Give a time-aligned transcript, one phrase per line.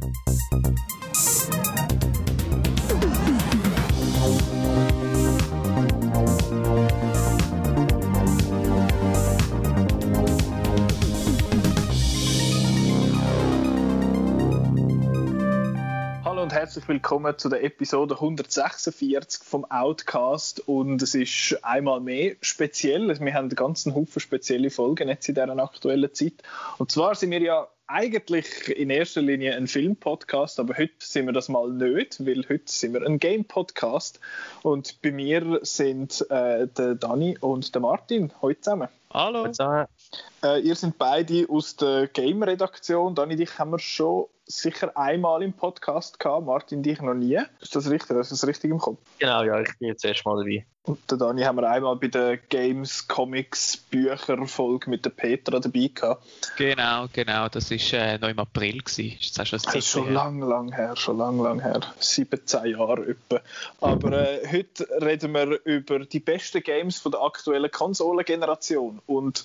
[0.00, 0.78] Música
[16.58, 23.06] herzlich willkommen zu der Episode 146 vom Outcast und es ist einmal mehr speziell.
[23.06, 26.32] Wir haben einen ganzen Haufen spezielle Folgen jetzt in dieser aktuellen Zeit.
[26.78, 31.32] Und zwar sind wir ja eigentlich in erster Linie ein Film-Podcast, aber heute sind wir
[31.32, 34.18] das mal nicht, weil heute sind wir ein Game-Podcast.
[34.64, 38.88] Und bei mir sind äh, der Dani und der Martin heute zusammen.
[39.14, 39.46] Hallo.
[40.42, 43.14] Äh, ihr seid beide aus der Game-Redaktion.
[43.14, 47.38] Dani, dich haben wir schon sicher einmal im Podcast gehabt, Martin dich noch nie.
[47.60, 48.16] Ist das richtig?
[48.16, 48.98] Ist das richtig im Kopf?
[49.18, 50.66] Genau, ja, ich bin jetzt erstmal dabei.
[50.88, 55.60] Und den Dani haben wir einmal bei der Games, Comics, Bücher Folge mit der Petra
[55.60, 56.24] dabei gehabt.
[56.56, 57.48] Genau, genau.
[57.50, 59.18] Das war äh, noch im April gewesen.
[59.20, 61.80] Ist das, schon das ist schon lang, lang her, schon lang, lang her.
[61.98, 63.40] 17 Jahre etwa.
[63.82, 69.02] Aber äh, heute reden wir über die besten Games von der aktuellen Konsolengeneration.
[69.06, 69.44] Und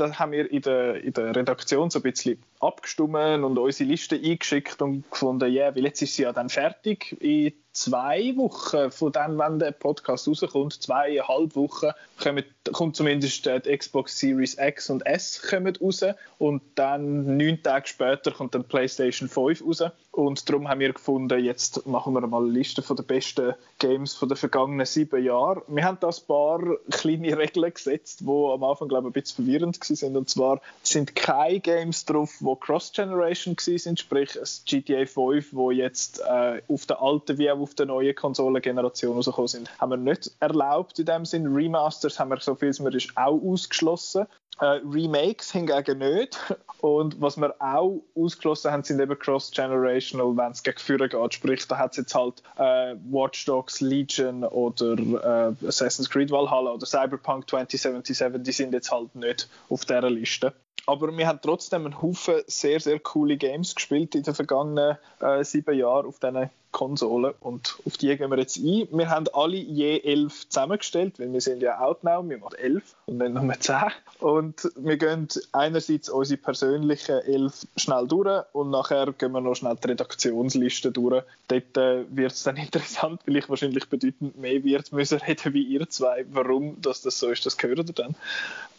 [0.00, 4.16] da haben wir in der, in der Redaktion so ein bisschen abgestimmt und unsere Liste
[4.16, 8.90] eingeschickt und gefunden, ja, yeah, weil jetzt ist sie ja dann fertig in zwei Wochen
[8.90, 11.90] von dann, wenn der Podcast rauskommt, zweieinhalb Wochen,
[12.20, 16.04] kommen, kommt zumindest die Xbox Series X und S kommen raus
[16.38, 19.82] und dann neun Tage später kommt dann PlayStation 5 raus
[20.18, 24.14] und darum haben wir gefunden, jetzt machen wir mal eine Liste von den besten Games
[24.14, 25.62] von den vergangenen sieben Jahren.
[25.68, 29.44] Wir haben da ein paar kleine Regeln gesetzt, die am Anfang glaube ich ein bisschen
[29.44, 35.52] verwirrend sind und zwar sind keine Games drauf, die Cross-Generation sind, sprich das GTA 5,
[35.52, 39.90] wo jetzt äh, auf der alten wie auch auf der neuen Konsolengeneration rausgekommen sind, haben
[39.90, 41.46] wir nicht erlaubt in dem Sinn.
[41.46, 44.26] Remasters haben wir so viel mir ist auch ausgeschlossen.
[44.60, 46.38] Äh, Remakes hingegen nicht.
[46.80, 51.34] Und was wir auch ausgeschlossen haben, sind eben cross-generational, wenn es gegen Führer geht.
[51.34, 56.72] Sprich, da hat es jetzt halt äh, Watch Dogs Legion oder äh, Assassin's Creed Valhalla
[56.72, 60.52] oder Cyberpunk 2077, die sind jetzt halt nicht auf dieser Liste.
[60.86, 65.44] Aber wir haben trotzdem einen Haufen sehr, sehr coole Games gespielt in den vergangenen äh,
[65.44, 68.88] sieben Jahren auf diesen Konsolen und auf die gehen wir jetzt ein.
[68.90, 73.18] Wir haben alle je elf zusammengestellt, weil wir sind ja Outnow, wir machen elf und
[73.18, 73.90] dann nur zehn.
[74.20, 79.76] Und wir gehen einerseits unsere persönlichen elf schnell durch und nachher gehen wir noch schnell
[79.82, 81.24] die Redaktionsliste durch.
[81.48, 85.62] Dort äh, wird es dann interessant, weil ich wahrscheinlich bedeutend mehr wird müssen reden wie
[85.62, 86.26] ihr zwei.
[86.30, 88.14] Warum dass das so ist, das gehört ihr dann.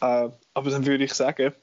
[0.02, 1.54] Äh, aber dann würde ich sagen,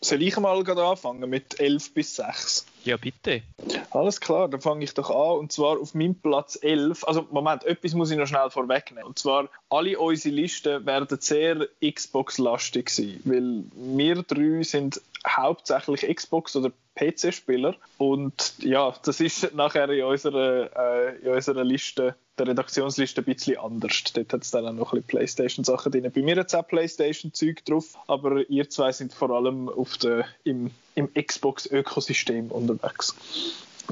[0.00, 2.66] soll ich mal anfangen mit 11 bis 6?
[2.84, 3.42] Ja, bitte.
[3.90, 5.38] Alles klar, dann fange ich doch an.
[5.38, 7.04] Und zwar auf meinem Platz 11.
[7.04, 9.04] Also, Moment, etwas muss ich noch schnell vorwegnehmen.
[9.04, 13.20] Und zwar, alle unsere Listen werden sehr Xbox-lastig sein.
[13.24, 17.74] Weil wir drei sind hauptsächlich Xbox- oder PC-Spieler.
[17.98, 23.58] Und ja, das ist nachher in unserer, äh, in unserer Liste der Redaktionsliste ein bisschen
[23.58, 24.04] anders.
[24.12, 26.10] Dort hat es dann auch noch ein bisschen Playstation-Sachen drin.
[26.14, 30.26] Bei mir hat es auch Playstation-Zeug drauf, aber ihr zwei sind vor allem auf der,
[30.44, 33.14] im, im Xbox-Ökosystem unterwegs.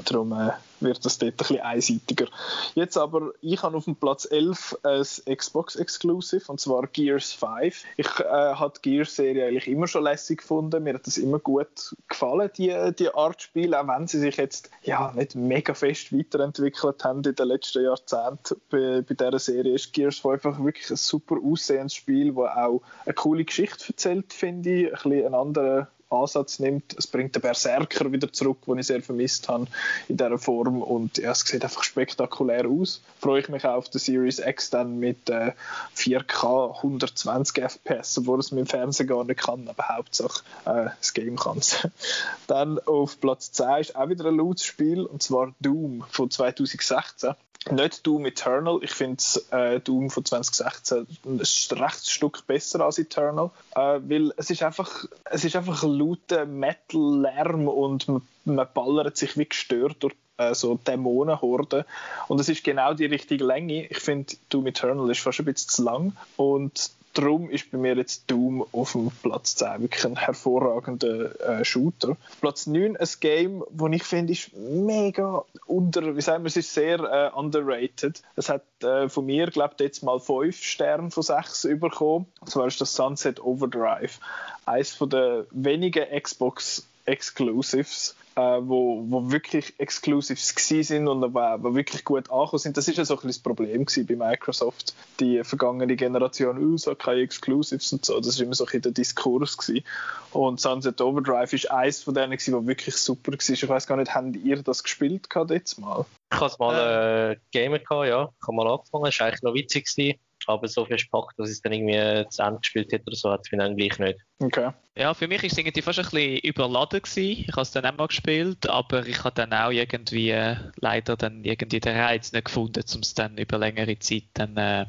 [0.03, 2.27] Darum äh, wird das dort ein bisschen einseitiger.
[2.73, 7.83] Jetzt aber, ich habe auf dem Platz 11 ein Xbox Exclusive und zwar Gears 5.
[7.97, 10.83] Ich äh, habe die Gears-Serie eigentlich immer schon lässig gefunden.
[10.83, 14.69] Mir hat das immer gut gefallen, die, die Art Spiel, auch wenn sie sich jetzt
[14.83, 18.61] ja, nicht mega fest weiterentwickelt haben in den letzten Jahrzehnten.
[18.69, 22.81] Bei, bei dieser Serie ist Gears 5 einfach wirklich ein super aussehendes Spiel, das auch
[23.05, 24.85] eine coole Geschichte erzählt, finde ich.
[24.87, 26.95] Ein bisschen einen anderen Ansatz nimmt.
[26.97, 29.67] Es bringt den Berserker wieder zurück, den ich sehr vermisst habe
[30.07, 33.01] in dieser Form und ja, es sieht einfach spektakulär aus.
[33.19, 35.53] Freue ich mich auch auf die Series X dann mit äh,
[35.95, 41.13] 4K 120 FPS, obwohl es mit dem Fernsehen gar nicht kann, aber Hauptsache äh, das
[41.13, 41.87] Game kann es.
[42.47, 47.33] dann auf Platz 10 ist auch wieder ein Loots-Spiel und zwar Doom von 2016
[47.71, 48.79] nicht Doom Eternal.
[48.81, 54.49] Ich finde äh, Doom von 2016 ein recht Stück besser als Eternal, äh, weil es
[54.49, 60.15] ist einfach, es ist einfach lauter Metal-Lärm und man, man ballert sich wie gestört durch
[60.37, 61.85] äh, so Dämonenhorden
[62.27, 63.87] und es ist genau die richtige Länge.
[63.87, 67.95] Ich finde Doom Eternal ist fast ein bisschen zu lang und darum ist bei mir
[67.95, 72.17] jetzt Doom auf dem Platz 10 wirklich ein hervorragender äh, Shooter.
[72.41, 76.73] Platz 9 ein Game, das ich finde, ist mega unter, wie sagen wir, es ist
[76.73, 78.21] sehr äh, underrated.
[78.35, 82.27] Es hat äh, von mir, glaube ich, jetzt mal 5 Sterne von 6 bekommen.
[82.41, 84.19] Und zwar ist das Sunset Overdrive.
[84.65, 90.55] Eines der wenigen Xbox Exclusives äh, wo, wo wirklich Exclusives
[90.87, 92.77] sind und wo, wo wirklich gut angekommen sind.
[92.77, 96.95] Das ist ja so ein bisschen das Problem bei Microsoft, die vergangene Generation, oh, so
[96.95, 98.19] keine Exclusives und so.
[98.19, 99.57] Das war immer so ein bisschen der Diskurs.
[99.57, 99.85] Gewesen.
[100.31, 103.39] Und Sunset Overdrive ist eins von denen, gewesen, wo wirklich super war.
[103.39, 106.05] Ich weiß gar nicht, habt ihr das gespielt jetzt mal?
[106.31, 108.29] Ich habe es mal äh, Gamer gehabt, ja.
[108.41, 109.85] Ich habe mal angefangen, es war eigentlich noch witzig.
[109.85, 113.15] Gewesen aber so viel gepackt, dass ich es dann irgendwie zu Ende gespielt hätte oder
[113.15, 114.19] so, hat es mir dann gleich nicht.
[114.39, 114.71] Okay.
[114.97, 117.45] Ja, für mich war es irgendwie fast ein bisschen überladen gewesen.
[117.47, 121.17] Ich habe es dann auch mal gespielt, aber ich habe dann auch irgendwie äh, leider
[121.17, 124.85] dann irgendwie den Reiz nicht gefunden, um es dann über längere Zeit dann äh,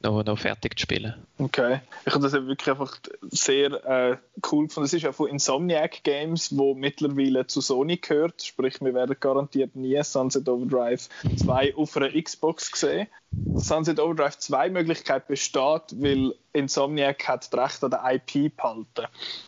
[0.00, 1.14] noch, noch fertig zu spielen.
[1.38, 1.80] Okay.
[2.06, 4.16] Ich habe das wirklich einfach sehr äh,
[4.50, 4.86] cool gefunden.
[4.86, 8.42] Es ist ja von Insomniac Games, wo mittlerweile zu Sony gehört.
[8.42, 13.08] Sprich, wir werden garantiert nie Sunset Overdrive 2 auf einer Xbox sehen.
[13.54, 19.06] Sunset Overdrive 2 Möglichkeit besteht, weil Insomniac hat das Recht an der IP behalten.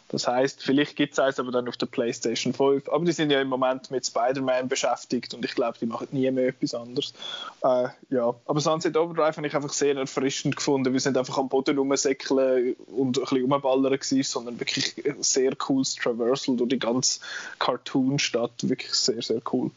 [0.09, 2.89] Das heißt, vielleicht gibt es eins aber dann auf der PlayStation 5.
[2.89, 6.31] Aber die sind ja im Moment mit Spider-Man beschäftigt und ich glaube, die machen nie
[6.31, 7.15] mehr etwas anderes.
[7.63, 10.93] Äh, ja, aber Sunset Overdrive habe ich einfach sehr erfrischend gefunden.
[10.93, 15.95] Wir sind einfach am Boden rumsäckeln und ein bisschen rumballern gewesen, sondern wirklich sehr cooles
[15.95, 17.21] Traversal durch die ganze
[17.59, 18.69] Cartoon-Stadt.
[18.69, 19.71] Wirklich sehr, sehr cool.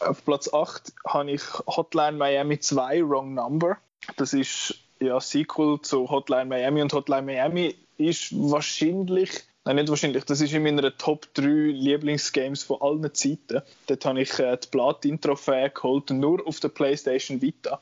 [0.00, 3.78] Auf Platz 8 habe ich Hotline Miami 2 Wrong Number.
[4.16, 9.30] Das ist ja Sequel zu Hotline Miami und Hotline Miami ist wahrscheinlich
[9.66, 10.24] Nein, nicht wahrscheinlich.
[10.24, 13.62] Das ist in meiner Top 3 Lieblingsgames von allen Zeiten.
[13.88, 17.80] Dort habe ich äh, die Platin-Trophäe geholt, nur auf der PlayStation Vita.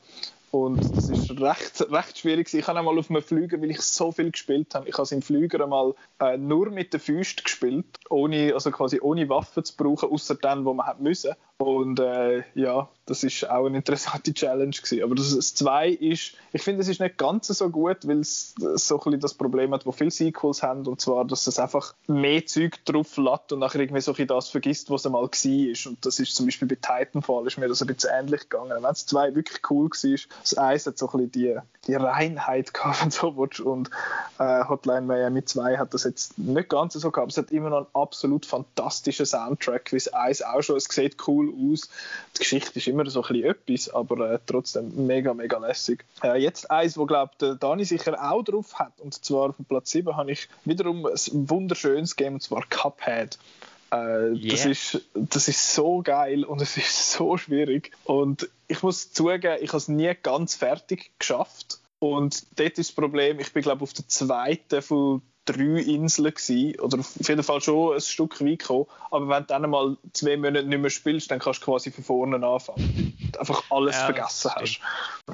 [0.49, 2.51] Und das ist recht, recht schwierig.
[2.53, 5.11] Ich habe einmal auf einem Flüger, weil ich so viel gespielt habe, ich habe es
[5.11, 9.75] im Flüger einmal äh, nur mit den Füßen gespielt, ohne, also quasi ohne Waffen zu
[9.75, 11.35] brauchen, außer dann, wo man hat müssen.
[11.57, 15.03] Und äh, ja, das ist auch eine interessante Challenge gewesen.
[15.03, 18.55] Aber das, das zwei ist, ich finde, es ist nicht ganz so gut, weil es
[18.57, 21.93] so ein bisschen das Problem hat, wo viele Sequels haben, und zwar, dass es einfach
[22.07, 25.91] mehr Zeug drauf lädt und nachher irgendwie so ein das vergisst, was einmal war.
[25.91, 28.71] Und das ist zum Beispiel bei Titanfall ist mir das ein bisschen ähnlich gegangen.
[28.81, 31.57] Wenn es zwei wirklich cool war, das eins hat so ein bisschen die,
[31.87, 33.59] die Reinheit gehabt, wenn so willst.
[33.59, 33.89] und
[34.39, 37.31] äh, Hotline Miami 2 hat das jetzt nicht ganz so gehabt.
[37.31, 41.27] Es hat immer noch einen absolut fantastischen Soundtrack, wie es eins auch schon, es sieht
[41.27, 41.89] cool aus.
[42.35, 46.05] Die Geschichte ist immer so ein bisschen etwas, aber äh, trotzdem mega, mega lässig.
[46.23, 49.91] Äh, jetzt eins, wo glaube der Dani sicher auch drauf hat, und zwar auf Platz
[49.91, 53.37] 7 habe ich wiederum ein wunderschönes Game, und zwar Cuphead.
[53.91, 54.51] Äh, yeah.
[54.51, 57.91] das, ist, das ist so geil und es ist so schwierig.
[58.03, 61.79] Und ich muss zugeben, ich habe es nie ganz fertig geschafft.
[61.99, 66.79] Und dort ist das Problem, ich bin glaube auf der zweiten von drei Inseln gewesen,
[66.79, 68.87] oder auf jeden Fall schon ein Stück weit gekommen.
[69.11, 72.03] Aber wenn du dann mal zwei Monate nicht mehr spielst, dann kannst du quasi von
[72.03, 73.15] vorne anfangen.
[73.23, 74.79] Und einfach alles ja, vergessen das hast.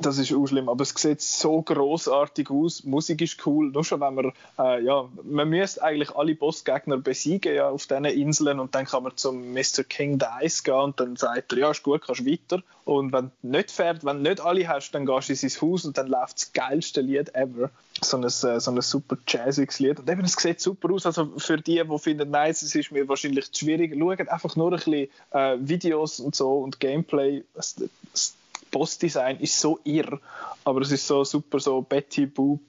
[0.02, 0.70] Das ist auch schlimm.
[0.70, 2.84] Aber es sieht so großartig aus.
[2.84, 3.72] Musik ist cool.
[3.72, 8.06] Nur schon, wenn man, äh, ja, man müsste eigentlich alle Bossgegner besiegen ja, auf diesen
[8.06, 9.84] Inseln und dann kann man zum Mr.
[9.88, 12.62] King Dice gehen und dann sagt er, ja, ist gut, kannst weiter.
[12.86, 15.62] Und wenn du nicht fährt, wenn du nicht alle hast, dann gehst du in sein
[15.62, 17.70] Haus und dann läuft das geilste Lied ever.
[18.04, 20.00] So ein, äh, so ein super jazziges Lied.
[20.00, 21.06] Und eben, es sieht super aus.
[21.06, 24.72] Also für die, die finden, nein, es ist mir wahrscheinlich zu schwierig, schaut einfach nur
[24.72, 27.44] ein bisschen äh, Videos und so und Gameplay.
[27.54, 27.76] Das,
[28.14, 28.34] das
[28.72, 30.20] Bossdesign ist so irr,
[30.64, 32.62] aber es ist so super so Betty Boop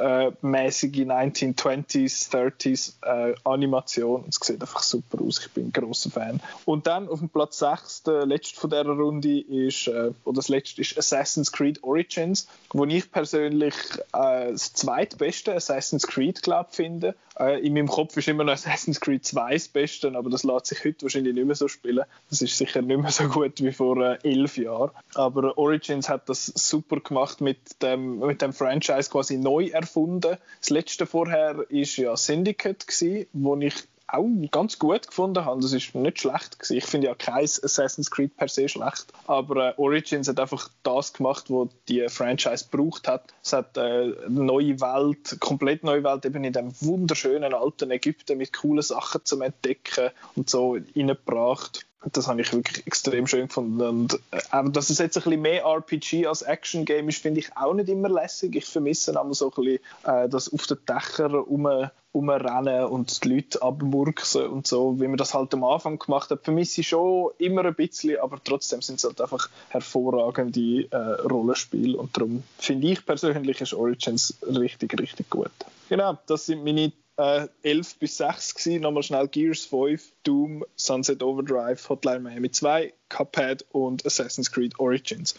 [0.00, 4.24] äh, mäßige 1920s, 30s äh, Animation.
[4.28, 5.38] Es sieht einfach super aus.
[5.40, 6.40] Ich bin ein großer Fan.
[6.64, 10.48] Und dann auf dem Platz 6, der letzte von dieser Runde ist, äh, oder das
[10.48, 13.74] letzte ist Assassin's Creed Origins, wo ich persönlich
[14.12, 17.14] äh, das zweitbeste Assassin's Creed glaube finde.
[17.40, 20.66] Äh, in meinem Kopf ist immer noch Assassin's Creed 2 das Beste, aber das lässt
[20.66, 22.04] sich heute wahrscheinlich nicht mehr so spielen.
[22.28, 24.90] Das ist sicher nicht mehr so gut wie vor äh, elf Jahren.
[25.14, 30.36] Aber Origins hat das super gemacht mit dem, mit dem Franchise quasi neu erfunden.
[30.60, 33.74] Das letzte vorher ist ja Syndicate gewesen, wo ich
[34.12, 35.60] auch ganz gut gefunden habe.
[35.60, 36.76] Das ist nicht schlecht gewesen.
[36.76, 41.12] Ich finde ja kein Assassin's Creed per se schlecht, aber äh, Origins hat einfach das
[41.12, 43.32] gemacht, was die Franchise braucht hat.
[43.42, 48.38] Es hat äh, eine neue Welt, komplett neue Welt, eben in dem wunderschönen alten Ägypten
[48.38, 51.86] mit coolen Sachen zum Entdecken und so reingebracht.
[52.12, 53.82] Das habe ich wirklich extrem schön gefunden.
[53.82, 57.74] Und äh, dass es jetzt ein bisschen mehr RPG als Action-Game ist, finde ich auch
[57.74, 58.56] nicht immer lässig.
[58.56, 63.34] Ich vermisse aber so ein bisschen äh, das auf den Dächern rum, rumrennen und die
[63.34, 66.42] Leute abmurksen und so, wie man das halt am Anfang gemacht hat.
[66.42, 71.98] Vermisse ich schon immer ein bisschen, aber trotzdem sind es halt einfach hervorragende äh, Rollenspiele.
[71.98, 75.50] Und darum finde ich persönlich ist Origins richtig, richtig gut.
[75.90, 78.82] Genau, das sind meine äh, 11 bis 6 gewesen.
[78.82, 85.34] Nochmal schnell Gears 5, Doom, Sunset Overdrive, Hotline Miami 2, Cuphead und Assassin's Creed Origins.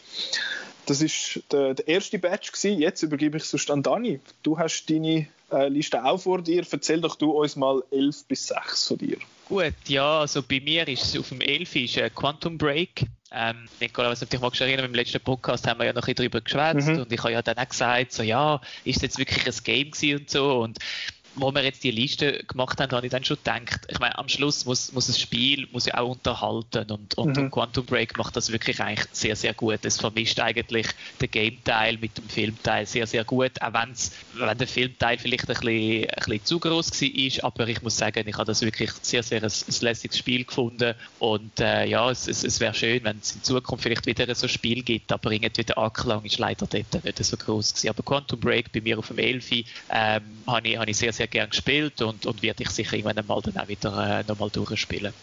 [0.85, 2.79] das ist der, der erste Batch gewesen.
[2.79, 4.19] Jetzt übergebe ich es an Dani.
[4.43, 6.63] Du hast deine äh, Liste auch vor dir.
[6.69, 9.17] Erzähl doch du uns mal 11 bis 6 von dir.
[9.47, 13.05] Gut, ja, also bei mir ist es auf dem 11 ist äh, Quantum Break.
[13.33, 16.13] Ähm, Nicola, was ich dich magst erinnern, im letzten Podcast haben wir ja noch ein
[16.13, 16.99] bisschen darüber geschwätzt mhm.
[16.99, 19.91] und ich habe ja dann auch gesagt, so ja, ist es jetzt wirklich ein Game
[19.91, 20.79] gewesen und so und
[21.35, 24.27] wo wir jetzt die Liste gemacht haben, habe ich dann schon gedacht, ich meine, am
[24.29, 27.51] Schluss muss, muss das Spiel muss ja auch unterhalten und, und, mhm.
[27.51, 29.79] Quantum Break macht das wirklich eigentlich sehr, sehr gut.
[29.83, 30.87] Es vermischt eigentlich
[31.19, 35.55] den Game-Teil mit dem Filmteil sehr, sehr gut, auch wenn's, wenn der Filmteil vielleicht ein
[35.55, 39.23] bisschen, ein bisschen zu groß war, aber ich muss sagen, ich habe das wirklich sehr,
[39.23, 43.17] sehr ein, ein lässiges Spiel gefunden und äh, ja, es, es, es wäre schön, wenn
[43.19, 46.67] es in Zukunft vielleicht wieder so ein Spiel gibt, aber irgendwie der Anklang ist leider
[46.67, 47.89] dort nicht so groß gewesen.
[47.89, 51.20] Aber Quantum Break bei mir auf dem Elfi ähm, habe ich, hab ich sehr, sehr
[51.27, 55.13] gerne gespielt und, und werde ich sicher irgendwann mal dann auch wieder äh, nochmal durchspielen.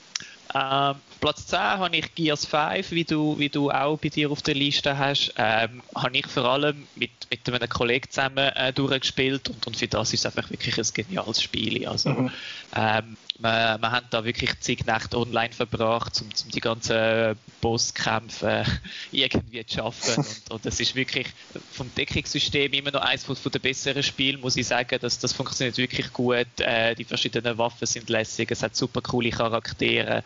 [0.54, 4.40] Ähm, Platz 10 habe ich Gears 5, wie du, wie du auch bei dir auf
[4.40, 5.34] der Liste hast.
[5.36, 9.88] Ähm, habe ich vor allem mit, mit einem Kollegen zusammen äh, durchgespielt und, und für
[9.88, 11.86] das ist es einfach wirklich ein geniales Spiel.
[11.86, 12.30] Also, mhm.
[12.74, 18.64] ähm, wir, wir haben da wirklich zig Nächte online verbracht, um, um die ganzen Bosskämpfe
[19.12, 20.16] irgendwie zu schaffen.
[20.16, 21.28] Und, und das ist wirklich
[21.72, 24.98] vom Deckungssystem immer noch eines der besseren Spiele, muss ich sagen.
[25.00, 26.46] Das, das funktioniert wirklich gut.
[26.58, 30.22] Äh, die verschiedenen Waffen sind lässig, es hat super coole Charaktere.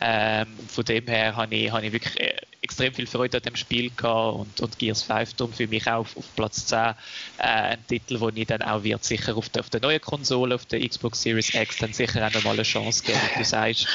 [0.00, 3.56] Ähm, von dem her habe ich, habe ich wirklich äh, extrem viel Freude an dem
[3.56, 6.92] Spiel gehabt und, und Gears 5 darum für mich auch auf, auf Platz 10 äh,
[7.38, 10.66] ein Titel, wo ich dann auch wird sicher auf der, auf der neuen Konsole, auf
[10.66, 13.86] der Xbox Series X dann sicher auch nochmal eine Chance geben, wie du sagst,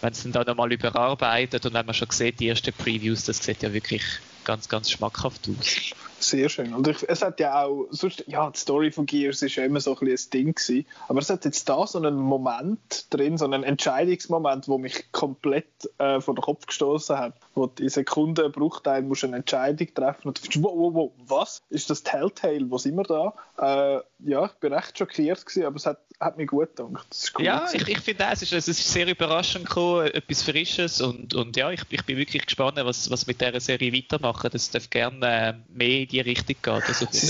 [0.00, 3.38] wenn es dann da nochmal überarbeitet und wenn man schon sieht, die ersten Previews, das
[3.38, 4.02] sieht ja wirklich
[4.44, 5.92] ganz, ganz schmackhaft aus.
[6.20, 6.74] Sehr schön.
[6.74, 9.80] Und ich, es hat ja auch, sonst, ja, die Story von Gears ist ja immer
[9.80, 13.44] so ein, ein Ding gewesen, aber es hat jetzt da so einen Moment drin, so
[13.44, 15.66] einen Entscheidungsmoment, wo mich komplett
[15.98, 20.28] äh, vor den Kopf gestoßen hat, wo du in Sekunden Bruchteil musst eine Entscheidung treffen
[20.28, 21.62] und du denkst, wow, wow, wow, was?
[21.70, 22.70] Ist das Telltale?
[22.70, 23.34] Wo sind wir da?
[23.58, 27.32] Äh, ja, ich bin recht schockiert gewesen, aber es hat, hat mir gut gedacht.
[27.38, 27.76] Cool ja, gewesen.
[27.76, 31.70] ich, ich finde es ist, es ist sehr überraschend gekommen, etwas Frisches und, und ja,
[31.70, 34.50] ich, ich bin wirklich gespannt, was, was mit dieser Serie weitermachen.
[34.52, 36.82] Das darf gerne äh, mehr in die Richtung geht.
[36.88, 37.26] Jeden sie,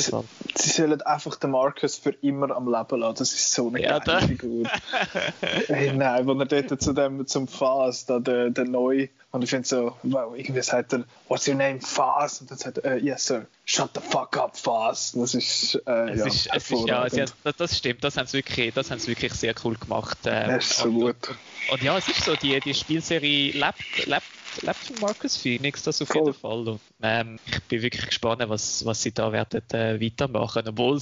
[0.55, 3.17] sie sollen einfach den Marcus für immer am Leben lassen.
[3.19, 4.67] Das ist so eine ja, geile Figur.
[5.67, 9.51] hey, nein, wenn er dort zu dem, zum Fass, da der, der Neu, und ich
[9.51, 12.41] finde so, wow, irgendwie sagt er, what's your name, Fass?
[12.41, 15.13] Und dann sagt er, uh, yes sir, shut the fuck up, Fass.
[15.13, 17.25] Das ist, äh, es ja, ist, es ist, ja, sie,
[17.57, 20.19] das, stimmt, das haben sie wirklich, das haben sie wirklich sehr cool gemacht.
[20.25, 21.29] Äh, das ist so und, gut.
[21.29, 25.83] Und, und, ja, es ist so, die, die Spielserie lebt, lebt lebt von Marcus Phoenix
[25.83, 26.69] das auf jeden Fall.
[26.69, 30.69] Und, ähm, ich bin wirklich gespannt, was, was sie da werden äh, weitermachen.
[30.69, 31.01] Obwohl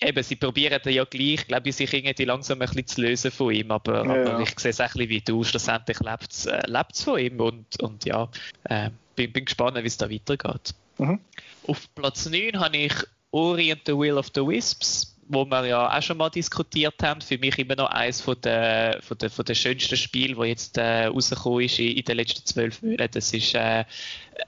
[0.00, 3.52] eben, sie probieren ja gleich, glaube ich, sich irgendwie langsam ein bisschen zu lösen von
[3.52, 3.70] ihm.
[3.70, 5.44] Aber, ja, aber ich sehe es ein bisschen wie du.
[5.44, 7.40] Schlussendlich lebt es äh, von ihm.
[7.40, 8.28] Und, und ja,
[8.64, 10.74] äh, bin, bin gespannt, wie es da weitergeht.
[10.98, 11.20] Mhm.
[11.66, 12.94] Auf Platz 9 habe ich
[13.30, 17.20] Ori and the Will of the Wisps wo wir ja auch schon mal diskutiert haben,
[17.20, 20.78] für mich immer noch eines von der, von der, von der schönsten Spiele, wo jetzt
[20.78, 23.12] äh, rausgekommen ist in, in den letzten zwölf Monaten.
[23.12, 23.84] Das ist äh,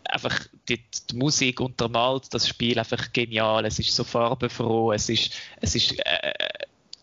[0.05, 0.79] einfach die,
[1.11, 3.65] die, Musik untermalt das Spiel einfach genial.
[3.65, 6.33] Es ist so farbenfroh, es ist, es ist äh,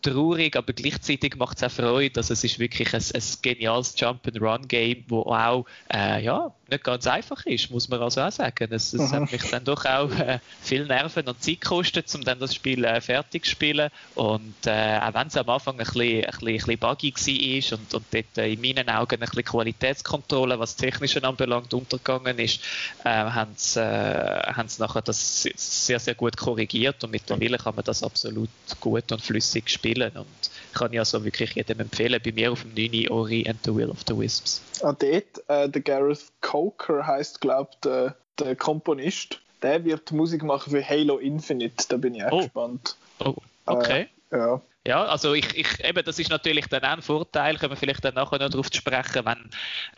[0.04, 2.20] traurig, aber gleichzeitig macht es auch Freude.
[2.20, 7.46] Also es ist wirklich ein, ein geniales Jump-and-Run-Game, wo auch äh, ja, nicht ganz einfach
[7.46, 8.68] ist, muss man also auch sagen.
[8.72, 12.40] Es, es hat mich dann doch auch äh, viel Nerven und Zeit gekostet, um dann
[12.40, 13.90] das Spiel äh, fertig zu spielen.
[14.16, 17.80] Und äh, auch wenn es am Anfang ein bisschen, ein bisschen, ein bisschen buggy war
[17.80, 22.60] und, und dort äh, in meinen Augen ein bisschen Qualitätskontrolle, was Technische anbelangt, untergegangen ist,
[23.04, 28.50] äh, haben sie nachher das sehr, sehr gut korrigiert und mittlerweile kann man das absolut
[28.80, 29.93] gut und flüssig spielen.
[30.02, 30.26] Und
[30.74, 32.20] kann ich also wirklich jedem empfehlen.
[32.24, 34.62] Bei mir auf dem 9 Ori and the Will of the Wisps.
[34.82, 39.40] Ah, dort, äh, der Gareth Coker heißt, glaube ich, der, der Komponist.
[39.62, 41.86] Der wird Musik machen für Halo Infinite.
[41.88, 42.42] Da bin ich auch oh.
[42.42, 42.98] gespannt.
[43.20, 43.36] Oh,
[43.66, 44.08] okay.
[44.32, 44.62] Äh, ja.
[44.86, 48.04] Ja, also ich, ich, eben, das ist natürlich dann auch ein Vorteil, können wir vielleicht
[48.04, 49.50] dann nachher noch darauf sprechen, wenn,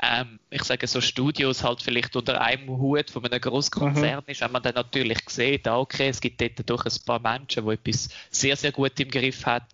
[0.04, 4.32] ähm, ich sage so Studios halt vielleicht unter einem Hut von einem Großkonzern mhm.
[4.32, 7.66] ist, wenn man dann natürlich sieht, ah, okay, es gibt dort durch ein paar Menschen,
[7.66, 9.66] die etwas sehr, sehr gut im Griff haben,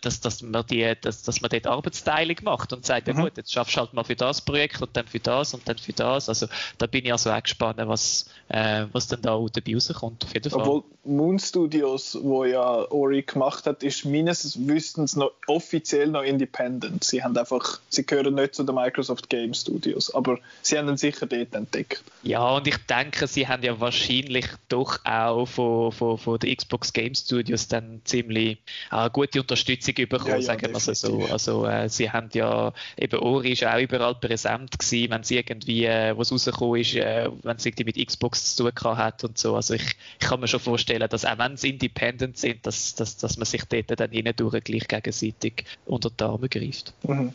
[0.00, 3.16] dass, dass, man die, dass, dass man dort Arbeitsteilung macht und sagt, mhm.
[3.16, 5.68] ja gut, jetzt schaffst du halt mal für das Projekt und dann für das und
[5.68, 6.28] dann für das.
[6.28, 6.46] Also
[6.78, 10.24] da bin ich also auch gespannt, was, äh, was dann da dabei rauskommt.
[10.24, 10.60] Auf jeden Fall.
[10.60, 17.04] Obwohl Moon Studios, wo ja Ori gemacht hat, ist meines Wissens noch offiziell noch independent.
[17.04, 20.96] Sie haben einfach, sie gehören nicht zu den Microsoft Game Studios, aber sie haben ihn
[20.96, 22.02] sicher dort entdeckt.
[22.22, 26.92] Ja, und ich denke, sie haben ja wahrscheinlich doch auch von, von, von den Xbox
[26.92, 28.58] Game Studios dann ziemlich
[28.90, 31.24] äh, gute Unterstützung Unterstützung bekommen, ja, ja, sagen wir so.
[31.26, 35.84] Also äh, sie haben ja, eben Ori ist auch überall präsent gewesen, wenn sie irgendwie,
[35.84, 39.56] äh, was rausgekommen ist, äh, wenn sie irgendwie mit Xbox zu tun hat und so.
[39.56, 43.16] Also ich, ich kann mir schon vorstellen, dass auch wenn sie independent sind, dass, dass,
[43.16, 46.94] dass man sich dort dann hindurch gleich gegenseitig unter die Arme greift.
[47.02, 47.32] Mhm.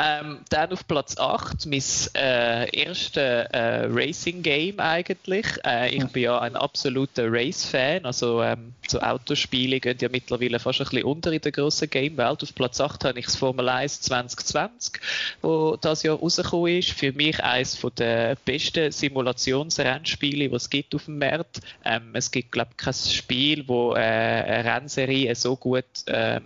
[0.00, 1.82] Ähm, dann auf Platz 8 mein
[2.14, 5.46] äh, erstes äh, Racing-Game eigentlich.
[5.66, 10.80] Äh, ich bin ja ein absoluter Race-Fan, also ähm, so Autospiele gehen ja mittlerweile fast
[10.80, 12.44] ein bisschen unter in der grossen Game-Welt.
[12.44, 15.00] Auf Platz 8 habe ich das Formel 1 2020,
[15.42, 16.92] wo das Jahr rausgekommen ist.
[16.92, 21.60] Für mich eines der besten Simulationsrennspiele, die es gibt auf dem Markt.
[21.84, 26.42] Ähm, es gibt, glaube ich, kein Spiel, wo äh, eine Rennserie so gut ähm,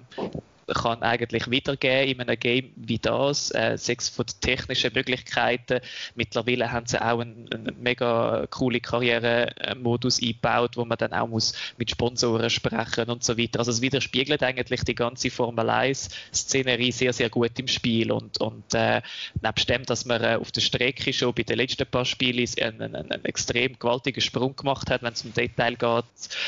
[0.75, 5.81] kann eigentlich wiedergeben in einem Game wie das, äh, sechs von den technischen Möglichkeiten.
[6.15, 11.55] Mittlerweile haben sie auch einen, einen mega coole Karrieremodus eingebaut, wo man dann auch muss
[11.79, 13.59] mit Sponsoren sprechen und so weiter.
[13.59, 18.39] Also es widerspiegelt eigentlich die ganze Formel 1 Szenerie sehr, sehr gut im Spiel und,
[18.39, 19.03] und äh,
[19.41, 22.83] nebst dem, dass man äh, auf der Strecke schon bei den letzten paar Spielen einen,
[22.83, 26.05] einen, einen extrem gewaltigen Sprung gemacht hat, wenn es um Detail geht,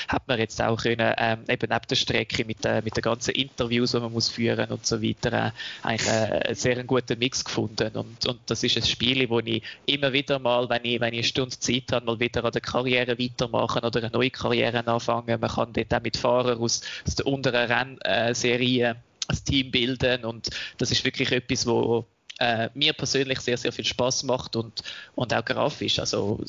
[0.08, 3.34] hat man jetzt auch können, ähm, eben neben der Strecke mit, äh, mit den ganzen
[3.34, 5.50] Interviews, die man muss führen und so weiter, äh,
[5.82, 7.90] eigentlich äh, einen sehr guten Mix gefunden.
[7.96, 11.18] Und, und das ist ein Spiel, wo ich immer wieder mal, wenn ich, wenn ich
[11.18, 15.40] eine Stunde Zeit habe, mal wieder an der Karriere weitermachen oder eine neue Karriere anfangen.
[15.40, 20.50] Man kann dort auch mit Fahrern aus, aus der unteren Rennserie ein Team bilden und
[20.78, 22.06] das ist wirklich etwas, wo
[22.38, 24.82] äh, mir persönlich sehr, sehr viel Spaß macht und,
[25.14, 25.98] und auch grafisch.
[25.98, 26.40] Also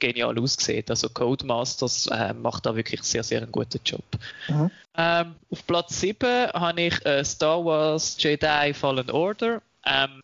[0.00, 0.90] genial aussieht.
[0.90, 4.04] Also Codemasters äh, macht da wirklich sehr, sehr einen guten Job.
[4.48, 4.70] Mhm.
[4.96, 9.62] Ähm, auf Platz 7 habe ich äh, Star Wars Jedi Fallen Order.
[9.86, 10.22] Ähm,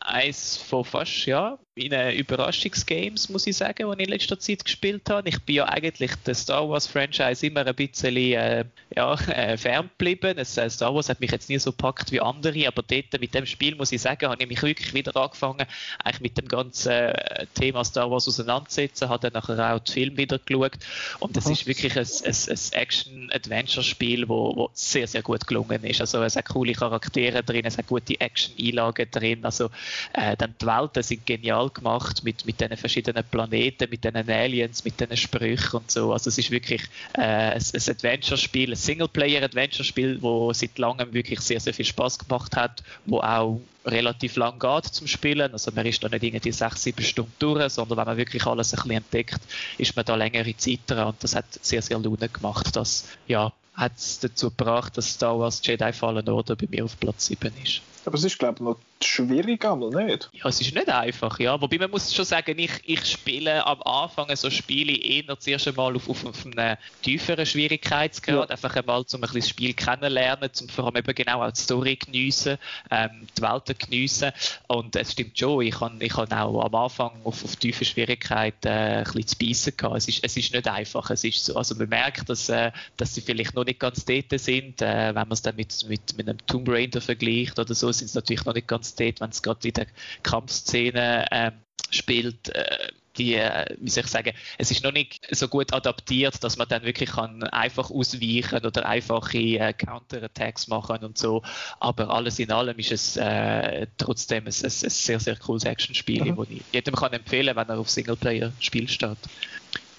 [0.00, 5.08] eins von fast, ja, meinen Überraschungsgames, muss ich sagen, die ich in letzter Zeit gespielt
[5.08, 5.28] habe.
[5.28, 8.64] Ich bin ja eigentlich der Star Wars Franchise immer ein bisschen äh,
[8.94, 10.36] ja, äh, fern geblieben.
[10.36, 13.46] Äh, Star Wars hat mich jetzt nie so gepackt wie andere, aber dort mit dem
[13.46, 15.66] Spiel, muss ich sagen, habe ich mich wirklich wieder angefangen,
[16.04, 20.16] eigentlich mit dem ganzen äh, Thema Star Wars auseinanderzusetzen, habe dann nachher auch den Film
[20.18, 20.78] wieder geschaut
[21.20, 26.02] und es ist wirklich ein, ein, ein Action-Adventure-Spiel, wo, wo sehr, sehr gut gelungen ist.
[26.02, 29.70] Also es hat coole Charaktere drin, es hat gute Action-Einlagen drin, also
[30.12, 34.30] äh, dann die Welten sind genial genial gemacht mit, mit diesen verschiedenen Planeten, mit diesen
[34.30, 36.12] Aliens, mit diesen Sprüchen und so.
[36.12, 36.82] Also es ist wirklich
[37.14, 42.56] äh, ein, ein Adventure-Spiel, ein Singleplayer-Adventure-Spiel, wo seit langem wirklich sehr, sehr viel Spaß gemacht
[42.56, 45.52] hat, wo auch relativ lang geht zum Spielen.
[45.52, 48.72] Also man ist da nicht irgendwie sechs, sieben Stunden durch, sondern wenn man wirklich alles
[48.72, 49.40] ein bisschen entdeckt,
[49.78, 52.76] ist man da längere Zeit dran und das hat sehr, sehr Laune gemacht.
[52.76, 56.98] Das ja, hat es dazu gebracht, dass Star Wars Jedi Fallen Order bei mir auf
[56.98, 57.82] Platz 7 ist.
[58.04, 60.30] Aber es ist, glaube ich, noch schwierig, aber nicht?
[60.32, 61.60] Ja, es ist nicht einfach, ja.
[61.60, 65.94] Wobei man muss schon sagen, ich, ich spiele am Anfang so Spiele eher zuerst einmal
[65.94, 68.54] auf, auf, auf einem tieferen Schwierigkeitsgrad, ja.
[68.54, 71.60] einfach einmal, um ein bisschen das Spiel kennenlernen, um vor allem eben genau auch die
[71.60, 72.58] Story geniessen,
[72.90, 74.32] ähm, die Welten geniessen.
[74.66, 78.68] Und es stimmt schon, ich habe ich hab auch am Anfang auf, auf tiefe Schwierigkeiten
[78.68, 79.96] äh, ein bisschen zu beißen gehabt.
[79.96, 83.14] Es ist, es ist nicht einfach, es ist so, also man merkt, dass, äh, dass
[83.14, 86.28] sie vielleicht noch nicht ganz dort sind, äh, wenn man es dann mit, mit, mit
[86.28, 89.42] einem Tomb Raider vergleicht oder so, sind es natürlich noch nicht ganz dort, wenn es
[89.42, 89.86] gerade in der
[90.22, 91.52] Kampfszene ähm,
[91.90, 92.48] spielt.
[92.50, 96.56] Äh, die, äh, wie soll ich sagen, es ist noch nicht so gut adaptiert, dass
[96.56, 101.42] man dann wirklich kann einfach ausweichen oder einfache äh, Counterattacks machen und so.
[101.80, 106.24] Aber alles in allem ist es äh, trotzdem ein, ein, ein, sehr, sehr cooles Actionspiel,
[106.24, 106.36] mhm.
[106.36, 109.18] das ich jedem kann empfehlen, wenn er auf Singleplayer-Spiel steht.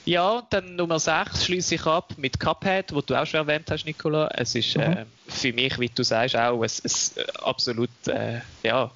[0.06, 3.86] Ja, dann Nummer 6 schließe ich ab mit Cuphead, wo du auch schon erwähnt hast,
[3.86, 4.30] Nicola.
[4.34, 4.84] Es ist mhm.
[4.84, 8.92] äh, für mich, wie du sagst, auch ein, ein absolut äh, ja,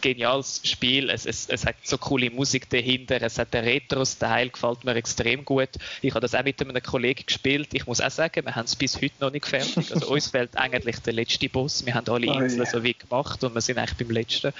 [0.00, 1.10] geniales Spiel.
[1.10, 3.20] Es, es, es hat so coole Musik dahinter.
[3.22, 5.70] Es hat den Retro-Style, gefällt mir extrem gut.
[6.02, 7.68] Ich habe das auch mit einem Kollegen gespielt.
[7.72, 9.92] Ich muss auch sagen, wir haben es bis heute noch nicht fertig.
[9.92, 11.84] Also uns fehlt eigentlich der letzte Boss.
[11.84, 12.70] Wir haben alle oh, Inseln yeah.
[12.70, 14.52] so wie gemacht und wir sind eigentlich beim letzten.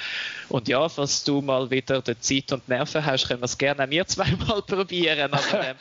[0.49, 3.59] Und ja, falls du mal wieder die Zeit und die Nerven hast, können wir es
[3.59, 5.33] gerne auch wir zweimal probieren.
[5.33, 5.77] Aber ähm,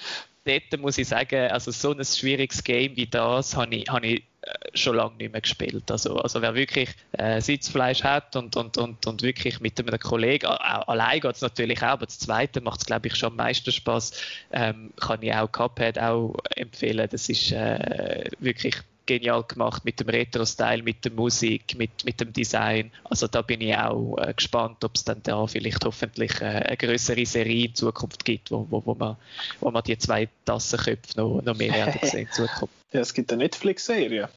[0.45, 4.24] dort muss ich sagen, also so ein schwieriges Game wie das habe ich, habe ich
[4.73, 5.89] schon lange nicht mehr gespielt.
[5.91, 10.47] Also, also wer wirklich äh, Sitzfleisch hat und, und, und, und wirklich mit einem Kollegen,
[10.47, 13.71] allein geht es natürlich auch, aber das zweite macht es glaube ich schon am meisten
[13.71, 14.12] Spaß,
[14.51, 17.08] ähm, kann ich auch Cuphead auch empfehlen.
[17.12, 18.75] Das ist äh, wirklich
[19.10, 22.91] genial gemacht mit dem Retro-Style, mit der Musik, mit, mit dem Design.
[23.05, 26.77] Also da bin ich auch äh, gespannt, ob es dann da vielleicht hoffentlich äh, eine
[26.77, 29.17] größere Serie in Zukunft gibt, wo, wo, wo, man,
[29.62, 32.73] wo man die zwei Tassenköpfe noch, noch mehr werden sehen in Zukunft.
[32.91, 34.29] Ja, es gibt eine Netflix-Serie.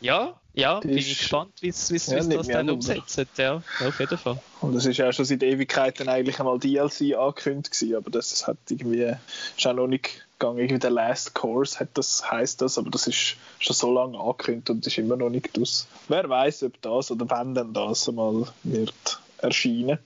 [0.00, 3.26] Ja, Ja, bin ich gespannt, wie sie ja, das dann umsetzen.
[3.36, 4.40] Ja, auf jeden Fall.
[4.60, 8.56] Und es ist ja schon seit Ewigkeiten eigentlich einmal DLC angekündigt gewesen, aber das hat
[8.68, 9.14] irgendwie,
[9.56, 10.58] ist auch noch nicht gegangen.
[10.58, 14.70] Irgendwie der Last Course hat das, heisst das, aber das ist schon so lange angekündigt
[14.70, 15.86] und ist immer noch nicht aus.
[16.08, 19.98] Wer weiß, ob das oder wenn dann das einmal wird erscheinen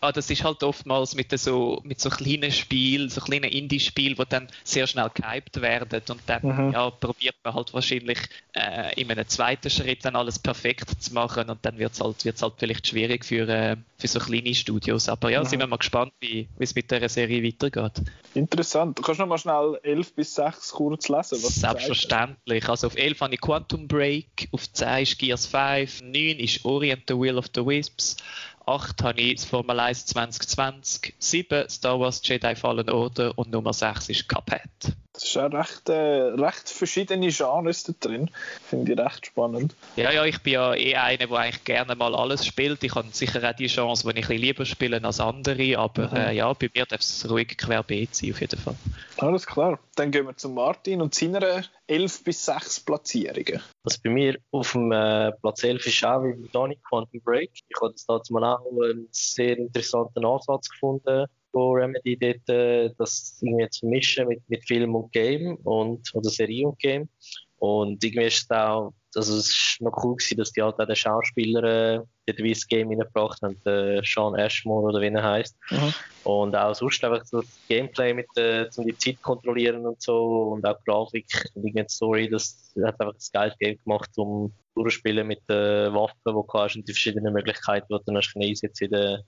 [0.00, 4.24] ah, das ist halt oftmals mit so, mit so kleinen Spielen, so kleinen Indie-Spielen, die
[4.28, 6.72] dann sehr schnell gehypt werden und dann mhm.
[6.72, 8.18] ja, probiert man halt wahrscheinlich
[8.52, 12.24] äh, in einem zweiten Schritt dann alles perfekt zu machen und dann wird es halt,
[12.24, 15.08] wird's halt vielleicht schwierig für, äh, für so kleine Studios.
[15.08, 15.46] Aber ja, mhm.
[15.46, 18.02] sind wir mal gespannt, wie es mit der Serie weitergeht.
[18.34, 18.98] Interessant.
[18.98, 21.42] Du kannst noch mal schnell 11 bis 6 kurz lesen.
[21.42, 22.68] Was Selbstverständlich.
[22.68, 27.04] Also auf 11 habe ich Quantum Break, auf 10 ist Gears 5, 9 ist Orient
[27.08, 28.16] the Will of the Wisps,
[28.66, 33.72] 8 habe ich das Formel 1 2020, 7 Star Wars Jedi Fallen Order und Nummer
[33.72, 34.96] 6 ist Cuphead.
[35.16, 38.30] Das ist auch recht, äh, recht verschiedene Genres da drin.
[38.68, 39.74] Finde ich recht spannend.
[39.96, 42.84] Ja, ja, ich bin ja eh einer, der eigentlich gerne mal alles spielt.
[42.84, 46.16] Ich habe sicher auch die Chance, die ich ein lieber spiele als andere, aber mhm.
[46.16, 48.76] äh, ja, bei mir darf es ruhig querbeet sein, auf jeden Fall.
[49.16, 49.78] Alles klar.
[49.94, 53.62] Dann gehen wir zu Martin und seiner 11 bis 6 Platzierungen.
[53.84, 57.52] Was bei mir auf dem äh, Platz 11 ist auch wie Donny Quantum Break.
[57.54, 61.26] Ich habe das dazu mal auch einen sehr interessanten Ansatz gefunden
[61.56, 66.28] von Remedy dort, äh, das irgendwie zu mischen mit, mit Film und Game und, oder
[66.28, 67.08] Serie und Game.
[67.56, 70.86] Und irgendwie ist es auch, also es ist noch cool gewesen, dass die halt auch
[70.86, 75.56] den Schauspieler äh, das Game reingebracht haben, der Sean Ashmore oder wie er heißt.
[75.70, 75.94] Mhm.
[76.24, 80.52] Und auch sonst einfach so das Gameplay mit äh, um die Zeit kontrollieren und so
[80.52, 85.26] und auch Grafik und die Story, das hat einfach das geile Game gemacht, um durchspielen
[85.26, 88.90] mit den Waffen, die du hast und die verschiedenen Möglichkeiten, die du dann einsetzen in
[88.90, 89.22] der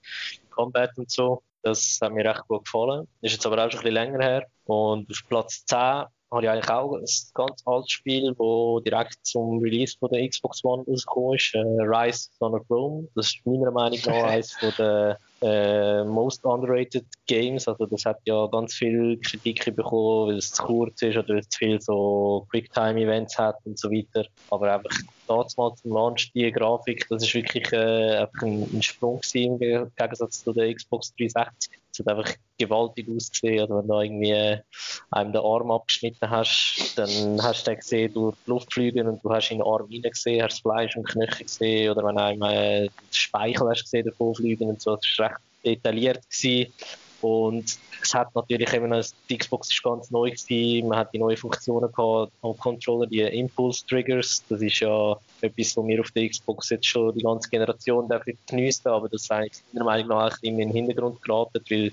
[0.51, 1.41] Combat und so.
[1.61, 3.07] Das hat mir recht gut gefallen.
[3.21, 4.47] Ist jetzt aber auch schon ein bisschen länger her.
[4.65, 9.59] Und auf Platz 10 habe ich eigentlich auch ein ganz altes Spiel, das direkt zum
[9.59, 11.55] Release von der Xbox One rausgekommen ist.
[11.55, 13.07] Äh, Rise Son of Rome.
[13.15, 17.67] Das ist meiner Meinung nach eines der äh, most underrated Games.
[17.67, 21.39] Also das hat ja ganz viel Kritik bekommen, weil es zu kurz ist oder weil
[21.39, 24.27] es zu viel so Quicktime-Events hat und so weiter.
[24.51, 24.95] Aber einfach
[25.27, 30.43] damals zum Launch die Grafik, das ist wirklich äh, einfach ein, ein Sprung im Gegensatz
[30.43, 31.79] zu der Xbox 360.
[31.99, 33.61] Es hat einfach gewaltig ausgesehen.
[33.61, 34.59] Also wenn du irgendwie äh,
[35.11, 39.23] einem den Arm abgeschnitten hast, dann hast du den gesehen durch die Luft fliegen und
[39.23, 42.81] du hast in den Arm gesehen, hast Fleisch und Knöchel gesehen oder wenn einem äh,
[42.83, 44.95] den Speichel hast gesehen davon fliegen und so.
[44.95, 46.73] Das war recht detailliert gewesen.
[47.21, 51.35] Und es hat natürlich eben die Xbox ist ganz neu gewesen, man hat die neuen
[51.35, 56.29] Funktionen gehabt am Controller, die Impulse Triggers, das ist ja etwas, was wir auf der
[56.29, 58.09] Xbox jetzt schon die ganze Generation
[58.47, 61.91] geniessen aber das ist eigentlich meiner Meinung nach in den Hintergrund geraten, weil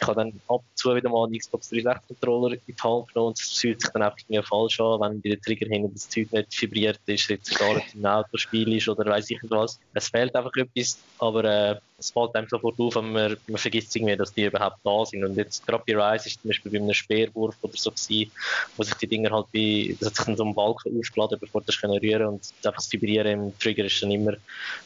[0.00, 3.08] ich habe dann ab und zu wieder mal einen Xbox 360 Controller in die Hand
[3.08, 5.92] genommen und es fühlt sich dann einfach mir falsch an, wenn bei den Trigger hinten
[5.92, 9.78] das Zeug nicht vibriert ist, jetzt nicht im Autospiel ist oder weiß ich was.
[9.94, 13.94] Es fehlt einfach etwas, aber äh, es fällt einem sofort auf, wenn man, man vergisst
[13.94, 15.22] irgendwie, dass die überhaupt da sind.
[15.22, 18.32] Und jetzt gerade bei Rise ist zum Beispiel bei einem Speerwurf oder so gewesen,
[18.76, 21.62] wo sich die Dinger halt bei, das hat sich dann so einen Balken aufgeladen, bevor
[21.62, 24.32] das rühren und einfach das Vibrieren im Trigger ist dann immer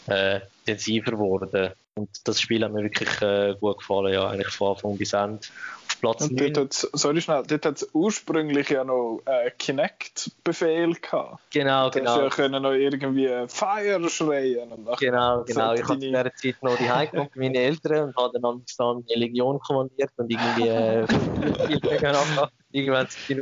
[0.09, 1.70] äh, intensiver geworden.
[1.97, 5.47] Und das Spiel hat mir wirklich äh, gut gefallen, ja, eigentlich von Anfang bis Ende.
[5.96, 11.40] Platz und dort hat sorry schnell, dort hat es ursprünglich ja noch äh, Kinect-Befehl gehabt.
[11.50, 12.22] Genau, du genau.
[12.22, 14.72] ja können noch irgendwie Fire schreien.
[14.72, 15.74] Und genau, genau.
[15.74, 19.04] Ich habe in dieser Zeit noch die Heim mit meinen Eltern und habe dann dann
[19.09, 21.07] eine Legion kommandiert und irgendwie äh,
[22.74, 23.35] irgendwann sind die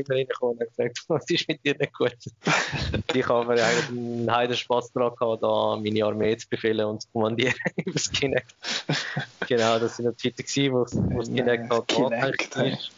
[0.00, 2.16] Leute reingekommen und gesagt, was ist mit dir nicht gut?
[3.14, 7.02] ich habe mir eigentlich einen heiden Spass daran gehabt, da meine Armee zu befehlen und
[7.02, 8.54] zu kommandieren über das Kinect.
[9.46, 12.92] genau, das sind die Zeiten, wo das Kinect halt Ist.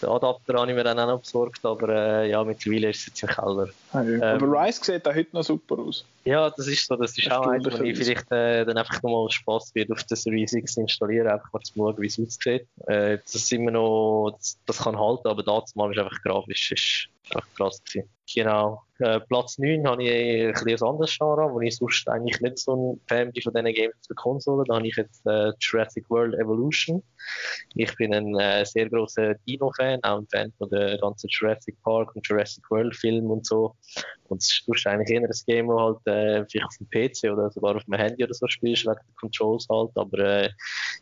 [0.00, 3.06] Den Adapter habe ich mir dann auch noch besorgt, aber äh, ja, mittlerweile ist es
[3.06, 3.68] jetzt im Keller.
[3.94, 6.04] Ähm, aber Rise sieht auch heute noch super aus.
[6.24, 6.96] Ja, das ist so.
[6.96, 10.26] Das ist auch eins, wo ich vielleicht äh, dann einfach nochmal Spaß wird, auf das
[10.26, 12.66] Riesiges installieren, einfach mal zu schauen, wie es aussieht.
[12.86, 16.72] Äh, das ist immer noch, das, das kann halten, aber das mal ist einfach grafisch,
[16.72, 17.08] ist
[17.56, 18.08] krass gewesen.
[18.32, 18.82] Genau.
[19.00, 22.76] Äh, Platz 9 habe ich ein bisschen anderes Genre, wo ich sonst eigentlich nicht so
[22.76, 24.64] ein Fan bin von diesen Games für Konsolen.
[24.66, 27.02] Da habe ich jetzt äh, Jurassic World Evolution.
[27.74, 32.14] Ich bin ein äh, sehr großer Dino-Fan, auch ein Fan von der ganzen Jurassic Park
[32.14, 33.74] und Jurassic World Film und so.
[34.28, 37.50] Und es ist eigentlich eher ein Game, das halt äh, vielleicht auf dem PC oder
[37.50, 39.90] sogar auf dem Handy oder so spielst, wegen der Controls halt.
[39.94, 40.50] Aber äh,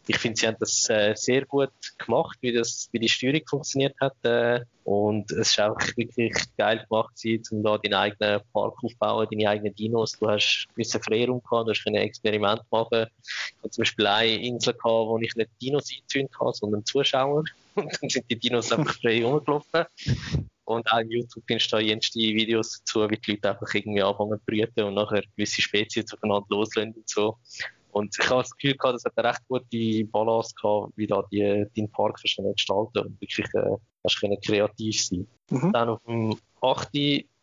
[0.07, 3.97] ich finde, sie haben das äh, sehr gut gemacht, wie, das, wie die Steuerung funktioniert
[4.01, 4.15] hat.
[4.23, 6.08] Äh, und es ist auch wirklich
[6.57, 7.13] geil gemacht,
[7.51, 10.13] um da deinen eigenen Park aufzubauen, deine eigenen Dinos.
[10.13, 13.07] Du hast bisschen Freiraum gehabt, du hast ein Experiment machen.
[13.27, 17.45] Ich hatte zum Beispiel eine Insel gehabt, wo ich nicht Dinos einzünden kann, sondern Zuschauer.
[17.75, 19.85] und dann sind die Dinos einfach frei rumgelaufen.
[20.65, 24.39] Und auch im YouTube findest du jenste Videos dazu, wie die Leute einfach irgendwie anfangen
[24.39, 27.39] zu brüten und nachher gewisse Spezies aufeinander loslösen und so.
[27.91, 31.23] Und ich habe das Gefühl gehabt, das hat eine recht gute Balance gehabt, wie da
[31.33, 33.77] die, deinen Park gestalten und wirklich äh,
[34.09, 35.27] hast kreativ sein.
[35.51, 35.73] Mhm.
[35.73, 36.89] Dann auf dem 8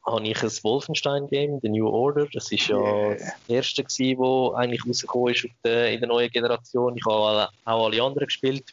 [0.06, 2.28] habe ich ein Wolfenstein-Game, The New Order.
[2.32, 3.16] Das war ja yeah.
[3.16, 6.96] das erste, das eigentlich rausgekommen ist in der neuen Generation.
[6.96, 8.66] Ich habe auch alle anderen gespielt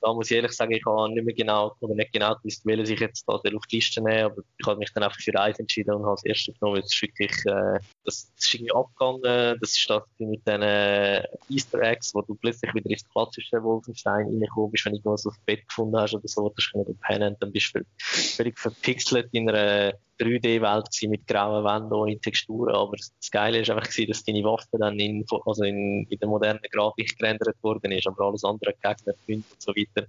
[0.00, 2.90] da muss ich ehrlich sagen, ich habe nicht mehr genau, oder nicht genau gewusst, welches
[2.90, 5.58] ich jetzt da auf die Liste nehme, aber ich habe mich dann einfach für eins
[5.58, 9.70] entschieden und habe das erste genommen, das ist wirklich, äh, das, ist irgendwie abgegangen, das
[9.76, 14.84] ist das mit den äh, Easter Eggs, wo du plötzlich wieder ins klassische Wolfenstein reinkommst,
[14.84, 17.74] wenn du irgendwas auf Bett gefunden hast oder so, das kannst du pennen, dann bist
[17.74, 23.70] du völlig verpixelt in einer 3D-Welt mit grauen Wänden ohne Texturen, aber das Geile ist
[23.70, 27.92] einfach gewesen, dass deine Waffe dann in, also in, in der modernen Grafik gerendert worden
[27.92, 30.06] ist, aber alles andere Gegner, Hunde und so weiter.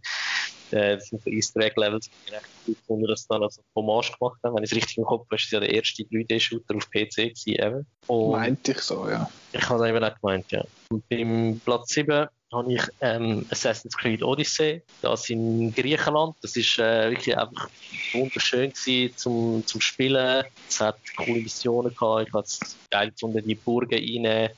[0.71, 3.61] Äh, das sind so Easter Egg Levels, die ich recht gut gefunden, dass dann also
[3.75, 4.55] Hommage gemacht haben.
[4.55, 7.15] Wenn ich es richtig im Kopf habe, ist es ja der erste 3D-Shooter auf PC
[7.15, 7.85] gewesen, eben.
[8.31, 9.29] Meinte ich so, ja.
[9.51, 10.63] Ich habe es eben auch gemeint, ja.
[10.89, 16.35] Und beim Platz 7 habe ich ähm, Assassin's Creed Odyssey, das in Griechenland.
[16.41, 17.69] Das ist äh, wirklich einfach
[18.13, 20.43] wunderschön gewesen zum, zum Spielen.
[20.67, 22.27] Es hat coole Missionen gehabt.
[22.27, 22.59] Ich habe es
[22.89, 23.93] geil gefunden, die Burgen
[24.25, 24.49] rein.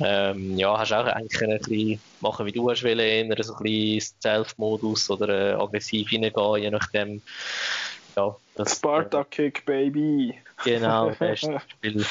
[0.00, 3.62] Ähm, ja, hast auch eigentlich ein bisschen machen, wie du hast wollen, eher so ein
[3.62, 7.22] bisschen Stealth-Modus oder äh, aggressiv hineingehen, je nachdem.
[8.16, 10.34] Ja, das, Sparta-Kick, Baby!
[10.64, 12.04] Genau, das Spiel.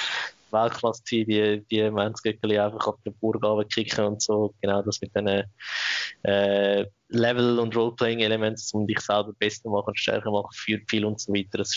[0.51, 4.53] Weltklasse sein, die, die Menzgöckeli einfach auf der Burg runterkicken und so.
[4.61, 5.43] Genau das mit diesen
[6.23, 11.33] äh, Level- und Roleplaying-Elementen, um dich selber besser machen, stärker machen, für viel und so
[11.33, 11.57] weiter.
[11.57, 11.71] Das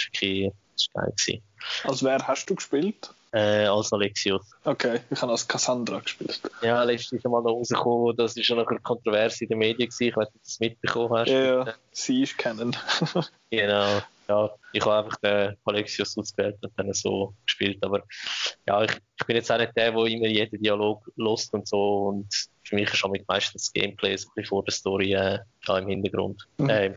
[0.74, 1.42] das ist geil gewesen.
[1.84, 3.10] Als wer hast du gespielt?
[3.32, 4.48] Äh, als Alexios.
[4.64, 6.40] Okay, ich habe als Cassandra gespielt.
[6.62, 10.16] Ja, letztens mal noch rausgekommen, das ist schon eine Kontroverse in den Medien gewesen, ich
[10.16, 11.30] weiß nicht, ob du es mitbekommen hast.
[11.30, 11.74] Ja, ja.
[11.90, 12.76] sie ist kennen.
[13.50, 17.82] genau ja, ich habe einfach den Alexios ausgewählt und dann so gespielt.
[17.84, 18.02] Aber
[18.66, 22.08] ja, ich, ich bin jetzt auch nicht der, der immer jeden Dialog lost und so.
[22.08, 22.28] Und
[22.64, 26.46] für mich ist auch meistens das Gameplay so vor der Story äh, im Hintergrund.
[26.58, 26.70] Mhm.
[26.70, 26.96] Ähm,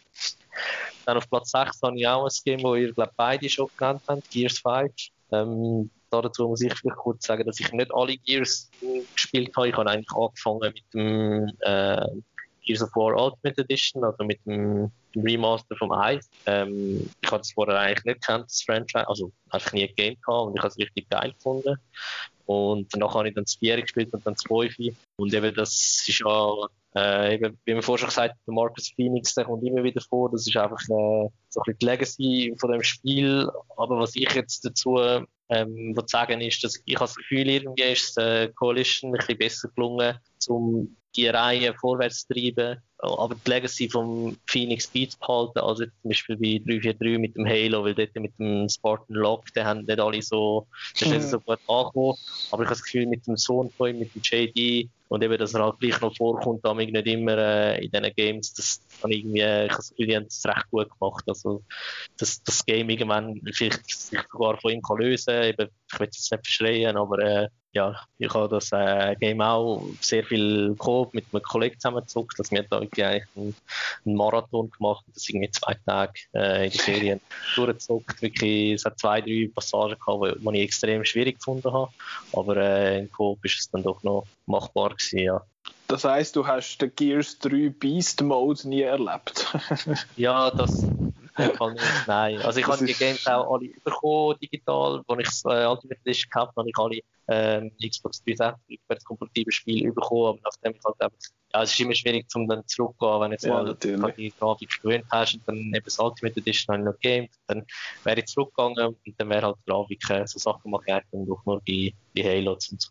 [1.06, 4.02] dann auf Platz 6 habe ich auch ein Game, wo ihr glaube beide schon genannt
[4.08, 4.92] habt, Gears 5.
[5.32, 8.70] Ähm, dazu muss ich vielleicht kurz sagen, dass ich nicht alle Gears
[9.14, 9.70] gespielt habe.
[9.70, 12.08] Ich habe eigentlich angefangen mit dem äh,
[12.68, 14.92] Gears of War Ultimate Edition, also mit dem,
[15.24, 16.30] Remaster vom 1.
[16.46, 20.18] Ähm, ich hatte es vorher eigentlich nicht kennt, das Franchise, also einfach nie ein Game
[20.28, 21.78] und ich habe es richtig geil gefunden.
[22.46, 24.76] Und danach habe ich dann das 4 gespielt und dann das 5.
[25.18, 26.54] Und eben das ist ja,
[26.96, 30.02] äh, eben, wie wir vorher schon gesagt haben, der Marcus Phoenix, der kommt immer wieder
[30.02, 30.32] vor.
[30.32, 33.50] Das ist einfach äh, so ein bisschen die Legacy von dem Spiel.
[33.76, 34.98] Aber was ich jetzt dazu
[35.50, 40.18] ähm, sagen ist, dass ich das Gefühl, irgendwie ist äh, Coalition ein bisschen besser gelungen,
[40.50, 45.94] um die Reihe vorwärts zu treiben, aber die Legacy vom Phoenix Beats behalten, also zum
[46.04, 50.00] Beispiel bei 343 mit dem Halo, weil dort mit dem Spartan Lock, die haben nicht
[50.00, 50.68] alle so,
[51.00, 52.16] das ist so gut angekommen,
[52.52, 55.38] aber ich habe das Gefühl, mit dem Sohn von ihm, mit dem JD, und eben,
[55.38, 59.12] dass er halt gleich noch vorkommt, damit nicht immer äh, in diesen Games, das kann
[59.12, 61.24] irgendwie, ich habe das Gefühl, die haben das recht gut gemacht.
[61.28, 61.64] Also,
[62.18, 65.50] dass das Game irgendwann vielleicht sich sogar von ihm kann lösen kann.
[65.50, 65.70] Ich will
[66.10, 70.76] es jetzt nicht verschreien, aber äh, ja, ich habe das äh, Game auch sehr viel
[70.78, 72.40] Coop mit einem Kollegen zusammengezockt.
[72.40, 73.56] Also wir da eigentlich einen,
[74.04, 77.22] einen, Marathon gemacht, das irgendwie zwei Tage äh, in den Ferien
[77.56, 78.22] durchgezockt.
[78.22, 81.92] Wirklich, es hat zwei, drei Passagen gehabt, die ich extrem schwierig gefunden habe.
[82.34, 85.42] Aber äh, im Coop ist es dann doch noch machbar gewesen, ja.
[85.88, 89.56] Das heisst, du hast den Gears 3 Beast Mode nie erlebt?
[90.18, 90.86] ja, das,
[92.08, 95.04] Nein, also ich habe die Games auch alle bekommen, digital.
[95.08, 99.92] Als ich äh, Ultimate Edition gehabt habe, habe ich alle ähm, Xbox 360 kompatibel Spiel
[99.92, 101.16] bekommen, aber nachdem ich halt eben,
[101.54, 104.82] ja, es ist immer schwierig, um dann zurückzugehen, wenn du jetzt ja, mal die Grafik
[104.82, 107.66] gewöhnt hast und dann eben das Ultimate Edition habe ich noch gegamed, dann
[108.04, 111.46] wäre ich zurückgegangen und dann wäre halt die Grafik, äh, so Sachen eigentlich dann doch
[111.46, 112.90] nur bei, bei Halo zum zu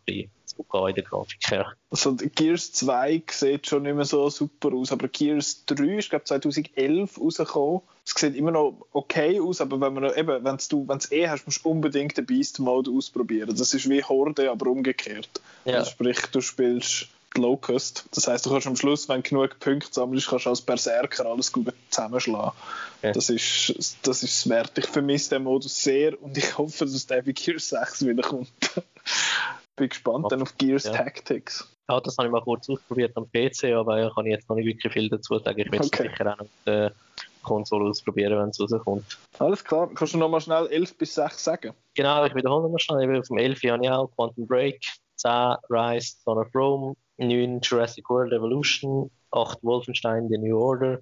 [0.57, 1.51] zurückgehen in der Grafik.
[1.51, 1.73] Ja.
[1.90, 6.25] Also Gears 2 sieht schon nicht mehr so super aus, aber Gears 3 ist glaube
[6.25, 11.12] 2011 rausgekommen es sieht immer noch okay aus, aber wenn man eben, wenn du es
[11.12, 13.57] eh hast, musst du unbedingt den Beast Mode ausprobieren.
[13.57, 15.29] Das ist wie Horde, aber umgekehrt.
[15.64, 15.79] Ja.
[15.79, 18.05] Also sprich, du spielst Locust.
[18.14, 21.27] Das heißt, du kannst am Schluss, wenn du genug Punkte sammelst, kannst du als Berserker
[21.27, 22.53] alles gut zusammenschlagen.
[23.03, 23.12] Ja.
[23.12, 24.79] Das ist das ist wert.
[24.79, 28.49] Ich vermisse den Modus sehr und ich hoffe, dass der bei Gears 6 wiederkommt.
[29.77, 30.93] Bin gespannt dann auf Gears ja.
[30.93, 31.71] Tactics.
[31.89, 34.67] Ja, das habe ich mal kurz ausprobiert am PC, aber ich kann jetzt noch nicht
[34.67, 35.61] wirklich viel dazu sagen.
[35.61, 36.09] Ich will es okay.
[36.09, 36.91] sicher auch noch äh,
[37.43, 39.19] Konsole ausprobieren, wenn es rauskommt.
[39.39, 39.89] Alles klar.
[39.95, 41.73] Kannst du nochmal schnell 11 bis 6 sagen?
[41.95, 43.11] Genau, ich wiederhole nochmal schnell.
[43.11, 44.81] Ich auf dem 11 habe ich auch Quantum Break,
[45.17, 50.99] 10 Rise, Son of Rome, 9 Jurassic World Evolution, 8 Wolfenstein The New Order,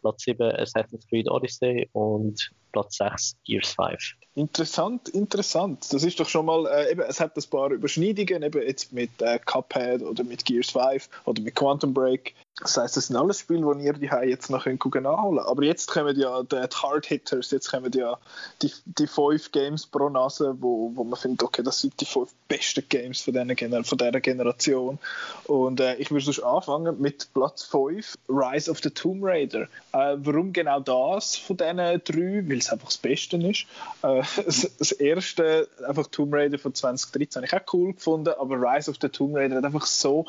[0.00, 3.96] Platz 7 Assassin's Creed Odyssey und Platz 6 Gears 5.
[4.36, 5.92] Interessant, interessant.
[5.92, 9.22] Das ist doch schon mal, äh, eben, es hat ein paar Überschneidungen, eben jetzt mit
[9.22, 12.34] äh, Cuphead oder mit Gears 5 oder mit Quantum Break.
[12.60, 15.88] Das heißt, das sind alles Spiele, die ihr die jetzt noch könnt nachholen Aber jetzt
[15.88, 18.16] kommen ja die Hard Hitters, jetzt kommen ja
[18.62, 22.32] die, die fünf Games pro Nase, wo, wo man findet, okay, das sind die fünf
[22.46, 25.00] besten Games von, Gener von dieser Generation.
[25.44, 29.62] Und äh, ich würde sonst anfangen mit Platz 5, Rise of the Tomb Raider.
[29.92, 32.48] Äh, warum genau das von diesen drei?
[32.48, 33.66] Weil es einfach das Beste ist.
[34.02, 38.90] Äh, das, erste, einfach Tomb Raider von 2013, habe ich auch cool gefunden, aber Rise
[38.90, 40.26] of the Tomb Raider hat einfach so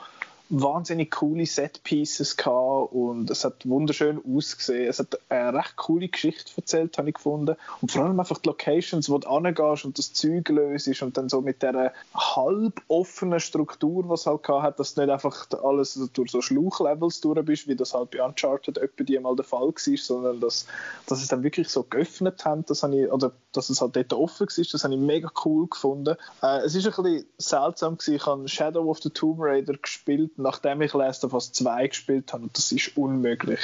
[0.50, 4.88] wahnsinnig coole Set-Pieces gehabt und es hat wunderschön ausgesehen.
[4.90, 7.56] Es hat eine recht coole Geschichte erzählt, habe ich gefunden.
[7.82, 11.30] Und vor allem einfach die Locations, wo du hingehst und das Zeug löst und dann
[11.30, 16.00] so mit dieser halb offenen Struktur, was halt gehabt hat, dass du nicht einfach alles
[16.14, 19.68] durch so Schluchlevels durch bist, wie das halt bei Uncharted etwa die mal der Fall
[19.68, 20.68] war, sondern dass,
[21.08, 24.14] dass es dann wirklich so geöffnet haben, das habe ich, oder dass es halt dort
[24.14, 26.16] offen war, das habe ich mega cool gefunden.
[26.42, 30.35] Äh, es ist ein bisschen seltsam gewesen, ich habe Shadow of the Tomb Raider gespielt
[30.38, 32.44] nachdem ich Last of Us 2 gespielt habe.
[32.44, 33.60] Und das ist unmöglich,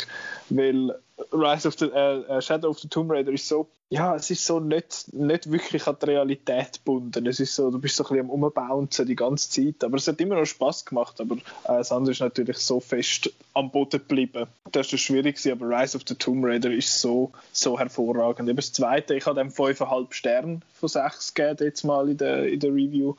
[0.49, 0.95] weil
[1.31, 4.45] Rise of the äh, äh, Shadow of the Tomb Raider ist so, ja, es ist
[4.45, 7.27] so nicht, nicht wirklich an die Realität gebunden.
[7.27, 9.83] Es ist so, du bist so ein bisschen am Umbouncen die ganze Zeit.
[9.83, 11.19] Aber es hat immer noch Spaß gemacht.
[11.19, 14.47] Aber äh, das andere ist natürlich so fest am Boden geblieben.
[14.71, 18.47] Das ist schwierig gewesen, aber Rise of the Tomb Raider ist so, so hervorragend.
[18.47, 22.47] Eben das zweite, ich habe dem 5,5 Sterne von 6 gegeben, jetzt mal in der,
[22.47, 23.15] in der Review.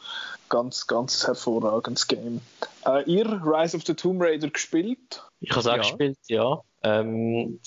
[0.49, 2.41] Ganz, ganz hervorragendes Game.
[2.87, 5.23] Äh, ihr Rise of the Tomb Raider gespielt?
[5.41, 5.83] Ich habe es auch ja.
[5.83, 6.63] gespielt, ja.
[6.83, 7.61] Ähm,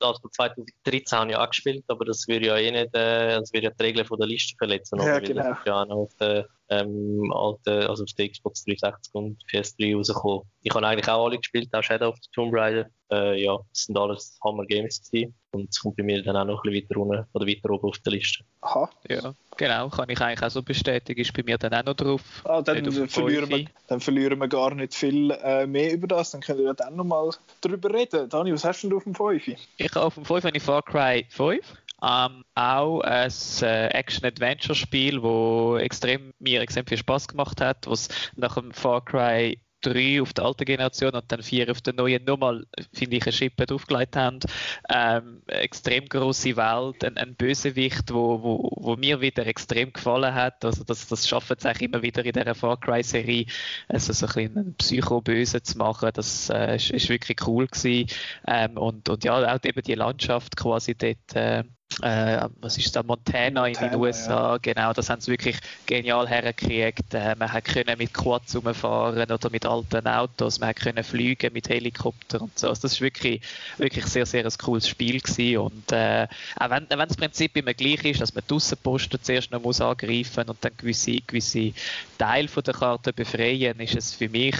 [0.00, 3.52] das von 2013 habe ich auch gespielt, aber das würde ja eh nicht, äh, das
[3.52, 4.98] würde ja die Regeln von der Liste verletzen.
[4.98, 5.20] Ja, oder?
[5.20, 5.42] genau.
[5.42, 9.42] Das ist ja auch noch auf der, ähm, alten, also auf der Xbox 360 und
[9.52, 10.42] PS3 rausgekommen.
[10.62, 12.86] Ich habe eigentlich auch alle gespielt, auch Shadow of the Tomb Raider.
[13.10, 15.34] Äh, ja, das sind alles Hammer Games gewesen.
[15.52, 17.88] Und es kommt bei mir dann auch noch ein bisschen weiter unten oder weiter oben
[17.88, 18.44] auf der Liste.
[18.60, 18.88] Aha.
[19.08, 22.22] Ja, genau, kann ich eigentlich auch so bestätigen, ist bei mir dann auch noch drauf.
[22.44, 26.40] Ah, dann, verlieren wir, dann verlieren wir gar nicht viel äh, mehr über das, dann
[26.40, 27.30] können wir dann nochmal
[27.62, 28.28] darüber reden.
[28.28, 29.48] Dani, was hast du denn auf dem 5?
[29.48, 31.79] Ich habe auf dem 5 habe ich Far Cry 5.
[32.02, 33.32] Ähm, auch ein
[33.62, 39.58] äh, Action-Adventure-Spiel, das extrem, mir extrem viel Spaß gemacht hat, was nach dem Far Cry
[39.82, 43.32] 3 auf der alten Generation und dann 4 auf der neuen nochmal, finde ich, eine
[43.32, 44.40] Schippe draufgelegt haben.
[44.88, 50.64] Ähm, extrem große Welt, ein, ein Bösewicht, wo, wo, wo mir wieder extrem gefallen hat.
[50.64, 53.46] Also das, das schaffen sie auch immer wieder in dieser Far Cry-Serie,
[53.88, 56.10] also so ein einen Psycho-Böse zu machen.
[56.14, 58.06] Das äh, ist, ist, wirklich cool gewesen.
[58.46, 61.64] Ähm, und, und ja, auch eben die Landschaft quasi dort äh,
[62.02, 64.58] äh, was ist da, Montana, Montana in den USA, ja.
[64.58, 67.14] genau, das haben sie wirklich genial hergekriegt.
[67.14, 71.52] Äh, man hat können mit Quads rumfahren oder mit alten Autos, man hat können fliegen
[71.52, 72.68] mit Helikoptern und so.
[72.68, 73.40] Also das ist wirklich,
[73.78, 75.58] wirklich sehr, sehr ein cooles Spiel gewesen.
[75.58, 79.50] und äh, auch wenn, wenn das Prinzip immer gleich ist, dass man die Aussenposten zuerst
[79.50, 81.72] noch muss angreifen und dann gewisse, gewisse
[82.18, 84.56] Teile von der Karte befreien, ist es für mich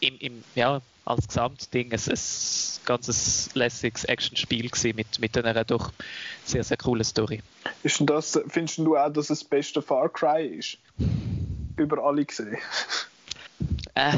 [0.00, 2.18] im, im ja, als Gesamtding ein, ein
[2.84, 5.92] ganz lässiges Actionspiel mit, mit einer doch
[6.44, 7.42] sehr, sehr coolen Story.
[7.82, 10.78] Ist denn das, findest du auch, dass es das beste Far Cry ist?
[11.76, 12.58] Über alle gesehen?
[13.94, 14.16] Äh,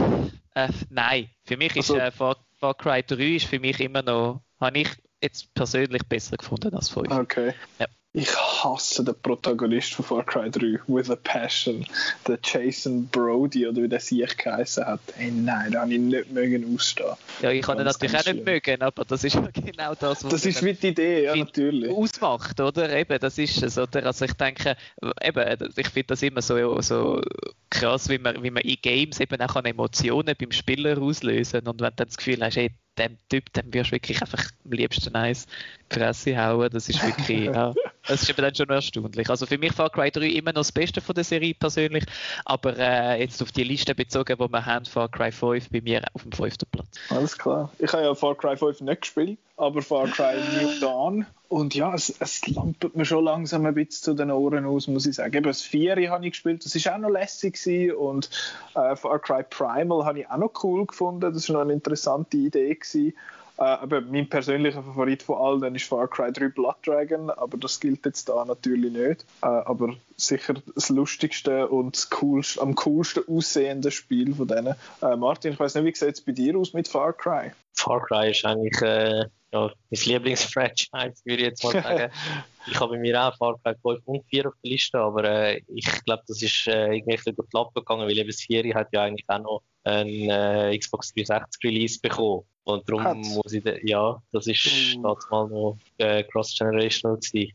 [0.54, 4.02] äh, nein, für mich also, ist äh, Far, Far Cry 3 ist für mich immer
[4.02, 4.88] noch, habe ich
[5.20, 7.10] jetzt persönlich besser gefunden als 5.
[7.10, 7.54] Okay.
[7.78, 7.86] Ja.
[8.16, 11.84] Ich hasse den Protagonist von Far Cry 3 with a passion.
[12.28, 15.00] Der Jason Brody oder wie der sich geheißen hat.
[15.16, 17.10] Hey, nein, da habe ich nicht mögen ausstehen.
[17.42, 20.30] Ja, ich kann ihn natürlich auch nicht mögen, aber das ist ja genau das, was
[20.30, 21.90] Das ist wie die Idee, ja, natürlich.
[21.90, 22.88] Ausmacht, oder?
[22.96, 24.06] Eben, das ist es, oder?
[24.06, 24.76] Also ich denke,
[25.20, 27.20] eben, ich finde das immer so, so
[27.68, 31.90] krass, wie man, wie man in Games eben auch Emotionen beim Spieler auslösen und wenn
[31.90, 35.14] du dann das Gefühl hast, hey, dem Typ, dem wirst du wirklich einfach am liebsten
[35.14, 35.46] eins
[35.90, 36.70] Fresse hauen.
[36.70, 37.74] Das ist wirklich, ja,
[38.06, 39.28] das ist eben dann schon erstaunlich.
[39.28, 42.04] Also für mich Far Cry 3 immer noch das Beste von der Serie persönlich,
[42.44, 46.02] aber äh, jetzt auf die Liste bezogen, wo wir haben, Far Cry 5 bei mir
[46.12, 46.88] auf dem fünften Platz.
[47.10, 47.70] Alles klar.
[47.78, 51.26] Ich habe ja Far Cry 5 nicht gespielt, aber Far Cry New Dawn.
[51.48, 55.06] Und ja, es, es lampert mir schon langsam ein bisschen zu den Ohren aus, muss
[55.06, 55.36] ich sagen.
[55.36, 57.54] Eben das 4 habe ich gespielt, das war auch noch lässig.
[57.54, 57.94] Gewesen.
[57.94, 58.30] Und
[58.74, 61.32] äh, Far Cry Primal habe ich auch noch cool gefunden.
[61.32, 62.74] Das war noch eine interessante Idee.
[62.74, 63.14] Gewesen.
[63.58, 67.78] Äh, aber mein persönlicher Favorit von allen ist Far Cry 3 Blood Dragon, aber das
[67.78, 69.24] gilt jetzt da natürlich nicht.
[69.42, 74.74] Äh, aber sicher das lustigste und das coolste, am coolsten aussehende Spiel von denen.
[75.02, 77.52] Äh, Martin, ich weiß nicht, wie sieht es bei dir aus mit Far Cry?
[77.74, 82.12] Far Cry ist eigentlich äh, ja, mein Lieblingsfranchise, würde ich jetzt mal sagen.
[82.66, 85.62] ich habe bei mir auch Far Cry 5 und 4 auf der Liste, aber äh,
[85.68, 88.88] ich glaube, das ist äh, irgendwie durch die Lappe gegangen, weil eben das 4 hat
[88.92, 92.44] ja eigentlich auch noch ein äh, Xbox 360 Release bekommen.
[92.64, 93.28] Und darum Hat's?
[93.28, 97.52] muss ich, da- ja, das ist damals mal noch äh, cross-generational gewesen.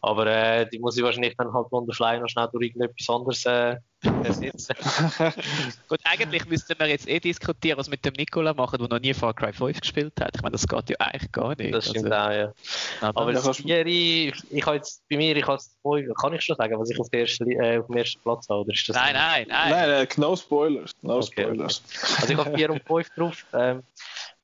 [0.00, 3.08] Aber äh, die muss ich wahrscheinlich dann halt on the fly noch schnell durch irgendetwas
[3.08, 3.76] anderes äh,
[4.24, 4.74] ersetzen.
[5.88, 9.14] Gut, eigentlich müssten wir jetzt eh diskutieren, was mit dem Nikola machen, der noch nie
[9.14, 10.32] Far Cry 5 gespielt hat.
[10.34, 11.72] Ich meine, das geht ja eigentlich gar nicht.
[11.72, 12.52] Das stimmt Also, auch,
[13.00, 13.12] ja.
[13.14, 15.62] aber, das Vieri, ich habe jetzt, bei mir, ich habe
[16.20, 18.62] kann ich schon sagen, was ich auf, ersten, äh, auf dem ersten Platz habe?
[18.62, 19.70] Oder ist das nein, nein, nein.
[19.70, 20.90] Nein, nein, no Spoilers.
[21.02, 21.82] No Okay, Spoilers.
[22.20, 23.46] Also ich habe 4 und 5 drauf.
[23.52, 23.82] Ähm,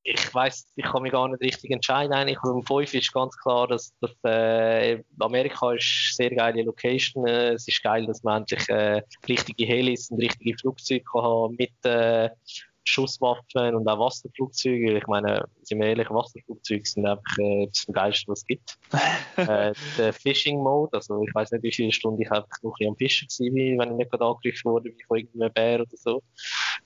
[0.08, 2.12] ich weiß, ich kann mich gar nicht richtig entscheiden.
[2.12, 2.42] Eigentlich.
[2.42, 7.26] Um 5 ist ganz klar, dass, dass äh, Amerika ist eine sehr geile Location.
[7.26, 11.56] Äh, es ist geil, dass man endlich äh, richtige Helis und richtige Flugzeuge kann haben
[11.58, 12.30] mit äh,
[12.88, 14.96] Schusswaffen und auch Wasserflugzeuge.
[14.96, 18.78] Ich meine, sind wir ehrlich, Wasserflugzeuge sind einfach äh, das Geilste, was es gibt.
[19.36, 22.94] äh, der Fishing Mode, also ich weiß nicht, wie viele Stunden ich einfach noch ein
[22.96, 25.96] bisschen am Fischen war, wenn ich nicht gerade angegriffen wurde wie von irgendeinem Bär oder
[25.96, 26.22] so.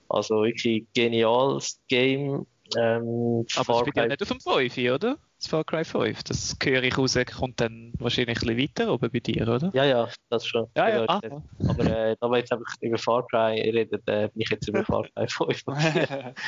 [0.09, 2.45] Also wirklich geniales Game.
[2.77, 5.17] Ähm, Aber Far es spielt ja nicht auf dem 5, oder?
[5.37, 6.23] Das Far Cry 5.
[6.23, 9.71] Das höre ich raus, kommt dann wahrscheinlich ein bisschen weiter oben bei dir, oder?
[9.73, 10.67] ja, ja, das schon.
[10.75, 11.05] Ja, ja.
[11.07, 11.19] Ah,
[11.67, 14.83] Aber äh, da wir jetzt einfach über Far Cry reden, äh, bin ich jetzt über
[14.85, 15.63] Far Cry 5.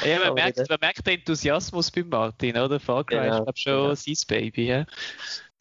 [0.05, 2.80] ja man, merkt, man merkt den Enthusiasmus bei Martin, oder?
[2.80, 3.95] Far Cry Genau, ist, glaube schon genau.
[3.95, 4.67] sein Baby.
[4.67, 4.86] Ja?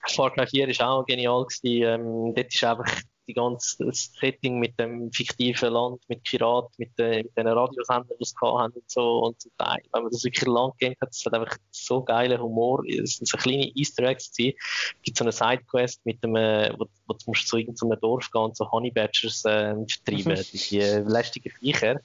[0.06, 1.82] Far Cry 4 ist auch genial gewesen.
[1.82, 7.22] Ähm, dort ist einfach die ganze Setting mit dem fiktiven Land, mit Pirat, mit, äh,
[7.22, 9.24] mit den Radiosendern, die es haben und so.
[9.24, 12.38] Und zum Teil, wenn man das wirklich lang gegeben hat, es hat einfach so geiler
[12.38, 12.84] Humor.
[12.86, 14.30] Es sind so kleine Easter Eggs.
[14.38, 14.54] Es
[15.02, 18.42] gibt so eine Sidequest mit dem, äh, wo, wo du musst zu irgendeinem Dorf gehen
[18.42, 22.00] und so Honey Badgers äh, vertreiben, die äh, lästigen Viecher.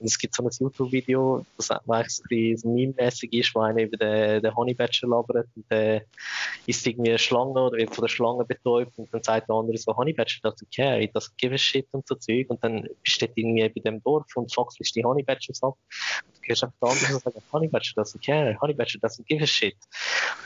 [0.00, 3.82] Und es gibt so ein YouTube-Video, das eigentlich so ein bisschen meme-mäßig ist, wo einer
[3.82, 6.02] über den, den Honey Badger labert und der
[6.66, 9.76] ist irgendwie eine Schlange oder wird von der Schlange betäubt und dann sagt der andere
[9.76, 12.48] so, Honey Badger doesn't care, it doesn't give a shit und so Zeug.
[12.48, 15.74] Und dann steht irgendwie bei dem Dorf und fuckst die Honey Badgers ab
[16.26, 19.26] und du gehst einfach da andere und sagst, Honey Badger doesn't care, Honey Badger doesn't
[19.26, 19.76] give a shit.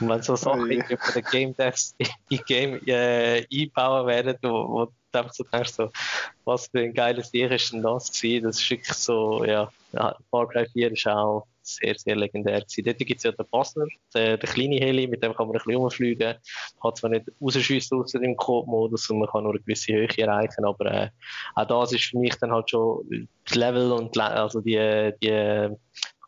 [0.01, 0.75] Und wenn so Sachen Oh je.
[0.75, 1.95] irgendwie von den Game Devs
[2.29, 5.91] in Game äh, einbauen werden, wo, wo einfach so denkst, so,
[6.43, 10.15] was für ein geiles Tier ist denn das gewesen, das ist wirklich so, ja, ja
[10.29, 12.83] Far Cry 4 ist auch sehr, sehr legendär gewesen.
[12.85, 15.63] Dort gibt es ja den Passner, den, den kleinen Heli, mit dem kann man ein
[15.63, 16.35] bisschen rumfliegen.
[16.83, 20.65] Hat zwar nicht rausschiessen außer im Code-Modus und man kann nur eine gewisse Höhe erreichen,
[20.65, 21.09] aber äh,
[21.55, 25.75] auch das ist für mich dann halt schon das Level und also die, die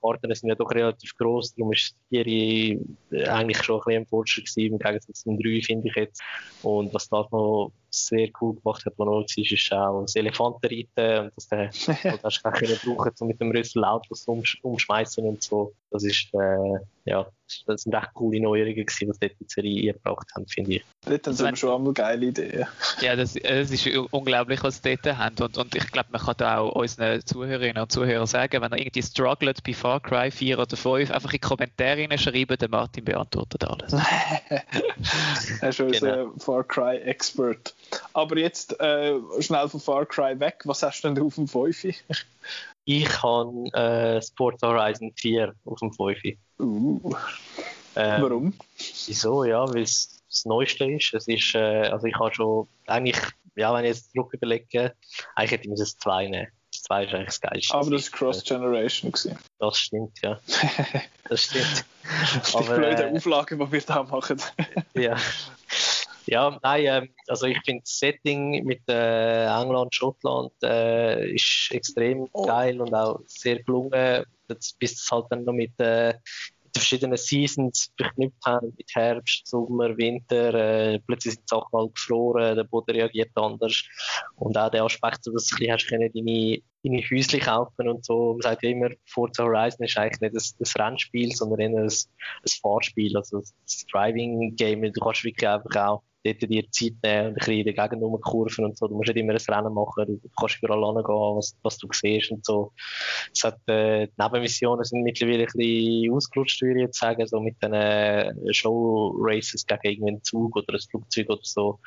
[0.01, 4.05] Karten sind ja doch relativ groß, darum ist die Serie eigentlich schon ein bisschen ein
[4.05, 6.21] Fortschritt gewesen, im Gegensatz zum 3, finde ich jetzt.
[6.63, 7.71] Und was das noch
[8.05, 11.71] sehr cool gemacht hat, was noch war, ist auch das Elefantenreiten und dass der
[12.11, 15.73] halt hast du können brauchen, um mit dem Rüssel Autos umsch umschmeißen und so.
[15.91, 17.25] Das ist, äh, ja,
[17.65, 20.85] das sind echt coole Neuerungen gewesen, was dort die Serie eingebracht haben, finde ich.
[21.05, 22.67] Dort haben sie aber schon einmal geile Ideen.
[23.01, 25.35] Ja, das, äh, das ist unglaublich, was sie dort haben.
[25.41, 28.79] Und, und ich glaube, man kann da auch unseren Zuhörerinnen und Zuhörern sagen, wenn ihr
[28.79, 33.05] irgendwie struggelt bei Far Cry 4 oder 5, einfach in die Kommentare schreiben, der Martin
[33.05, 33.93] beantwortet alles.
[35.61, 36.33] Er ist unser Genau.
[36.37, 37.73] Far Cry Expert.
[38.13, 40.61] Aber jetzt äh, schnell von Far Cry weg.
[40.65, 41.85] Was hast du denn auf dem 5?
[42.85, 46.17] Ich habe äh, Sport Horizon 4 auf dem 5.
[46.59, 47.13] Uh,
[47.95, 48.53] Ähm, warum?
[49.07, 49.43] Wieso?
[49.43, 51.13] Ja, weil es das Neueste ist.
[51.13, 53.17] Es ist, äh, also ich habe schon, eigentlich,
[53.55, 54.93] ja, wenn ich jetzt zurück überlege,
[55.35, 56.47] eigentlich hätte ich mir das 2 nehmen.
[56.71, 57.73] Das 2 ist eigentlich das Geilste.
[57.73, 59.13] Aber das war Cross-Generation.
[59.59, 60.39] Das stimmt, ja.
[61.29, 61.85] Das stimmt.
[62.51, 64.41] Die Aber, blöden äh, Auflagen, die wir da machen.
[64.93, 65.17] ja.
[66.27, 72.27] Ja, nein, ähm, also ich finde das Setting mit äh, England, Schottland äh, ist extrem
[72.33, 72.45] Oh.
[72.45, 76.13] geil und auch sehr gelungen, das, bis es halt dann noch mit, äh,
[76.77, 82.55] den verschiedenen Seasons verknüpft haben, mit Herbst, Sommer, Winter, äh, plötzlich sind Sachen mal gefroren,
[82.55, 83.83] der Boden reagiert anders.
[84.35, 88.41] Und auch der Aspekt, dass du ein hast deine, deine Häuschen kaufen und so, man
[88.41, 93.15] sagt ja immer, Forza Horizon ist eigentlich nicht ein, Rennspiel, sondern eher ein, ein Fahrspiel,
[93.17, 97.53] also das Driving-Game, du kannst wirklich einfach auch dort dir Zeit nehmen und ein bisschen
[97.53, 98.87] in der Gegend rumkurven und so.
[98.87, 102.31] Du musst nicht immer ein Rennen machen, du kannst überall hingehen, was, was du siehst
[102.31, 102.71] und so.
[103.33, 107.39] Es hat, äh, die Nebenmissionen sind mittlerweile ein bisschen ausgerutscht, würde ich jetzt sagen, so
[107.39, 111.79] mit den Show-Races gegen irgendeinen Zug oder ein Flugzeug oder so.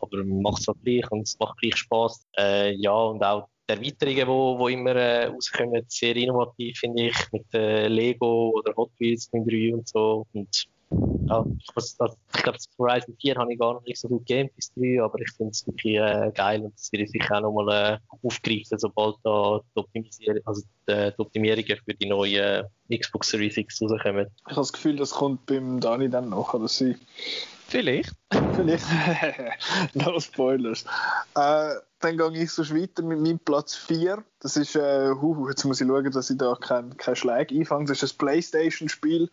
[0.00, 2.26] Aber macht es halt gleich und es macht gleich Spaß.
[2.38, 7.16] Äh, ja, und auch die Erweiterungen, wo, wo immer äh, rauskommen, sehr innovativ, finde ich,
[7.32, 10.26] mit äh, Lego oder Hot Wheels mit 3 und so.
[10.32, 10.66] Und
[11.30, 14.26] ja, ich, muss- also, ich glaube, Horizon 4 habe ich gar noch nicht so gut
[14.26, 17.36] gegeben bis 3, aber ich finde es wirklich äh, geil und das werde ich sicher
[17.36, 22.70] auch nochmal äh, aufgreifen, sobald da die, Optimisierung, also die, die Optimierungen für die neue
[22.92, 24.26] Xbox Series X rauskommen.
[24.38, 26.54] Ich habe das Gefühl, das kommt beim Dani dann noch.
[26.54, 26.96] Oder sie.
[27.68, 28.12] Vielleicht.
[28.54, 28.84] Vielleicht.
[29.94, 30.84] no Spoilers.
[31.36, 34.24] Äh, dann gehe ich so weiter mit meinem Platz 4.
[34.40, 37.84] Das ist, äh, hu, jetzt muss ich schauen, dass ich da keinen kein Schlag einfange.
[37.84, 39.30] Das ist ein Playstation-Spiel.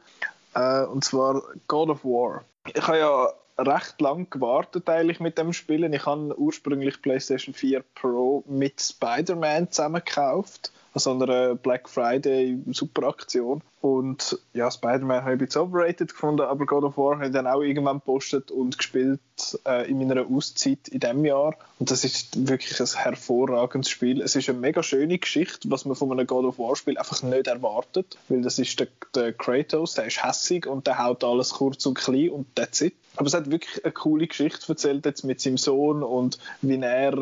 [0.54, 2.44] Äh, und zwar God of War.
[2.74, 3.28] Ich habe ja
[3.58, 5.94] recht lang gewartet eigentlich mit dem Spielen.
[5.94, 12.60] Ich habe ursprünglich PlayStation 4 Pro mit Spider-Man zusammen gekauft an so einer Black Friday
[12.72, 13.62] Superaktion.
[13.80, 17.46] Und ja, Spider-Man habe ich bisschen overrated gefunden, aber God of War habe ich dann
[17.46, 19.20] auch irgendwann gepostet und gespielt
[19.68, 21.56] äh, in meiner Auszeit in diesem Jahr.
[21.78, 24.22] Und das ist wirklich ein hervorragendes Spiel.
[24.22, 27.22] Es ist eine mega schöne Geschichte, was man von einem God of War Spiel einfach
[27.22, 28.18] nicht erwartet.
[28.30, 31.94] Weil das ist der, der Kratos, der ist hässig und der haut alles kurz und
[31.94, 32.96] klein und that's it.
[33.18, 37.14] Aber es hat wirklich eine coole Geschichte erzählt jetzt mit seinem Sohn und wie er,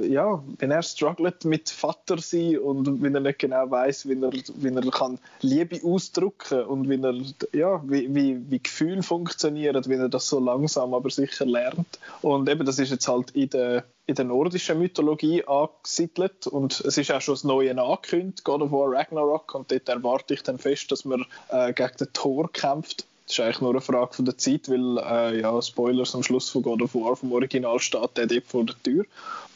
[0.00, 4.20] äh, ja, wie er struggelt mit Vater sein und wie er nicht genau weiß, wie
[4.22, 7.14] er, wie er kann Liebe ausdrücken und wie er,
[7.58, 11.98] ja, wie, wie, wie Gefühle funktionieren, wie er das so langsam aber sicher lernt.
[12.22, 16.98] Und eben, das ist jetzt halt in der in der nordischen Mythologie angesiedelt und es
[16.98, 20.58] ist auch schon das Neue angekündigt, God of War Ragnarok und dort erwarte ich dann
[20.58, 24.24] fest, dass man äh, gegen den Thor kämpft das ist eigentlich nur eine Frage von
[24.26, 28.16] der Zeit, weil, äh, ja, Spoilers am Schluss von God of War vom Original steht
[28.16, 29.04] der dort vor der Tür.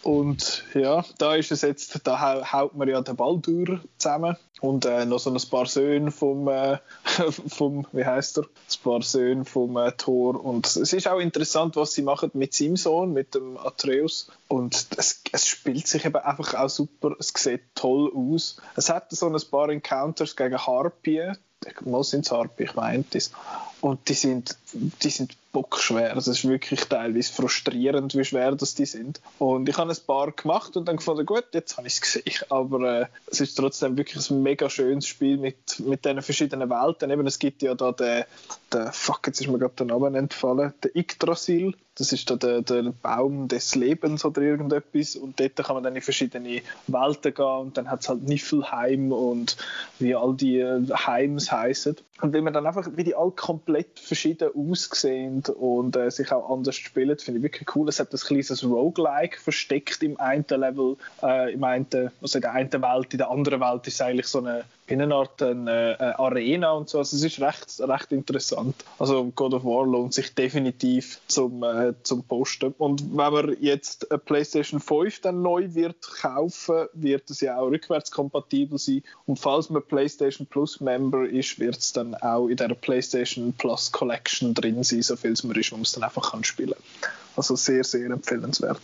[0.03, 5.05] Und ja, da ist es jetzt, da haut man ja den Baldur zusammen und äh,
[5.05, 6.79] noch so ein paar Söhne vom, äh,
[7.49, 8.45] vom wie heißt er?
[8.45, 10.43] Ein paar Söhne vom äh, Thor.
[10.43, 14.31] Und es ist auch interessant, was sie machen mit seinem Sohn, mit dem Atreus.
[14.49, 18.57] Und es, es spielt sich eben einfach auch super, es sieht toll aus.
[18.77, 21.37] Es hat so ein paar Encounters gegen Harpien,
[21.85, 23.33] mal sind es Harpy, ich meinte es.
[23.81, 26.17] Und die sind, die sind bockschwer.
[26.17, 29.21] Es ist wirklich teilweise frustrierend, wie schwer das die sind.
[29.39, 32.25] Und ich habe ein paar gemacht und dann gefunden, gut, jetzt habe ich es gesehen.
[32.49, 37.11] Aber äh, es ist trotzdem wirklich ein mega schönes Spiel mit, mit diesen verschiedenen Welten.
[37.11, 38.25] Eben, es gibt ja da den,
[38.73, 41.75] den fuck, jetzt ist mir gerade der Name entfallen, der Yggdrasil.
[41.95, 45.17] Das ist da der, der Baum des Lebens oder irgendetwas.
[45.17, 49.13] Und dort kann man dann in verschiedene Welten gehen und dann hat es halt Niflheim
[49.13, 49.57] und
[49.99, 51.97] wie all die Heims heißen.
[52.21, 56.51] Und wenn man dann einfach, wie die alle komplett verschieden aussehen und äh, sich auch
[56.51, 57.89] anders spielen, finde ich wirklich cool.
[57.89, 61.87] Es hat ein kleines Roguelike versteckt im einen Level, äh, im einen,
[62.21, 65.03] also in der einen Welt, in der anderen Welt ist es eigentlich so eine in
[65.03, 66.99] einer Art eine, eine Arena und so.
[66.99, 68.75] Also es ist recht, recht interessant.
[68.99, 72.75] Also God of War lohnt sich definitiv zum, äh, zum Posten.
[72.79, 77.67] Und wenn man jetzt eine PlayStation 5 dann neu wird kaufen, wird es ja auch
[77.67, 79.03] rückwärtskompatibel sein.
[79.27, 83.93] Und falls man PlayStation Plus Member ist, wird es dann auch in der PlayStation Plus
[83.93, 86.75] Collection drin sein, so viel es man ist, wo man es dann einfach kann spielen
[87.01, 87.13] kann.
[87.37, 88.81] Also sehr, sehr empfehlenswert.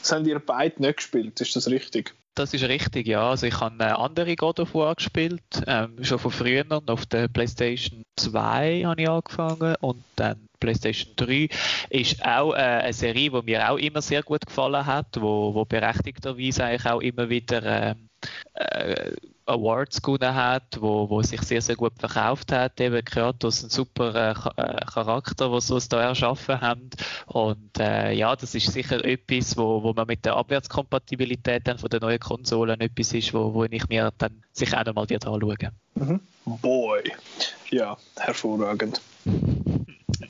[0.00, 2.14] Das haben ihr beide nicht gespielt, ist das richtig?
[2.34, 3.28] Das ist richtig, ja.
[3.28, 6.64] Also ich habe andere God of War gespielt, ähm, schon von früher.
[6.86, 11.48] Auf der PlayStation 2 habe ich angefangen und dann PlayStation 3
[11.88, 15.64] ist auch äh, eine Serie, die mir auch immer sehr gut gefallen hat, wo, wo
[15.64, 17.94] berechtigterweise eigentlich auch immer wieder äh,
[18.54, 19.16] äh,
[19.50, 22.80] Awards gewonnen hat, wo, wo sich sehr, sehr gut verkauft hat.
[22.80, 26.90] Eben Kratos, ein super äh, äh Charakter, was sie da erschaffen haben.
[27.26, 31.90] Und äh, ja, das ist sicher etwas, wo, wo man mit der Abwärtskompatibilität dann von
[31.90, 36.20] der neuen Konsolen etwas ist, wo, wo ich mir dann sicher auch nochmal anschauen mhm.
[36.44, 37.12] Boy.
[37.70, 39.00] Ja, hervorragend.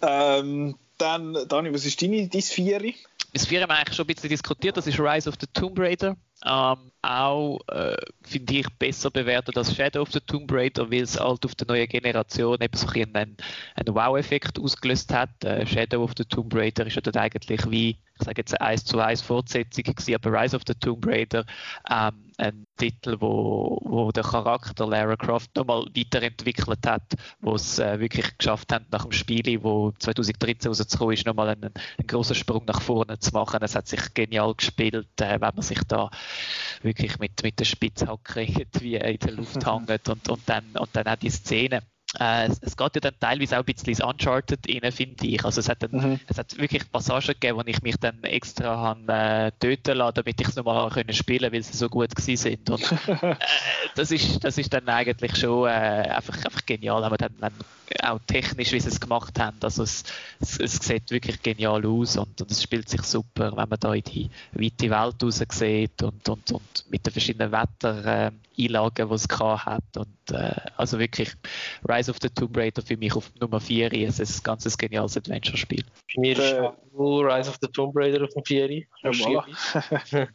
[0.03, 2.97] ähm, dann, Dani, was ist deine, dein Vieri?
[3.33, 5.79] Das Vieri haben wir eigentlich schon ein bisschen diskutiert, das ist Rise of the Tomb
[5.79, 6.17] Raider.
[6.45, 11.19] Ähm, auch, äh, finde ich, besser bewertet als Shadow of the Tomb Raider, weil es
[11.19, 13.37] halt auf der neuen Generation eben so ein einen,
[13.75, 15.45] einen Wow-Effekt ausgelöst hat.
[15.45, 18.71] Äh, Shadow of the Tomb Raider ist ja dann eigentlich wie, ich sage jetzt, eine
[18.71, 21.45] 1 zu 1 Fortsetzung gewesen, aber Rise of the Tomb Raider
[21.91, 27.03] ähm, ein Titel, wo, wo der Charakter Lara Croft nochmal weiterentwickelt hat,
[27.41, 31.65] wo es äh, wirklich geschafft hat, nach dem Spiel, wo 2013 rausgekommen ist, nochmal einen,
[31.65, 33.61] einen großen Sprung nach vorne zu machen.
[33.63, 36.11] Es hat sich genial gespielt, äh, wenn man sich da
[36.91, 41.07] wirklich mit, mit der Spitzhacke irgendwie in der Luft hängt und, und, dann, und dann
[41.07, 41.83] auch die Szene
[42.19, 45.45] äh, es, es, geht ja dann teilweise auch ein bisschen ins Uncharted rein, finde ich.
[45.45, 46.21] Also es hat, dann, mhm.
[46.27, 50.41] es hat wirklich Passagen gegeben, wo ich mich dann extra han, äh, töten lassen damit
[50.41, 52.71] ich es nochmal können spielen weil sie so gut gewesen sind.
[52.71, 53.37] Und, äh,
[53.95, 57.53] das, ist, das ist dann eigentlich schon äh, einfach, einfach genial, wenn man dann, wenn,
[58.03, 59.59] auch technisch, wie sie es gemacht haben.
[59.63, 60.05] Also es,
[60.41, 63.95] es, es sieht wirklich genial aus und, und, es spielt sich super, wenn man da
[63.95, 69.29] in die weite Welt raus sieht und, und, und mit den verschiedenen Wettereinlagen, die es
[69.41, 69.97] hat.
[69.97, 71.33] Und, äh, also wirklich
[71.89, 75.85] Rise of the Tomb Raider für mich auf Nummer 4 ist ein ganz geniales Adventure-Spiel.
[76.11, 78.71] Für mich ist äh, Rise of the Tomb Raider auf dem 4.
[78.71, 78.83] Ja,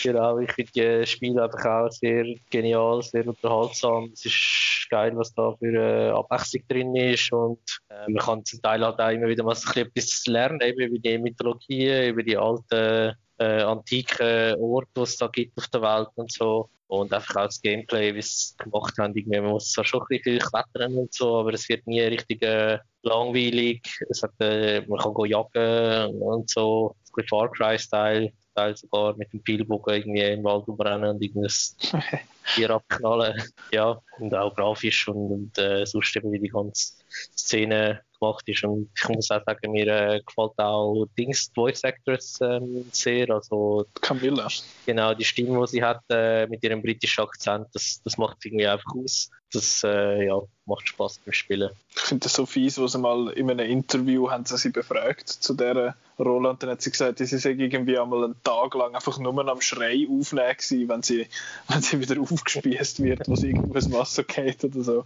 [0.00, 4.10] Genau, ich finde die Spiele einfach auch sehr genial, sehr unterhaltsam.
[4.12, 8.62] Es ist geil, was da für äh, Abwechslung drin ist und äh, man kann zum
[8.62, 12.36] Teil halt auch immer wieder mal so etwas lernen, eben über die Mythologie, über die
[12.36, 16.70] alten äh, antiken Orte, die es da gibt auf der Welt und so.
[16.88, 19.14] Und einfach auch das Gameplay, wie sie es gemacht haben.
[19.14, 22.42] Irgendwie, man muss zwar schon ein bisschen klettern und so, aber es wird nie richtig
[22.42, 23.82] äh, langweilig.
[24.08, 26.96] Es hat, äh, man kann go jagen und so.
[26.96, 28.32] Ein bisschen Far Cry-Style.
[28.58, 31.76] Teil sogar mit dem Pfeilbogen irgendwie im Wald rumrennen und irgendwas
[32.54, 33.40] Tier abknallen.
[33.70, 36.94] Ja, und auch grafisch und, und äh, sonst eben wie die ganze
[37.36, 38.64] Szene gemacht ist.
[38.64, 43.30] Und ich muss auch sagen, mir äh, gefällt auch Dings, die Voice Actress ähm, sehr.
[43.30, 44.48] Also, Camilla.
[44.86, 48.66] Genau, die Stimme, die sie hat äh, mit ihrem britischen Akzent, das, das macht irgendwie
[48.66, 49.30] einfach aus.
[49.50, 51.70] Das äh, ja, macht Spaß beim Spielen.
[51.94, 55.26] Ich finde das so fies, wo sie mal in einem Interview haben sie, sie befragt
[55.26, 58.94] zu dieser Rolle und dann hat sie gesagt, sie sei irgendwie einmal einen Tag lang
[58.94, 61.28] einfach nur am Schrei aufnehmen gewesen, wenn sie,
[61.68, 65.04] wenn sie wieder aufgespießt wird, wo sie irgendwas Wasser geht oder so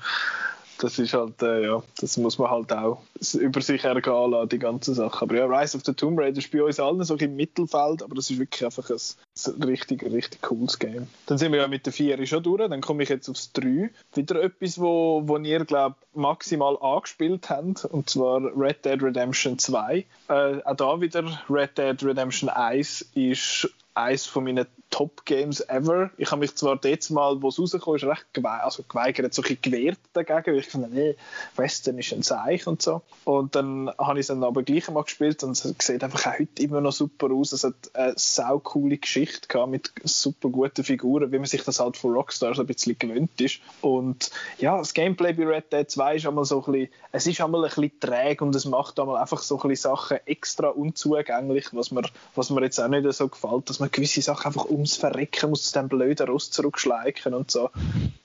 [0.79, 3.03] das ist halt, äh, ja, das muss man halt auch
[3.35, 5.23] über sich ergehen lassen, die ganze Sache.
[5.23, 8.15] Aber ja, Rise of the Tomb Raider ist bei uns allen so im Mittelfeld, aber
[8.15, 11.09] das ist wirklich einfach ein, ein richtig, richtig cooles Game.
[11.27, 13.91] Dann sind wir ja mit der 4 schon durch, dann komme ich jetzt aufs 3.
[14.15, 20.05] Wieder etwas, wo, wo ihr, glaube maximal angespielt habt, und zwar Red Dead Redemption 2.
[20.29, 26.11] Äh, auch da wieder Red Dead Redemption 1 ist eines von meinen Top-Games ever.
[26.19, 29.43] Ich habe mich zwar jetzt mal, wo es rauskam, ist recht gewe also geweigert, so
[29.43, 31.17] ein gewehrt dagegen, weil ich fand, nee,
[31.57, 33.01] Western ist ein Zeichen und so.
[33.25, 36.39] Und dann habe ich es dann aber gleich mal gespielt und es sieht einfach auch
[36.39, 37.53] heute immer noch super aus.
[37.53, 41.81] Es hat eine sau coole Geschichte gehabt mit super guten Figuren, wie man sich das
[41.81, 43.61] halt von Rockstar so ein bisschen gewöhnt ist.
[43.81, 47.41] Und ja, das Gameplay bei Red Dead 2 ist einmal so ein bisschen, es ist
[47.41, 51.69] einmal ein bisschen träge und es macht einmal einfach so ein bisschen Sachen extra unzugänglich,
[51.73, 52.03] was mir,
[52.35, 55.71] was mir jetzt auch nicht so gefällt, dass man gewisse Sachen einfach ums Verrecken muss
[55.71, 57.71] zu dem blöden Ross zurückschleichen und so.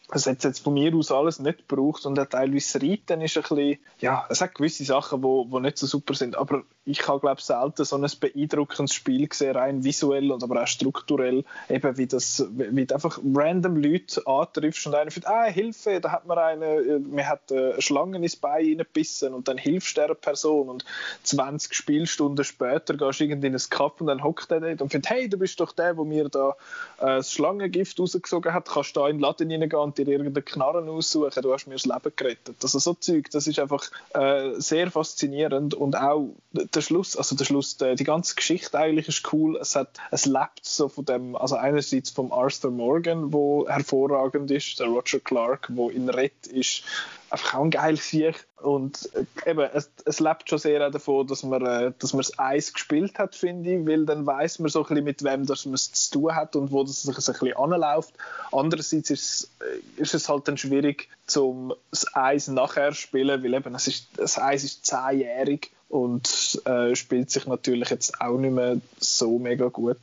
[0.09, 3.43] Das hat jetzt von mir aus alles nicht gebraucht und auch teilweise Reiten ist ein
[3.43, 7.19] bisschen, ja, es hat gewisse Sachen, wo, wo nicht so super sind, aber ich habe
[7.19, 12.07] glaube selten so ein beeindruckendes Spiel gesehen, rein visuell und aber auch strukturell, eben wie
[12.07, 16.37] das, wie du einfach random Leute antriffst und einer findet, ah, Hilfe, da hat man
[16.37, 20.85] eine, mir hat eine Schlange ins Bein reingebissen und dann hilfst der Person und
[21.23, 24.89] 20 Spielstunden später gehst du irgendwie in ein Cup und dann hockt er dort und
[24.89, 26.51] findet, hey, du bist doch der, wo mir da
[26.99, 31.41] äh, das Schlangengift rausgesogen hat, kannst da in den Laden reingehen dir irgendeinen Knarren aussuchen,
[31.41, 32.55] du hast mir das Leben gerettet.
[32.61, 37.45] Also so Zeug, das ist einfach äh, sehr faszinierend und auch der Schluss, also der
[37.45, 39.57] Schluss, die, die ganze Geschichte eigentlich ist cool.
[39.57, 44.79] Es hat, es lebt so von dem, also einerseits vom Arthur Morgan, wo hervorragend ist,
[44.79, 46.83] der Roger Clark, wo in Red ist,
[47.29, 48.45] einfach auch ein geiles Sieg.
[48.57, 52.37] Und äh, eben, es, es lebt schon sehr davon, dass man, äh, dass man das
[52.39, 55.65] Eis gespielt hat, finde ich, weil dann weiß man so ein bisschen, mit wem das
[55.65, 58.13] man es zu tun hat und wo das sich ein bisschen anläuft.
[58.51, 63.43] Andererseits ist es, äh, ist es halt dann schwierig, zum das Eis nachher zu spielen,
[63.43, 68.37] weil eben, es ist, das Eis ist zehnjährig und äh, spielt sich natürlich jetzt auch
[68.37, 69.97] nicht mehr so mega gut,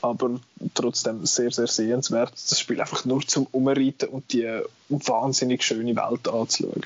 [0.00, 0.40] aber
[0.74, 2.32] trotzdem sehr, sehr sehenswert.
[2.32, 6.82] Das Spiel einfach nur zum Umreiten und die wahnsinnig schöne Welt anzuschauen.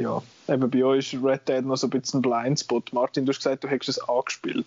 [0.00, 2.90] Ja, eben bei euch ist Red Dead noch so ein bisschen ein Blindspot.
[2.94, 4.64] Martin, du hast gesagt, du hättest es angespielt.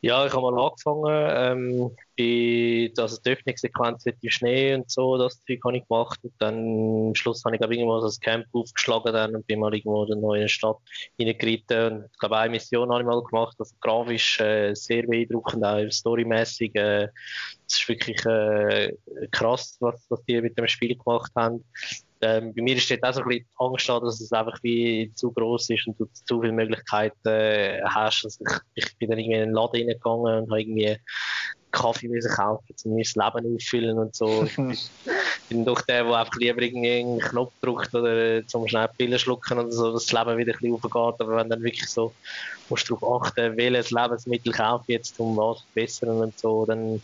[0.00, 1.04] Ja, ich habe mal angefangen.
[1.06, 6.18] Ähm, bei also die Öffnungssequenz mit dem Schnee und so, das Zeug habe ich gemacht.
[6.22, 9.74] Und dann am Schluss habe ich glaube irgendwo das Camp aufgeschlagen dann und bin mal
[9.74, 10.78] irgendwo in eine neue Stadt
[11.20, 11.92] reingeritten.
[11.92, 13.56] Und ich glaube, eine Mission habe ich mal gemacht.
[13.58, 16.74] Also grafisch äh, sehr beeindruckend, auch storymäßig.
[16.76, 17.08] Äh,
[17.68, 18.94] es ist wirklich äh,
[19.32, 21.62] krass, was, was die mit dem Spiel gemacht haben.
[22.22, 25.30] Ähm, bei mir steht auch so ein bisschen Angst da, dass es einfach wie zu
[25.32, 28.24] groß ist und du zu viele Möglichkeiten äh, hast.
[28.24, 28.44] Also
[28.74, 30.96] ich, ich bin dann irgendwie in einen Laden reingegangen und habe irgendwie
[31.76, 34.44] Kaffee müssen kaufen, um mein Leben auffüllen und so.
[34.44, 34.76] ich bin,
[35.50, 39.58] bin doch der, der einfach lieber irgendwie einen Knopf drückt oder zum schnell Pillen schlucken
[39.58, 41.20] und so, dass das Leben wieder ein bisschen aufgeht.
[41.20, 42.14] Aber wenn dann wirklich so,
[42.70, 46.64] musst du darauf achten, welches Lebensmittel kaufe ich jetzt, um was zu verbessern und so,
[46.64, 47.02] dann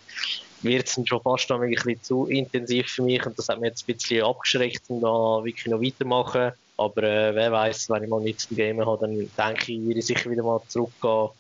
[0.63, 3.89] wird es schon fast ein bisschen zu intensiv für mich und das hat mich jetzt
[3.89, 6.53] ein bisschen abgeschreckt, um da wirklich noch weitermachen.
[6.77, 10.01] Aber äh, wer weiß, wenn ich mal nichts zum Gamen habe, dann denke ich, würde
[10.01, 11.31] ich sicher wieder mal zurückgehen.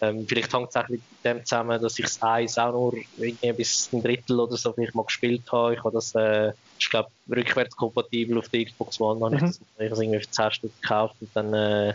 [0.00, 3.52] Ähm, vielleicht hängt es auch mit dem zusammen, dass ich das Eis auch nur irgendwie
[3.52, 5.74] bis ein Drittel oder so vielleicht mal gespielt habe.
[5.74, 9.24] Ich habe das, äh, ich glaube, rückwärtskompatibel auf der Xbox One.
[9.24, 9.44] Habe mhm.
[9.78, 11.94] ich das irgendwie für 10 Stück gekauft und dann äh,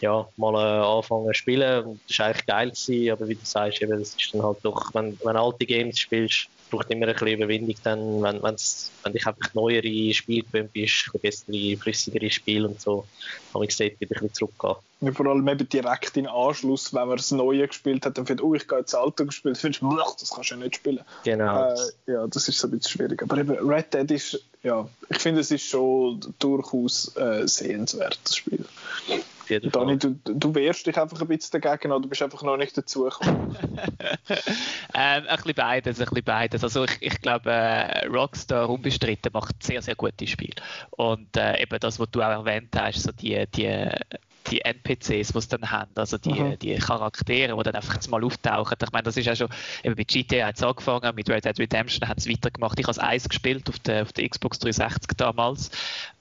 [0.00, 1.84] ja, mal äh, anfangen zu spielen.
[1.84, 4.58] Und das war eigentlich geil gewesen, aber wie du sagst, eben, das ist dann halt
[4.62, 9.14] doch, wenn, wenn alte Games spielst, braucht immer ein bisschen Überwindung, dann, wenn, wenn's, wenn
[9.14, 13.06] ich einfach neuere Spiele gewöhnt bist, ein bessere, flüssigere Spiele und so,
[13.52, 14.76] habe ich gesehen, wieder ein bisschen zurückgehen.
[15.02, 18.44] Ja, vor allem eben direkt in Anschluss, wenn man das Neue gespielt hat, dann findet
[18.44, 21.00] oh, ich gehe jetzt das Alte gespielt, findest du, das kannst du ja nicht spielen.
[21.24, 21.72] Genau.
[21.72, 23.22] Äh, ja, das ist so ein bisschen schwierig.
[23.22, 28.36] Aber eben, Red Dead ist, ja, ich finde, es ist schon durchaus äh, sehenswert, das
[28.36, 28.64] Spiel.
[29.58, 33.56] Dani, du, du wehrst dich einfach ein bisschen dagegen oder bist einfach noch nicht dazugekommen?
[34.94, 36.62] ähm, ein bisschen beides, ein bisschen beides.
[36.62, 40.54] Also ich, ich glaube, äh, Rockstar unbestritten macht sehr, sehr gute Spiele.
[40.90, 43.88] Und äh, eben das, was du auch erwähnt hast, so die, die
[44.48, 46.58] die NPCs, die sie dann haben, also die, mhm.
[46.58, 48.76] die Charaktere, die dann einfach mal auftauchen.
[48.82, 49.48] Ich meine, das ist ja schon,
[49.82, 52.78] eben bei GTA hat es angefangen, mit Red Dead Redemption hat es weitergemacht.
[52.78, 55.70] Ich habe es eins gespielt auf der, auf der Xbox 360 damals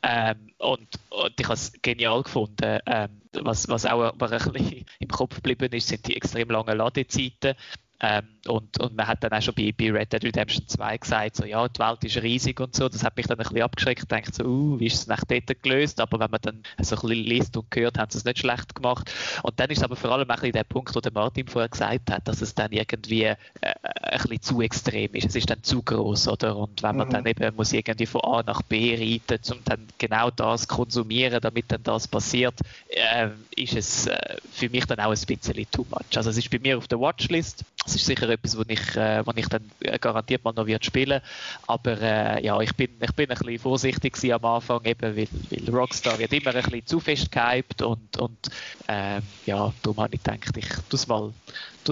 [0.03, 2.79] ähm, und, und ich habe es genial gefunden.
[2.85, 6.77] Ähm, was, was auch aber ein bisschen im Kopf geblieben ist, sind die extrem langen
[6.77, 7.55] Ladezeiten.
[8.01, 11.35] Ähm, und, und man hat dann auch schon bei, bei, Red Dead Redemption 2 gesagt,
[11.35, 12.87] so, ja, die Welt ist riesig und so.
[12.87, 14.09] Das hat mich dann ein bisschen abgeschreckt.
[14.09, 15.99] denkt so, uh, wie ist es nach dort gelöst?
[15.99, 18.73] Aber wenn man dann so ein bisschen liest und hört, haben sie es nicht schlecht
[18.73, 19.11] gemacht.
[19.43, 22.09] Und dann ist aber vor allem auch ein der Punkt, wo der Martin vorher gesagt
[22.09, 25.27] hat, dass es dann irgendwie äh, ein bisschen zu extrem ist.
[25.27, 26.55] Es ist dann zu groß, oder?
[26.55, 27.13] Und wenn man mhm.
[27.13, 31.65] dann eben muss irgendwie von A nach B reiten, um dann genau das konsumieren, damit
[31.67, 32.55] dann das passiert,
[32.89, 36.15] äh, ist es äh, für mich dann auch ein bisschen too much.
[36.15, 39.23] Also es ist bei mir auf der Watchlist das ist sicher etwas, wo ich, äh,
[39.35, 39.69] ich dann
[39.99, 41.21] garantiert mal noch wird spielen
[41.67, 45.75] Aber äh, ja, ich bin, ich bin ein bisschen vorsichtig am Anfang, eben, weil, weil
[45.75, 48.49] Rockstar wird immer ein bisschen zu fest gehypt und, und
[48.87, 51.33] äh, ja, darum habe ich gedacht, ich tue mal,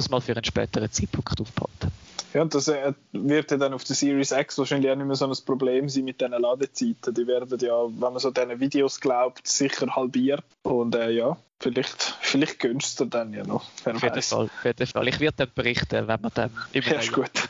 [0.09, 1.91] mal für einen späteren Zeitpunkt aufbehalten.
[2.33, 5.25] Ja, das äh, wird ja dann auf der Series X wahrscheinlich auch nicht mehr so
[5.25, 7.13] ein Problem sein mit diesen Ladezeiten.
[7.13, 10.43] Die werden ja, wenn man so diesen Videos glaubt, sicher halbiert.
[10.63, 13.64] Und äh, ja, Vielleicht, vielleicht gönnst du dann ja noch.
[13.64, 15.08] Auf jeden, Fall, auf jeden Fall.
[15.08, 17.01] Ich werde dann berichten, wenn wir dann über ja,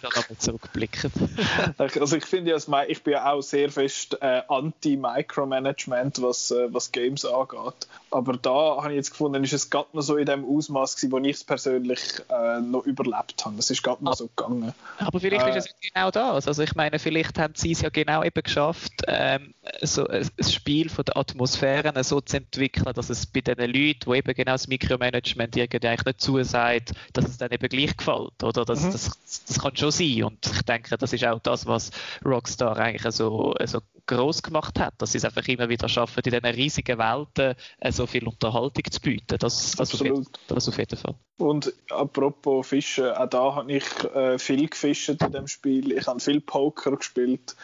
[0.01, 1.11] nochmal zurückblicken.
[1.77, 6.93] also ich finde ja, ich bin ja auch sehr fest äh, anti-Micromanagement, was, äh, was
[6.93, 7.87] Games angeht.
[8.09, 11.11] Aber da habe ich jetzt gefunden, ist es gerade noch so in dem Ausmaß gewesen,
[11.11, 11.99] wo ich es persönlich
[12.29, 13.57] äh, noch überlebt habe.
[13.59, 14.73] Es ist gerade noch so gegangen.
[14.99, 16.47] Aber vielleicht äh, ist es genau das.
[16.47, 20.87] Also ich meine, vielleicht haben sie es ja genau eben geschafft, ähm, so ein Spiel
[20.87, 24.51] von der Atmosphäre so zu entwickeln, dass es bei den Leuten Leute, die eben genau
[24.53, 28.43] das Mikromanagement irgendwie eigentlich nicht zusagt, dass es dann eben gleich gefällt.
[28.43, 28.65] Oder?
[28.65, 28.91] Das, mhm.
[28.91, 29.11] das,
[29.47, 30.23] das kann schon sein.
[30.23, 31.91] Und ich denke, das ist auch das, was
[32.25, 36.31] Rockstar eigentlich so, so groß gemacht hat, dass sie es einfach immer wieder schaffen, in
[36.31, 39.37] diesen riesigen Welten äh, so viel Unterhaltung zu bieten.
[39.39, 40.11] Das, das, Absolut.
[40.11, 41.15] Auf, jeden, das auf jeden Fall.
[41.37, 43.85] Und apropos Fischen, auch da habe ich
[44.15, 45.91] äh, viel gefischt in dem Spiel.
[45.91, 47.55] Ich habe viel Poker gespielt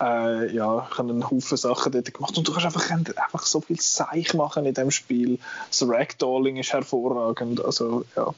[0.00, 3.60] äh, ja, ich habe einen Haufen Sachen dort gemacht und du kannst einfach, einfach so
[3.60, 5.38] viel Seich machen in dem Spiel.
[5.70, 8.32] Das Ragdolling ist hervorragend, also ja,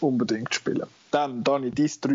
[0.00, 0.86] unbedingt spielen.
[1.10, 2.14] Dann, Dani, dies 3.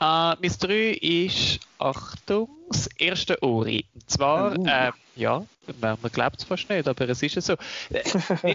[0.00, 3.84] Uh, mein 3 ist, Achtung, das erste Ori.
[3.94, 4.64] Und zwar, uh.
[4.64, 5.44] äh, ja,
[5.80, 7.54] man, man glaubt es fast nicht, aber es ist ja so.
[7.90, 8.54] Äh,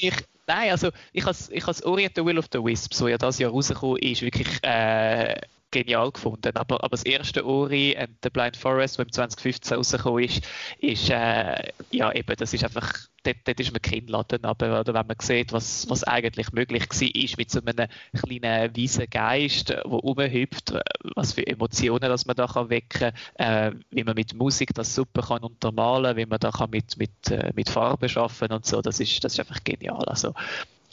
[0.00, 0.14] ich,
[0.46, 3.18] nein, also ich habe ich has Ori at the Will of the Wisps, so ja
[3.18, 5.36] das Jahr rausgekommen ist, wirklich äh,
[5.70, 6.56] genial gefunden.
[6.56, 10.46] Aber, aber das erste Ori and the Blind Forest, das im 2015 rausgekommen ist,
[10.78, 12.92] ist äh, ja eben, das ist einfach,
[13.22, 17.22] dort, dort ist man Kinnladen aber oder wenn man sieht, was, was eigentlich möglich war,
[17.22, 20.74] ist mit so einem kleinen weisen Geist, der rumhüpft,
[21.14, 24.94] was für Emotionen dass man da kann wecken kann, äh, wie man mit Musik das
[24.94, 28.80] super kann untermalen, wie man da kann mit, mit, äh, mit Farben schaffen und so,
[28.80, 30.04] das ist, das ist einfach genial.
[30.06, 30.34] Also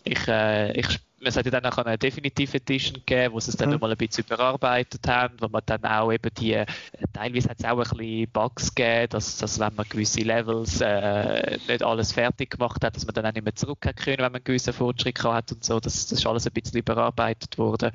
[0.04, 3.58] ich, äh, ich es hat ja dann auch eine Definitive Edition gegeben, wo sie es
[3.58, 3.76] dann mhm.
[3.76, 6.66] nochmal ein bisschen überarbeitet haben, wo man dann auch eben die, äh,
[7.14, 11.58] teilweise hat es auch ein bisschen Bugs gegeben, dass, dass wenn man gewisse Levels äh,
[11.68, 14.36] nicht alles fertig gemacht hat, dass man dann auch nicht mehr zurückkehren können, wenn man
[14.36, 17.92] einen gewissen Fortschritt hat und so, das, das ist alles ein bisschen überarbeitet worden.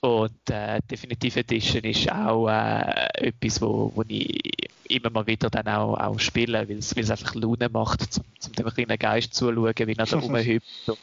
[0.00, 4.40] Und äh, Definitive Edition ist auch äh, etwas, wo, wo ich
[4.88, 8.66] immer mal wieder dann auch, auch spiele, weil es einfach Laune macht, um, um dem
[8.74, 10.98] kleinen Geist zuzuschauen, wie er da rumhüpft und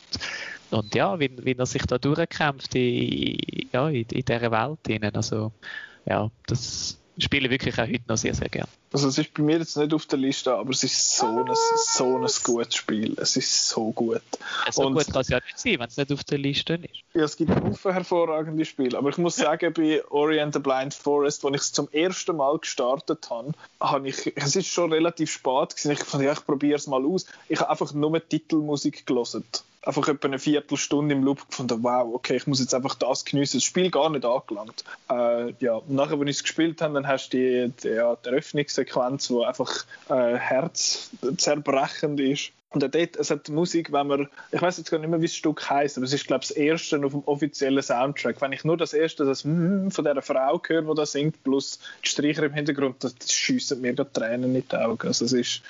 [0.72, 3.38] und ja, wie, wie er sich da durchkämpft in,
[3.72, 5.16] ja, in, in dieser Welt.
[5.16, 5.52] Also,
[6.06, 8.70] ja, das spiele ich wirklich auch heute noch sehr, sehr gerne.
[8.94, 11.52] Also es ist bei mir jetzt nicht auf der Liste, aber es ist so ein,
[11.76, 13.16] so ein gutes Spiel.
[13.20, 14.22] Es ist so gut.
[14.72, 17.04] So und, gut kann es ja nicht sein, wenn es nicht auf der Liste ist.
[17.14, 21.44] Ja, es gibt viele hervorragende Spiele, aber ich muss sagen, bei Orient the Blind Forest,
[21.44, 23.52] als ich es zum ersten Mal gestartet habe,
[23.82, 27.06] habe ich, es ist schon relativ spät gewesen, ich fand, ja, ich probiere es mal
[27.06, 27.26] aus.
[27.50, 29.44] Ich habe einfach nur Titelmusik gelesen
[29.88, 33.58] einfach etwa eine Viertelstunde im Loop gefunden, wow, okay, ich muss jetzt einfach das geniessen.
[33.58, 34.84] Das Spiel gar nicht angelangt.
[35.10, 38.30] Äh, ja, nachher, als ich es gespielt habe, dann hast du die, die, ja, die
[38.30, 42.52] Eröffnungssequenz, die einfach äh, herzzerbrechend ist.
[42.70, 45.36] Und dort, es hat Musik, wenn man, ich weiß jetzt gar nicht mehr, wie das
[45.36, 48.42] Stück heißt, aber es ist, glaube ich, das erste auf dem offiziellen Soundtrack.
[48.42, 51.80] Wenn ich nur das erste, das mm von dieser Frau höre, die da singt, plus
[52.04, 55.08] die Streicher im Hintergrund, das, das schiessen mir gerade Tränen in die Augen.
[55.08, 55.62] Also es ist,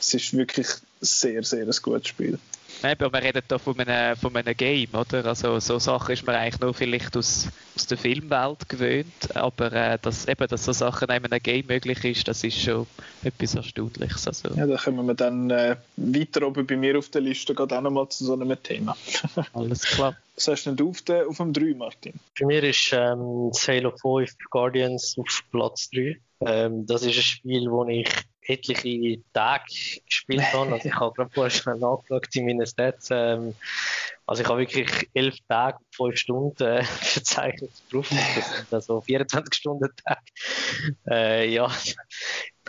[0.00, 0.66] es ist wirklich
[1.00, 2.38] sehr, sehr ein gutes Spiel.
[2.84, 5.24] Eben, wir reden hier von einem, von einem Game, oder?
[5.24, 9.98] Also so Sachen ist man eigentlich nur vielleicht aus, aus der Filmwelt gewöhnt, aber äh,
[10.00, 12.86] dass, eben, dass so Sachen in einem Game möglich ist, das ist schon
[13.22, 14.26] etwas Erstaunliches.
[14.26, 14.48] Also.
[14.56, 17.82] Ja, da kommen wir dann äh, weiter oben bei mir auf der Liste gerade auch
[17.82, 18.96] nochmal zu so einem Thema.
[19.52, 20.16] Alles klar.
[20.34, 22.14] Was hast du denn auf, der, auf dem 3, Martin?
[22.34, 26.16] Für mich ist ähm, Halo 5 Guardians auf Platz 3.
[26.46, 28.08] Ähm, das ist ein Spiel, das ich
[28.46, 29.64] etliche Tage
[30.06, 30.72] gespielt habe.
[30.72, 33.08] Also ich habe gerade vorher schnell nachgeschaut in meinen Stats.
[33.10, 33.54] Ähm,
[34.26, 38.08] also ich habe wirklich elf Tage und fünf Stunden äh, verzeichnet drauf.
[38.08, 40.20] Das sind also 24 Stunden Tag.
[41.08, 41.70] Äh, ja,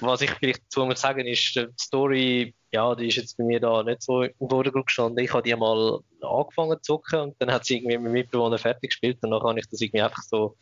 [0.02, 3.60] was ich vielleicht dazu muss sagen ist, die Story, ja, die ist jetzt bei mir
[3.60, 5.24] da nicht so im Vordergrund gestanden.
[5.24, 8.90] Ich habe die mal angefangen zu zocken und dann hat sie irgendwie mit Mitbewohner fertig
[8.90, 10.58] gespielt und dann habe ich das irgendwie einfach so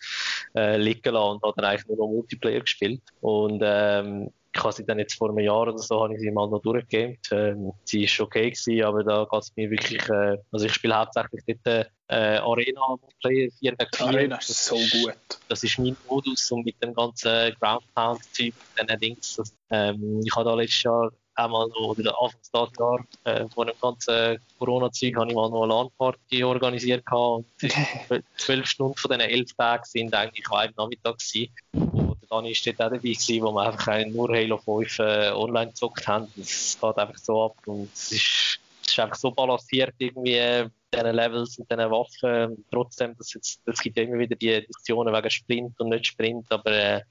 [0.55, 3.01] äh, liegen lassen und habe dann eigentlich nur noch Multiplayer gespielt.
[3.21, 6.31] Und ähm, ich habe sie dann jetzt vor einem Jahr oder so habe ich sie
[6.31, 7.19] mal noch durchgegamed.
[7.31, 10.97] Ähm, sie ist okay gewesen, aber da geht es mir wirklich, äh, also ich spiele
[10.97, 14.07] hauptsächlich dort äh, Arena Multiplayer 4 gegen 4.
[14.07, 15.15] Arena ist so gut.
[15.47, 19.35] Das ist mein Modus und mit dem ganzen Ground Pound Zeug, diesen Dings.
[19.37, 23.65] Das, ähm, ich habe da letztes Jahr einmal noch, oder Anfangs des Jahres, äh, vor
[23.65, 27.45] dem ganzen Corona-Zeug, habe ich mal noch eine LAN-Party organisiert gehabt.
[28.09, 32.00] Und zwölf Stunden von diesen elf Tagen sind eigentlich an einem Nachmittag gewesen.
[32.31, 35.67] Und Dani ist dort auch dabei gewesen, wo wir einfach nur Halo 5 äh, online
[35.67, 36.27] gezockt haben.
[36.37, 40.69] Es geht einfach so ab und es ist, es ist einfach so balanciert irgendwie äh,
[40.93, 42.65] diesen Levels und diesen Waffen.
[42.71, 46.71] Trotzdem, dass jetzt, es gibt immer wieder die Diskussionen wegen Sprint und nicht Sprint, aber
[46.71, 47.01] äh,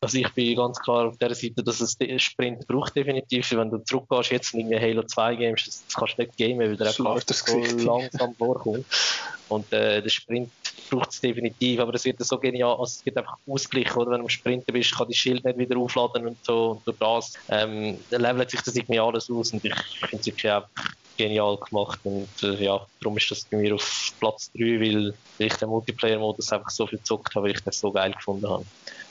[0.00, 3.52] also ich bin ganz klar auf der Seite, dass es Sprint braucht definitiv.
[3.52, 6.76] Wenn du zurückgehst jetzt in Halo 2 Games, das, das kannst du nicht gamen, weil
[6.76, 8.86] der einfach so langsam vorkommt.
[9.48, 10.50] Und äh, der Sprint
[10.90, 14.10] braucht es definitiv, aber es wird so genial, also es gibt einfach Ausgleich, oder?
[14.10, 16.98] Wenn du am Sprinten bist, kann die Schild nicht wieder aufladen und so und durch
[16.98, 19.72] das ähm, levelt sich das irgendwie alles aus und ich
[20.08, 20.66] finde es wirklich auch
[21.16, 25.54] genial gemacht und äh, ja, darum ist das bei mir auf Platz 3, weil ich
[25.54, 28.64] den Multiplayer-Modus einfach so viel gezockt habe, weil ich das so geil gefunden habe.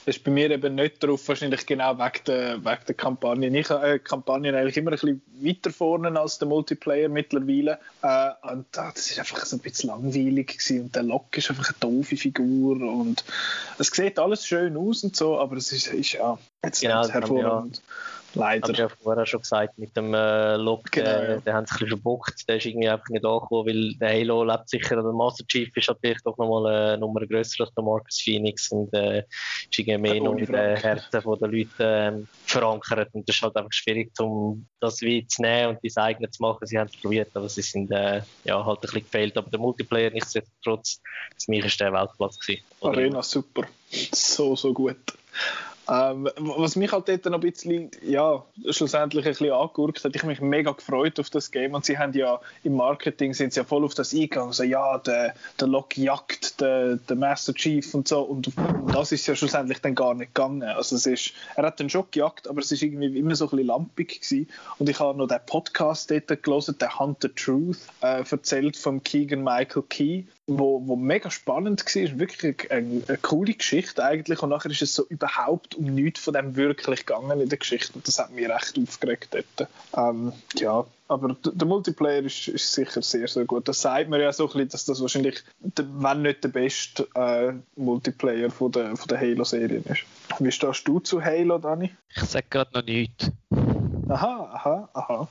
[0.06, 3.58] Das ist bei mir eben nicht drauf, wahrscheinlich genau wegen der, wegen der Kampagne.
[3.58, 7.78] Ich habe äh, Kampagnen eigentlich immer ein bisschen weiter vorne als der Multiplayer mittlerweile.
[8.02, 10.84] Äh, und äh, das ist einfach so ein bisschen langweilig gewesen.
[10.84, 13.24] Und der Lock ist einfach eine doofe Figur und
[13.78, 17.76] es sieht alles schön aus und so, aber es ist, ist ja jetzt genau, hervorragend.
[17.76, 17.82] Ja
[18.34, 18.62] Leider.
[18.62, 21.72] Habe ich ja vorher schon gesagt, mit dem äh, Lock, genau, äh, den haben sie
[21.72, 22.48] ein bisschen verbockt.
[22.48, 25.88] Der ist irgendwie einfach nicht angekommen, weil der Halo lebt sicher, der Master Chief ist
[25.88, 30.22] natürlich doch nochmal eine Nummer grösser als der Marcus Phoenix und äh, ist irgendwie mehr
[30.22, 32.12] noch in den Herzen der Leute äh,
[32.44, 33.08] verankert.
[33.12, 36.42] Und das ist halt einfach schwierig, um das wie zu nehmen und das eigene zu
[36.42, 36.66] machen.
[36.66, 39.36] Sie haben es probiert, aber sie sind äh, ja, halt ein bisschen gefehlt.
[39.36, 41.00] Aber der Multiplayer, nichtsdestotrotz,
[41.42, 42.62] für mich ist der Weltplatz gewesen.
[42.80, 43.64] Arena super.
[44.12, 44.98] So, so gut.
[45.90, 50.22] Ähm, was mich halt dort noch ein bisschen, ja, schlussendlich ein bisschen angeguckt hat, ich
[50.22, 53.64] mich mega gefreut auf das Game und sie haben ja im Marketing sind sie ja
[53.64, 58.06] voll auf das eingegangen, so ja, der, der Lock jagt der, der Master Chief und
[58.06, 58.52] so und
[58.92, 60.62] das ist ja schlussendlich dann gar nicht gegangen.
[60.62, 63.50] Also es ist, er hat den schon gejagt, aber es ist irgendwie immer so ein
[63.50, 68.22] bisschen lampig gewesen und ich habe noch den Podcast dort gelesen, der Hunter Truth, äh,
[68.30, 74.04] erzählt von Keegan Michael Key wo, wo mega spannend war, wirklich eine, eine, coole Geschichte
[74.04, 77.58] eigentlich und nachher ist es so überhaupt um nichts von dem wirklich gegangen in der
[77.58, 79.68] Geschichte und das hat mich recht aufgeregt dort.
[79.96, 83.66] Ähm, ja, aber der Multiplayer ist, ist, sicher sehr, sehr gut.
[83.68, 87.08] Das sagt mir ja so ein bisschen, dass das wahrscheinlich, der, wenn nicht der beste
[87.14, 90.04] äh, Multiplayer von der, von der Halo-Serie ist.
[90.38, 91.90] Wie stehst du zu Halo, Dani?
[92.14, 93.30] Ich sage gerade noch nichts.
[94.08, 95.28] Aha, aha, aha.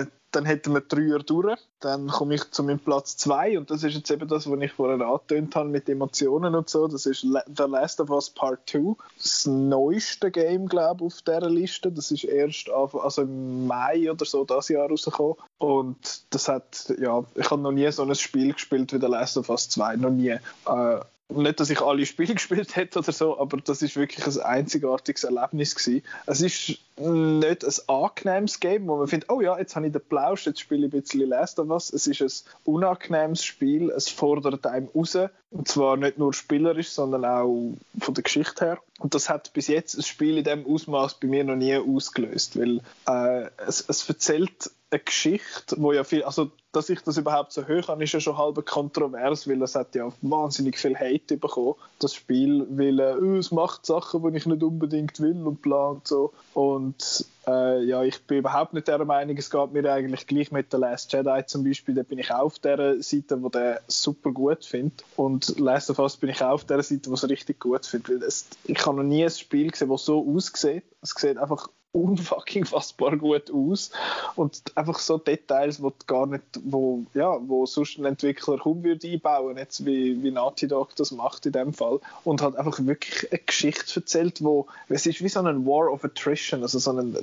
[0.00, 1.58] Äh, dann hätten wir drei Jahre durch.
[1.80, 4.72] Dann komme ich zu meinem Platz zwei und das ist jetzt eben das, was ich
[4.72, 6.86] vorher angetönt habe mit Emotionen und so.
[6.88, 8.94] Das ist The Last of Us Part 2.
[9.16, 11.90] Das neueste Game, glaube ich, auf dieser Liste.
[11.90, 15.36] Das ist erst also im Mai oder so das Jahr rausgekommen.
[15.58, 19.38] Und das hat, ja, ich habe noch nie so ein Spiel gespielt wie The Last
[19.38, 19.96] of Us 2.
[19.96, 20.30] Noch nie.
[20.66, 21.00] Äh,
[21.30, 25.24] nicht, dass ich alle Spiele gespielt hätte oder so, aber das ist wirklich ein einzigartiges
[25.24, 26.02] Erlebnis gewesen.
[26.26, 30.02] Es ist nicht ein angenehmes Game, wo man findet, oh ja, jetzt habe ich den
[30.08, 31.92] Plausch, jetzt spiele ich ein bisschen Last of Us.
[31.92, 35.16] Es ist ein unangenehmes Spiel, es fordert einem raus,
[35.50, 38.78] und zwar nicht nur spielerisch, sondern auch von der Geschichte her.
[38.98, 42.58] Und das hat bis jetzt ein Spiel in diesem Ausmaß bei mir noch nie ausgelöst,
[42.58, 47.52] weil äh, es, es erzählt eine Geschichte, wo ja viel, also dass ich das überhaupt
[47.52, 51.74] so habe, ist ja schon halb kontrovers, weil es hat ja wahnsinnig viel Hate bekommen,
[51.98, 55.88] das Spiel, weil äh, oh, es macht Sachen, die ich nicht unbedingt will und bla
[55.88, 56.32] und so.
[56.54, 60.70] Und Äh, ja, ich bin überhaupt nicht der Meinung, es geht mir eigentlich gleich mit
[60.70, 61.94] The Last Jedi zum Beispiel.
[61.94, 65.02] Da bin ich auch auf der Seite, wo der super gut findet.
[65.16, 68.44] Und Last of Us bin ich auch auf der Seite, wo es richtig gut findet.
[68.64, 70.84] Ich habe noch nie ein Spiel gesehen, das so aussieht.
[71.00, 71.70] Es sieht einfach
[72.02, 73.90] unfucking fassbar gut aus.
[74.36, 79.08] Und einfach so Details, wo gar nicht, wo ja, wo sonst ein Entwickler kaum würde
[79.08, 82.00] einbauen, jetzt wie, wie Naughty Dog das macht in dem Fall.
[82.24, 86.04] Und hat einfach wirklich eine Geschichte erzählt, wo es ist wie so ein War of
[86.04, 87.16] Attrition, also so ein,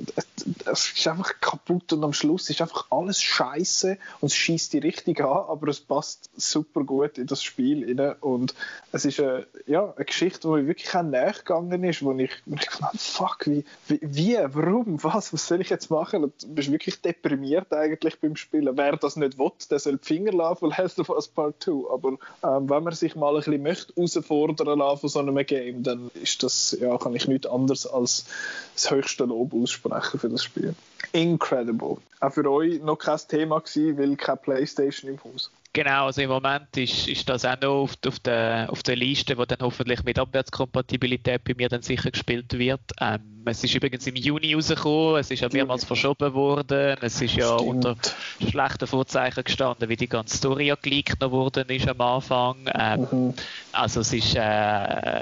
[0.66, 4.78] es ist einfach kaputt und am Schluss ist einfach alles Scheiße und es schießt die
[4.78, 8.16] richtig an, aber es passt super gut in das Spiel rein.
[8.20, 8.54] Und
[8.92, 12.70] es ist eine, ja, eine Geschichte, wo mir wirklich auch nachgegangen ist, wo ich, ich
[12.70, 14.36] gedacht fuck, wie, wie, wie
[14.66, 16.24] warum, was, was soll ich jetzt machen?
[16.24, 18.76] Und du bist wirklich deprimiert eigentlich beim Spielen.
[18.76, 21.72] Wer das nicht will, der soll die Finger lassen von Last of Us Part 2.
[21.90, 25.82] Aber ähm, wenn man sich mal ein bisschen möchte herausfordern lassen von so einem Game,
[25.82, 28.26] dann ist das, ja, kann ich nichts anderes als
[28.74, 30.74] das höchste Lob aussprechen für das Spiel.
[31.12, 31.96] Incredible.
[32.20, 35.50] Auch für euch noch kein Thema gewesen, weil keine Playstation im Haus.
[35.76, 39.36] Genau, also im Moment ist, ist das auch noch auf, auf, der, auf der Liste,
[39.36, 42.80] wo dann hoffentlich mit Abwärtskompatibilität bei mir dann sicher gespielt wird.
[42.98, 47.36] Ähm, es ist übrigens im Juni rausgekommen, es ist ja mehrmals verschoben worden, es ist
[47.36, 47.84] ja Stimmt.
[47.84, 47.96] unter
[48.40, 52.56] schlechten Vorzeichen gestanden, wie die ganze Story ja geleakt worden ist am Anfang.
[52.74, 53.34] Ähm, mhm.
[53.72, 54.38] Also es ist äh,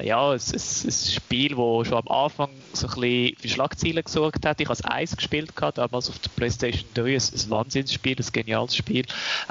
[0.07, 4.61] ja, ein, ein, Spiel, das schon am Anfang so ein bisschen für Schlagzeilen gesorgt hat.
[4.61, 8.33] Ich habe es eins gespielt, gehabt, damals auf der Playstation 3, ein, ein Wahnsinnsspiel, ein
[8.33, 9.05] geniales Spiel.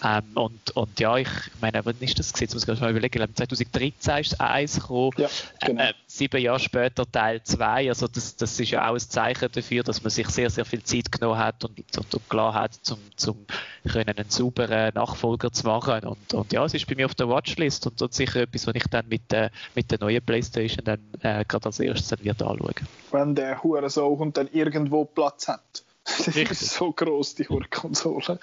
[0.03, 1.29] Ähm, und, und ja, ich
[1.61, 5.11] meine, wann ist das Jetzt muss ich mal überlegen, 2013 ist eins gekommen.
[5.17, 5.29] Ja,
[5.61, 5.81] genau.
[5.81, 7.89] äh, sieben Jahre später Teil 2.
[7.89, 10.83] Also das, das ist ja auch ein Zeichen dafür, dass man sich sehr, sehr viel
[10.83, 13.45] Zeit genommen hat und, und, und klar hat, um zum
[13.91, 16.05] können einen sauberen Nachfolger zu machen.
[16.05, 18.75] Und, und ja, es ist bei mir auf der Watchlist und, und sicher etwas, was
[18.75, 22.41] ich dann mit, äh, mit der neuen Playstation dann äh, gerade als erstes dann wird
[22.41, 22.73] anschauen.
[23.11, 25.82] Wenn der Hurensohn dann irgendwo Platz hat.
[26.25, 28.39] Das ist so groß, die Konsole.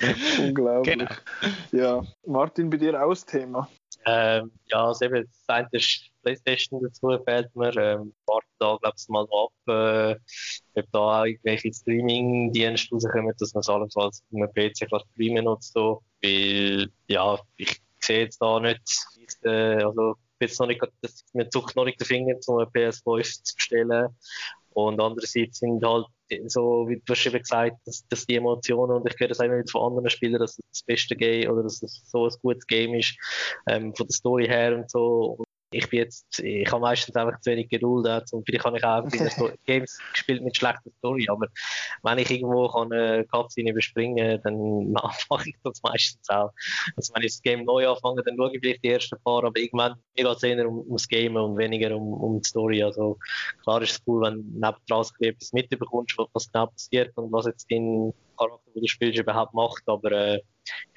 [0.38, 0.96] Unglaublich.
[0.96, 1.10] Genau.
[1.72, 3.68] Ja, Martin, bei dir auch das Thema?
[4.06, 7.76] Ähm, ja, also eben, das eine ist Playstation dazu, fehlt mir.
[7.76, 13.54] Ähm, warte da, glaube ich, mal ab, äh, ob da auch irgendwelche Streaming-Dienste rauskommen, dass
[13.54, 16.02] man es alles als einem PC kann streamen und so.
[16.22, 18.82] Weil, ja, ich sehe jetzt da nicht,
[19.44, 23.42] äh, also, jetzt noch nicht, das, mir zuckt noch nicht den Finger, um eine PS5
[23.42, 24.08] zu bestellen.
[24.70, 26.06] Und andererseits sind halt
[26.46, 29.70] so, wie du schon gesagt dass, dass die Emotionen, und ich höre das auch nicht
[29.70, 32.94] von anderen Spielern, dass das das beste Game oder dass das so ein gutes Game
[32.94, 33.16] ist,
[33.68, 35.44] ähm, von der Story her und so
[35.74, 39.04] ich bin jetzt, ich habe meistens einfach zu wenig Geduld und vielleicht habe ich auch
[39.10, 39.30] viele
[39.66, 41.48] Games gespielt mit schlechter Story, aber
[42.02, 44.92] wenn ich irgendwo kann eine Cutscene überspringen dann
[45.30, 46.50] mache ich das meistens auch.
[46.96, 49.58] Also wenn ich das Game neu anfange, dann schaue ich vielleicht die ersten paar, aber
[49.58, 52.82] irgendwann geht es eher um, ums Game und weniger um, um die Story.
[52.82, 53.18] Also
[53.62, 57.70] klar ist es cool, wenn du nebendran etwas mitbekommst, was genau passiert und was jetzt
[57.70, 60.40] dein Charakter, den du spielst, überhaupt macht, aber äh,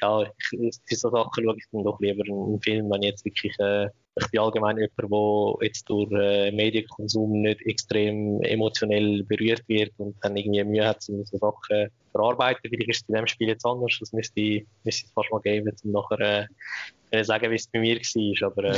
[0.02, 3.26] ja, ich, für so Sachen schaue ich dann doch lieber einen Film, wenn ich jetzt
[3.26, 9.64] wirklich äh, ich bin allgemein jemand, der jetzt durch äh, Medienkonsum nicht extrem emotionell berührt
[9.68, 12.62] wird und dann irgendwie Mühe hat, um so Sachen zu verarbeiten.
[12.64, 13.96] Vielleicht ist es in dem Spiel jetzt anders.
[14.00, 16.48] Das müsste müsste ich fast mal geben, um nachher
[17.12, 18.48] äh, sagen, wie es bei mir war.
[18.52, 18.76] Aber, äh,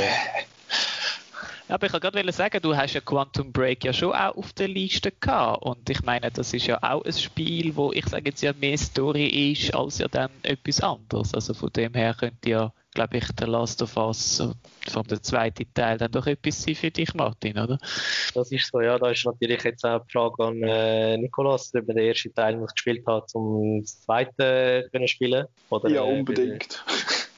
[1.70, 4.68] aber ich wollte gerade sagen, du hast ja Quantum Break ja schon auch auf der
[4.68, 5.64] Liste gehabt.
[5.64, 8.78] Und ich meine, das ist ja auch ein Spiel, wo ich sage jetzt ja mehr
[8.78, 11.34] Story ist, als ja dann etwas anderes.
[11.34, 14.44] Also von dem her könnte ja glaube ich, der Last of Us
[14.88, 17.78] vom der zweiten Teil dann doch etwas sein für dich, Martin, oder?
[18.34, 18.98] Das ist so, ja.
[18.98, 22.58] Da ist natürlich jetzt auch die Frage an äh, Nikolas, ob er den ersten Teil
[22.58, 26.84] noch gespielt hat, um das zweite können spielen oder, Ja, äh, unbedingt.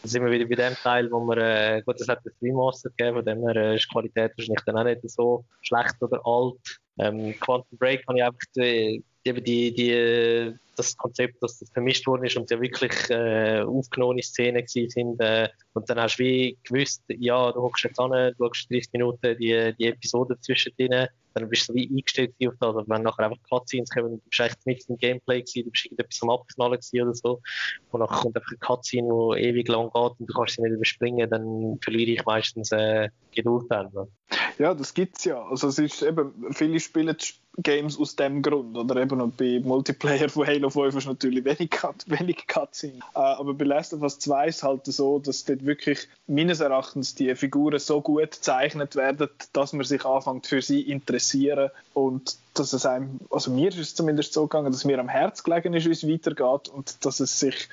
[0.03, 3.17] Sind wir wieder bei dem Teil, wo wir, äh, gut, es hat ein Remaster gegeben,
[3.17, 6.79] von dem her äh, ist die Qualität wahrscheinlich dann auch nicht so schlecht oder alt.
[6.97, 12.05] Ähm, Quantum Break kann ich einfach die, die, die, die das Konzept, dass das vermischt
[12.07, 15.19] worden ist und ja wirklich äh, aufgenommene Szenen sind.
[15.19, 18.93] Äh, und dann hast du wie gewusst, ja, du hockst jetzt an, du schaust 30
[18.93, 22.69] Minuten die, die Episode zwischen denen, dann bist du wie eingestellt auf das.
[22.69, 25.85] Aber wenn nachher einfach Cutscenes kommen, du bist echt mit im Gameplay gewesen, du bist
[25.85, 27.41] irgendetwas am Abknallen gewesen oder so,
[27.91, 30.73] und dann kommt einfach eine Cutscene, die ewig lang geht und du kannst sie nicht
[30.73, 33.91] überspringen, dann verliere ich meistens äh, Geduld dann.
[34.57, 35.41] Ja, das gibt's ja.
[35.43, 37.15] Also es ist eben, viele spielen
[37.57, 38.77] Games aus dem Grund.
[38.77, 41.71] Oder eben bei Multiplayer von Halo 5 ist natürlich wenig,
[42.07, 42.99] wenig Cutscene.
[43.15, 46.59] Äh, aber bei Last of Us 2 ist es halt so, dass dort wirklich meines
[46.59, 52.37] Erachtens die Figuren so gut gezeichnet werden, dass man sich anfängt für sie interessieren und
[52.53, 55.73] dass es einem, also mir ist es zumindest so gegangen, dass mir am Herz gelegen
[55.73, 57.69] ist, wie es weitergeht und dass es sich,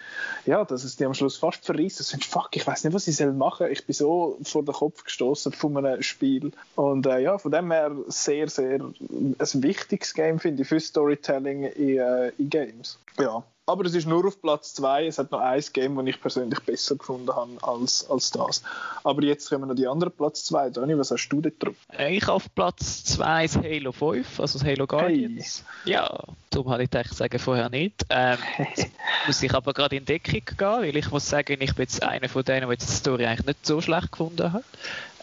[0.47, 2.05] ja, dass es die am Schluss fast verrissen.
[2.05, 3.69] So, fuck, ich weiß nicht, was ich soll machen.
[3.71, 6.53] Ich bin so vor den Kopf gestoßen von einem Spiel.
[6.77, 11.65] Und äh, ja, von dem her sehr, sehr ein wichtiges Game, finde ich, für Storytelling
[11.65, 12.78] in, äh, in Games.
[12.79, 13.08] games.
[13.19, 15.09] Ja, aber es ist nur auf Platz 2.
[15.09, 18.63] Es hat noch ein Game, das ich persönlich besser gefunden habe als, als das.
[19.05, 20.71] Aber jetzt kommen noch die anderen Platz 2.
[20.71, 21.75] Dani, was hast du da drauf?
[21.99, 25.65] Ich auf Platz 2 ist Halo 5, also das Halo Guardians.
[25.85, 25.93] Hey.
[25.93, 28.07] Ja, darum habe ich gedacht, sagen vorher nicht.
[28.09, 28.39] Ähm,
[29.27, 32.31] muss ich aber gerade in Deckung gehen, weil ich muss sagen, ich bin jetzt einer
[32.31, 34.65] von denen, der die Story eigentlich nicht so schlecht gefunden hat.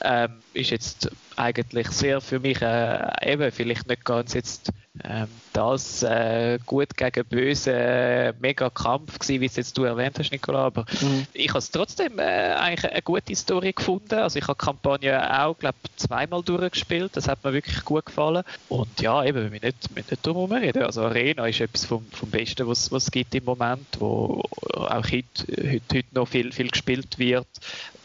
[0.02, 4.72] Ähm, ist jetzt eigentlich sehr für mich äh, eben vielleicht nicht ganz jetzt
[5.04, 10.18] ähm, das äh, gut gegen böse äh, mega Kampf gewesen, wie es jetzt du erwähnt
[10.20, 10.66] hast, Nicola.
[10.66, 11.28] Aber mhm.
[11.34, 14.16] ich habe es trotzdem äh, eigentlich eine gute Story gefunden.
[14.16, 17.16] Also ich habe die Kampagne auch, glaube zweimal durchgespielt.
[17.16, 18.44] Das hat mir wirklich gut gefallen.
[18.70, 20.84] Und ja, eben, wir müssen nicht, nicht drum reden.
[20.84, 25.24] Also Arena ist etwas vom, vom Besten, was es gibt im Moment, wo auch heute,
[25.48, 27.48] heute, heute noch viel, viel gespielt wird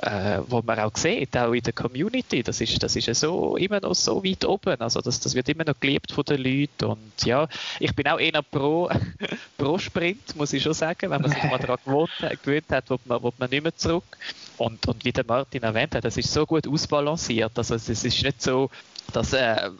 [0.02, 3.56] äh, wo man auch sieht, auch in der Community, das ist, das ist ja so,
[3.56, 6.84] immer noch so weit oben, also das, das wird immer noch geliebt von den Leuten
[6.84, 8.90] und ja, ich bin auch eher pro,
[9.60, 12.10] pro Sprint, muss ich schon sagen, wenn man sich mal daran gewohnt,
[12.42, 14.16] gewöhnt hat, wo man, man nicht mehr zurück
[14.56, 18.04] und, und wie der Martin erwähnt hat, das ist so gut ausbalanciert, also es ist
[18.04, 18.70] nicht so,
[19.12, 19.70] dass äh, äh,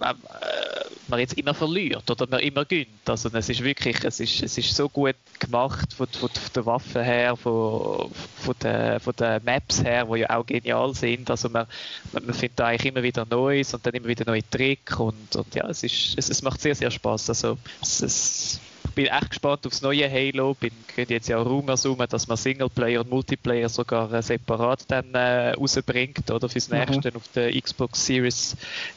[1.08, 2.88] man jetzt immer verliert oder man immer gönnt.
[3.08, 6.66] Also es ist wirklich, es ist, es ist so gut gemacht von, von, von der
[6.66, 11.30] Waffe her, von, von, der, von den Maps her, die ja auch genial sind.
[11.30, 11.66] Also man,
[12.12, 15.54] man, findet da eigentlich immer wieder Neues und dann immer wieder neue Tricks und, und
[15.54, 17.28] ja, es, ist, es, es macht sehr, sehr Spaß.
[17.28, 18.60] Also es, es
[18.90, 20.54] ich bin echt gespannt aufs neue Halo.
[20.54, 24.84] Bin könnte jetzt ja auch Rumors rum, dass man Singleplayer und Multiplayer sogar äh, separat
[24.88, 26.78] dann äh, rausbringt oder fürs mhm.
[26.78, 28.56] nächste auf der Xbox Series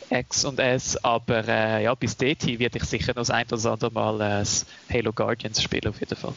[0.09, 0.97] X und S.
[1.03, 4.45] Aber äh, ja, bis dahin werde ich sicher noch das ein oder andere Mal äh,
[4.91, 6.33] Halo Guardians spielen auf jeden Fall.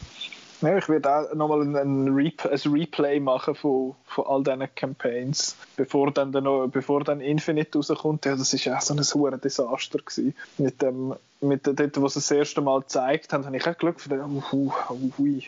[0.61, 4.75] Ja, ich werde auch nochmal ein, ein, Re ein Replay machen von, von all diesen
[4.75, 8.25] Campaigns, bevor dann, dann, bevor dann Infinite rauskommt.
[8.25, 10.35] Ja, das war auch so ein hohes Desaster gewesen.
[10.57, 14.07] Mit dem, mit dem, wo sie das erste Mal gezeigt haben, habe ich auch geschaut,
[14.09, 15.41] uh, uh, uh, uh,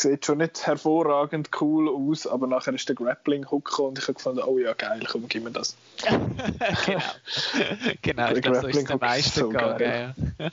[0.00, 4.42] sieht schon nicht hervorragend cool aus, aber nachher ist der Grappling-Hook und ich habe gefunden,
[4.46, 5.76] oh ja, geil, komm, gib mir das.
[6.86, 7.02] genau,
[8.02, 10.14] genau ich glaube, so ist es am meisten so gegangen.
[10.38, 10.50] Ja.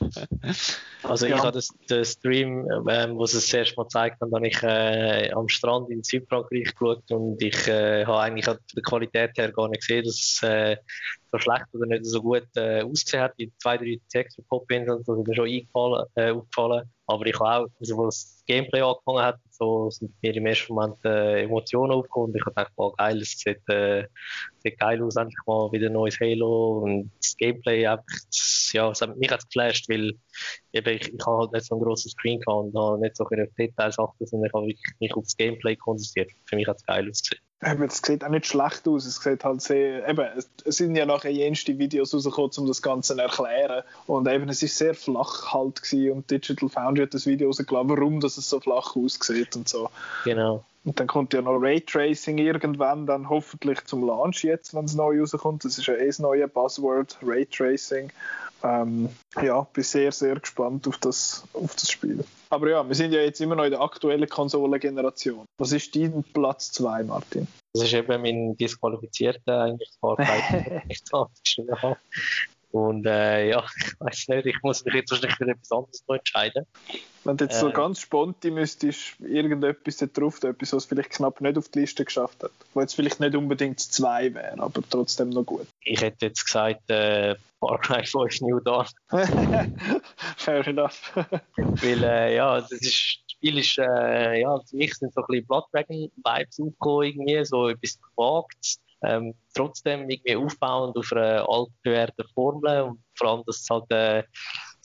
[1.04, 1.36] also ja.
[1.36, 4.64] ich habe den Stream, ähm, wo sie es das erste Mal gezeigt haben, habe ich
[4.64, 9.52] äh, am Strand in Südfrankreich geschaut und ich äh, habe eigentlich von der Qualität her
[9.52, 10.78] gar nicht gesehen, dass es äh,
[11.34, 13.34] so schlecht oder nicht so gut äh, ausgesehen hat.
[13.40, 16.90] Die zwei, drei Texte Pop-Ins sind mir schon eingefallen, äh, aufgefallen.
[17.06, 20.74] Aber ich habe auch, also, als das Gameplay angefangen hat, so sind mir im ersten
[20.74, 24.08] Moment äh, Emotionen aufgekommen ich habe gedacht, oh, geil, es sieht, äh,
[24.60, 28.06] sieht geil aus, endlich mal wieder ein neues Halo und das Gameplay einfach,
[28.74, 30.14] ja, es hat mich hat geflasht, weil
[30.72, 33.30] eben ich, ich habe halt nicht so einen grossen Screen gehabt und nicht so auf
[33.58, 34.66] Details achten, sondern ich habe
[35.00, 36.32] mich auf das Gameplay konzentriert.
[36.46, 37.53] Für mich hat es geil ausgesehen.
[37.66, 39.06] Eben, es sieht auch nicht schlecht aus.
[39.06, 40.26] Es sieht halt sehr, eben,
[40.66, 43.84] es sind ja nachher jenste Videos rausgekommen, um das Ganze zu erklären.
[44.08, 47.90] Und eben, es ist sehr flach halt gewesen und Digital Foundry hat das Video rausgeladen,
[47.90, 49.90] warum das es so flach aussieht und so.
[50.26, 50.64] Genau.
[50.86, 55.22] Und dann kommt ja noch Raytracing irgendwann, dann hoffentlich zum Launch jetzt, wenn es neu
[55.22, 55.64] rauskommt.
[55.64, 58.12] Das ist ja eh das neue Buzzword, Raytracing.
[58.64, 59.10] Ähm,
[59.42, 62.24] ja, bin sehr, sehr gespannt auf das, auf das Spiel.
[62.50, 65.46] Aber ja, wir sind ja jetzt immer noch in der aktuellen Konsolengeneration.
[65.58, 67.48] Was ist dein Platz 2, Martin?
[67.74, 71.02] Das ist eben mein disqualifizierter eigentlich Fahrzeug, ich
[71.44, 71.98] geschrieben habe.
[72.74, 76.66] Und äh, ja, ich weiß nicht, ich muss mich jetzt wahrscheinlich für etwas anderes entscheiden.
[77.24, 81.40] Wenn du jetzt so äh, ganz spontan müsstest, irgendetwas da drauf, etwas, was vielleicht knapp
[81.40, 85.30] nicht auf die Liste geschafft hat, wo jetzt vielleicht nicht unbedingt zwei wäre, aber trotzdem
[85.30, 85.68] noch gut.
[85.84, 88.88] Ich hätte jetzt gesagt, äh, Far Cry 5 New Dawn.
[90.38, 91.16] Fair enough.
[91.56, 95.46] Weil, äh, ja, das ist, Spiel ist, äh, ja, für mich sind so ein bisschen
[95.46, 98.80] Blood Dragon Vibes aufgekommen, irgendwie, so etwas gewagt.
[99.04, 104.24] Ähm, trotzdem irgendwie aufbauend auf einer altbewährten Formel und vor allem, dass es halt äh,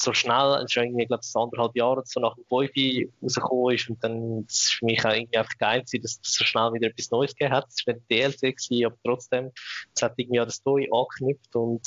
[0.00, 4.04] so schnell, schon irgendwie, glaube ich, anderthalb Jahre so nach dem 5 rausgekommen ist und
[4.04, 7.10] dann ist für mich auch irgendwie einfach geil gewesen, dass es so schnell wieder etwas
[7.10, 7.66] Neues gegeben hat.
[7.68, 9.50] Es war ein DLC gewesen, aber trotzdem,
[9.94, 11.82] es hat irgendwie an der Story angeknüpft und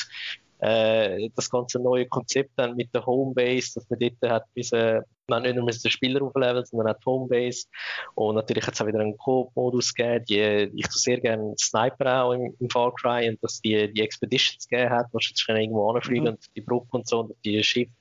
[0.59, 5.43] äh, das ganze neue Konzept dann mit der Homebase, dass man dort hat müssen, man
[5.43, 7.67] nicht nur den Spieler aufleveln, sondern auch die Homebase.
[8.15, 10.25] Und natürlich hat es auch wieder einen Coop-Modus gegeben.
[10.25, 14.01] Die, ich tue sehr gerne Sniper auch im, im Far Cry und dass die, die
[14.01, 16.29] Expeditions gegeben hat, wo du jetzt irgendwo anfliegen mhm.
[16.31, 17.91] und die Brücke und so und die Schiffe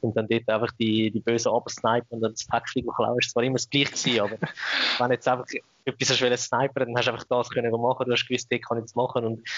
[0.00, 3.18] und dann dort einfach die, die Bösen absnipen und dann das Päckchen klauen.
[3.20, 4.36] Es war immer das Gleiche gewesen, aber
[4.98, 5.46] wenn jetzt einfach
[5.84, 8.62] etwas hast wollen snipern, dann hast du einfach das können machen, du hast gewusst, dort
[8.62, 9.48] kann ich das machen und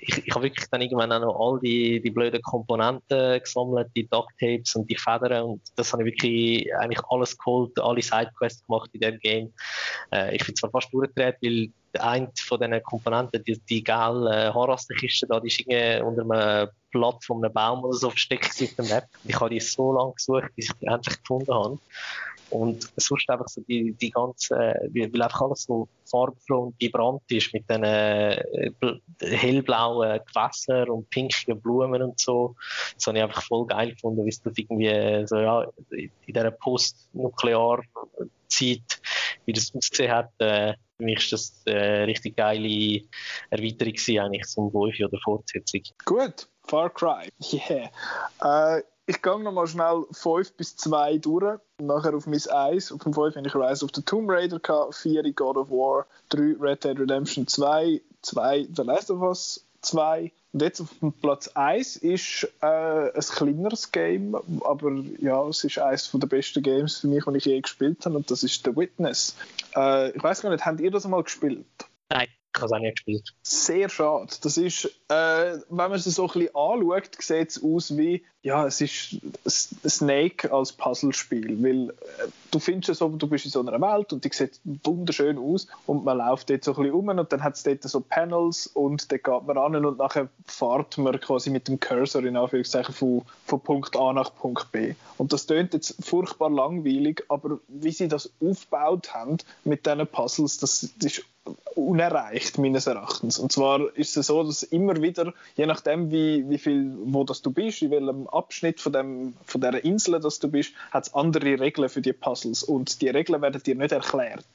[0.00, 4.08] ich, ich habe wirklich dann irgendwann auch noch all die, die blöden Komponenten gesammelt, die
[4.08, 8.90] Ducktapes und die Federn und das habe ich wirklich eigentlich alles geholt, alle Sidequests gemacht
[8.92, 9.52] in dem Game.
[10.12, 15.26] Äh, ich bin zwar fast durchgedreht, weil eine von diesen Komponenten, die, die gelbe Haarrastenkiste
[15.26, 18.84] da, die ist irgendwie unter einem Blatt von einem Baum oder so versteckt auf der
[18.86, 19.04] Map.
[19.24, 21.78] Ich habe die so lange gesucht, bis ich die endlich gefunden habe.
[22.50, 27.52] Und sonst einfach so die, die ganze, weil einfach alles so farbfroh und vibrant ist
[27.52, 28.42] mit diesen äh,
[29.20, 32.54] hellblauen Gewässern und pinken Blumen und so.
[32.94, 36.50] Das habe ich einfach voll geil gefunden, wie es das irgendwie so, ja, in dieser
[36.50, 37.82] postnuklear
[38.48, 39.00] Zeit,
[39.44, 40.30] wie das ausgesehen hat.
[40.38, 43.02] Äh, für mich ist das eine äh, richtig geile
[43.50, 45.82] Erweiterung eigentlich zum Wolfi oder Fortsetzung.
[46.04, 47.30] Gut, Far Cry.
[47.52, 47.90] Yeah.
[48.42, 51.58] Äh, ich gehe nochmal schnell 5 bis 2 durch.
[51.80, 52.92] Nachher auf mein 1.
[52.92, 54.60] Auf dem 5 habe ich Rise of the Tomb Raider,
[54.90, 60.32] 4 God of War, 3 Red Dead Redemption 2, 2 The Last of Us 2.
[60.52, 64.34] Und jetzt auf dem Platz 1 ist äh, ein kleineres Game,
[64.64, 68.16] aber ja, es ist eines der besten Games für mich, die ich je gespielt habe,
[68.16, 69.36] und das ist The Witness.
[69.76, 71.66] Äh, ich weiß gar nicht, habt ihr das einmal gespielt?
[72.10, 72.28] Nein
[72.80, 73.34] nicht gespielt.
[73.42, 74.32] Sehr schade.
[74.42, 78.66] Das ist, äh, wenn man es so ein bisschen anschaut, sieht es aus wie, ja,
[78.66, 83.60] es ist Snake als Puzzlespiel, weil äh, du findest es so, du bist in so
[83.60, 87.08] einer Welt und die sieht wunderschön aus und man läuft dort so ein bisschen um
[87.08, 90.96] und dann hat es dort so Panels und dann geht man an und nachher fährt
[90.98, 94.94] man quasi mit dem Cursor in Anführungszeichen von, von Punkt A nach Punkt B.
[95.16, 100.58] Und das klingt jetzt furchtbar langweilig, aber wie sie das aufgebaut haben mit diesen Puzzles,
[100.58, 101.24] das, das ist
[101.74, 103.38] unerreicht, meines Erachtens.
[103.38, 107.42] Und zwar ist es so, dass immer wieder, je nachdem, wie, wie viel, wo das
[107.42, 111.14] du bist, in welchem Abschnitt von, dem, von dieser Insel das du bist, hat es
[111.14, 112.62] andere Regeln für die Puzzles.
[112.62, 114.46] Und die Regeln werden dir nicht erklärt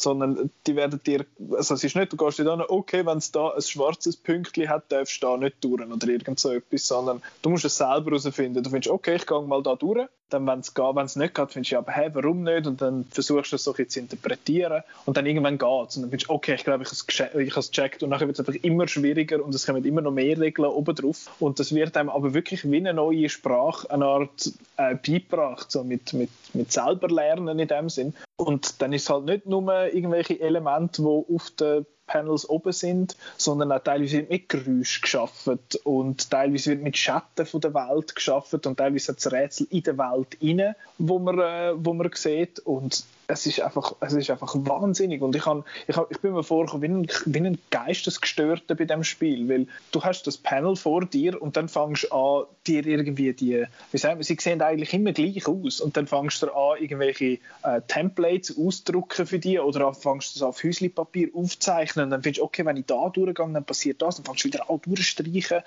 [0.00, 3.32] sondern die werden dir, also es ist nicht, du gehst nicht an, okay, wenn es
[3.32, 7.22] da ein schwarzes Pünktchen hat, darfst du da nicht durch oder irgend so etwas, sondern
[7.42, 8.62] du musst es selber herausfinden.
[8.62, 11.34] Du findest, okay, ich gehe mal da durch, dann, wenn es geht, wenn es nicht
[11.34, 12.66] geht, findest du, aber hey, warum nicht?
[12.66, 16.02] Und dann versuchst du es so ein zu interpretieren und dann irgendwann geht es und
[16.02, 18.62] dann findest du, okay, ich glaube, ich habe es gecheckt und dann wird es einfach
[18.62, 22.08] immer schwieriger und es kommen immer noch mehr Regeln oben drauf und das wird einem
[22.08, 27.08] aber wirklich wie eine neue Sprache, eine Art äh, beigebracht, so mit, mit, mit selber
[27.08, 28.14] lernen in dem Sinn.
[28.36, 33.16] Und dann ist es halt nicht nur irgendwelche Elemente, die auf der Panels oben sind,
[33.36, 38.14] sondern auch teilweise wird mit Geräusch geschaffen und teilweise wird mit Schatten von der Welt
[38.14, 42.10] geschaffen und teilweise hat es Rätsel in der Welt inne, wo man, äh, wo man
[42.14, 45.22] sieht und es ist einfach, es ist einfach wahnsinnig.
[45.22, 49.04] Und ich, kann, ich, ich bin mir vorgekommen wie ein, wie ein Geistesgestörter bei dem
[49.04, 53.32] Spiel, weil du hast das Panel vor dir und dann fängst du an, dir irgendwie
[53.32, 55.80] die, wie sagen wir, sie sehen eigentlich immer gleich aus.
[55.80, 60.48] Und dann fängst du an, irgendwelche äh, Templates auszudrucken für die oder fängst du das
[60.48, 64.16] auf Häuslipapier aufzeichnen und dann findest du, okay, wenn ich da durchgehe, dann passiert das,
[64.16, 65.60] dann fängst du wieder an durchstreichen.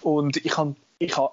[0.00, 1.32] Und ich habe ich habe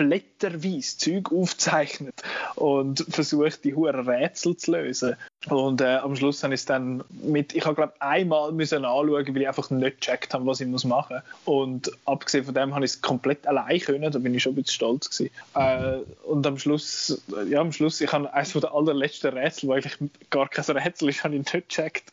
[0.00, 2.22] blätterweise Zeug aufzeichnet
[2.54, 5.16] und versucht, die hohen Rätsel zu lösen.
[5.48, 9.34] Und äh, am Schluss habe ich es dann mit, ich habe glaube einmal müssen anschauen,
[9.34, 11.54] weil ich einfach nicht gecheckt habe, was ich muss machen muss.
[11.54, 14.56] Und abgesehen von dem habe ich es komplett allein können, da bin ich schon ein
[14.56, 15.30] bisschen stolz gewesen.
[15.54, 19.98] Äh, und am Schluss, ja am Schluss, ich habe eines der allerletzten Rätsel, wo eigentlich
[20.30, 22.10] gar kein Rätsel ist, habe ich nicht gecheckt.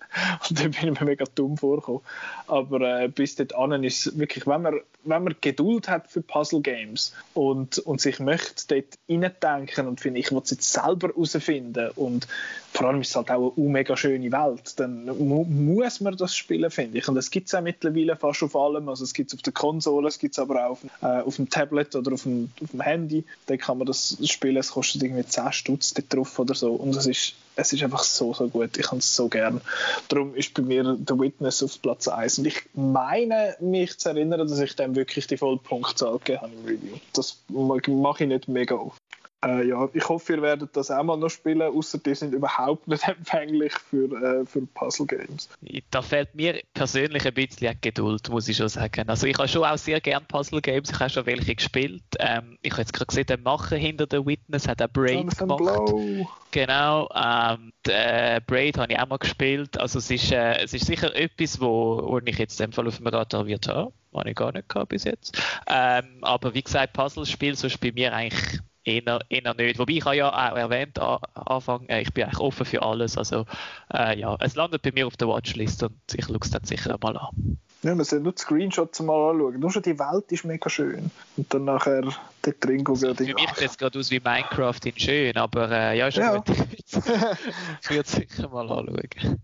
[0.49, 2.01] Und dann bin ich mir mega dumm vorgekommen.
[2.47, 6.61] Aber äh, bis dahin ist es wirklich, wenn man, wenn man Geduld hat für Puzzle
[6.61, 11.91] Games und, und sich möchte dort reindenken und finde, ich will es jetzt selber herausfinden
[11.95, 12.27] und
[12.73, 16.35] vor allem ist es halt auch eine mega schöne Welt, dann mu muss man das
[16.35, 17.07] spielen, finde ich.
[17.07, 18.87] Und das gibt es auch mittlerweile fast auf allem.
[18.87, 21.37] Also es gibt es auf der Konsole, es gibt es aber auch auf, äh, auf
[21.37, 23.25] dem Tablet oder auf dem, auf dem Handy.
[23.47, 26.73] Da kann man das spielen, es kostet irgendwie 10 Stutz drauf oder so.
[26.73, 28.77] Und es ist, es ist einfach so, so gut.
[28.77, 29.61] Ich habe es so gern.
[30.07, 32.39] Darum ist bei mir The Witness auf Platz 1.
[32.39, 36.65] Und ich meine, mich zu erinnern, dass ich dem wirklich die Vollpunktzahl gegeben habe im
[36.65, 36.97] Review.
[37.13, 39.01] Das mache ich nicht mega oft.
[39.45, 42.87] Äh, ja, ich hoffe, ihr werdet das auch mal noch spielen, außer die sind überhaupt
[42.87, 44.11] nicht empfänglich für,
[44.41, 45.49] äh, für Puzzle-Games.
[45.91, 49.07] Da fehlt mir persönlich ein bisschen Geduld, muss ich schon sagen.
[49.07, 52.03] Also ich habe schon auch sehr gerne Puzzle-Games, ich habe schon welche gespielt.
[52.19, 55.59] Ähm, ich habe jetzt gerade gesehen, der Macher hinter der Witness hat ein Braid gemacht.
[55.59, 56.27] Blow.
[56.49, 59.79] Genau, ähm, der Braid habe ich auch mal gespielt.
[59.79, 62.87] Also es ist, äh, es ist sicher etwas, wo, wo ich jetzt in dem Fall
[62.87, 63.93] auf dem Radar wird haben.
[64.15, 65.39] Habe ich gar nicht gehabt bis jetzt.
[65.67, 69.79] Ähm, aber wie gesagt, Puzzle-Spiel, sonst bei mir eigentlich eher, eher nicht.
[69.79, 73.17] Wobei ich habe ja auch erwähnt, an Anfang, äh, ich bin eigentlich offen für alles.
[73.17, 73.45] Also
[73.93, 76.97] äh, ja, es landet bei mir auf der Watchlist und ich schaue es dann sicher
[77.01, 77.57] mal an.
[77.83, 79.59] Ja, man soll nur die Screenshots mal anschauen.
[79.59, 81.11] Nur schon die Welt ist mega schön.
[81.35, 82.01] Und dann nachher
[82.41, 83.15] dort drin gucken.
[83.15, 86.37] Für mich sieht es gerade aus wie Minecraft in schön, aber äh, ja, ist ja.
[86.37, 86.49] gut.
[86.49, 89.41] ich würde es sicher mal anschauen.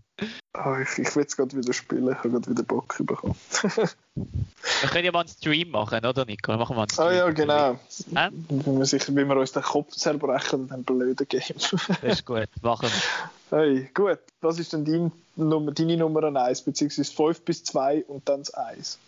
[0.56, 3.34] Oh, ich, ich will es gerade wieder spielen, ich habe gerade wieder Bock bekommen.
[3.74, 6.52] wir können ja mal einen Stream machen, oder Nico?
[6.52, 7.08] Dann machen wir einen Stream.
[7.08, 7.72] Ah ja, genau.
[8.14, 8.30] Äh?
[8.48, 11.42] Wenn, wir sich, wenn wir uns den Kopf zerbrechen, dann blöden Game.
[11.56, 13.58] das ist gut, machen wir.
[13.58, 14.18] Hey, gut.
[14.40, 18.54] Was ist denn dein Nummer, deine Nummer 1, beziehungsweise 5 bis 2 und dann das
[18.54, 18.98] 1?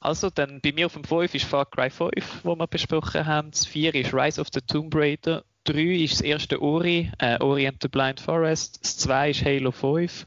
[0.00, 2.12] Also, dann bei mir auf dem 5 ist Far Cry 5,
[2.44, 3.50] wo wir besprochen haben.
[3.50, 7.70] Das 4 ist Rise of the Tomb Raider 3 ist das erste Ori, äh, Ori
[7.80, 8.80] the Blind Forest.
[8.82, 10.26] Das 2 ist Halo 5.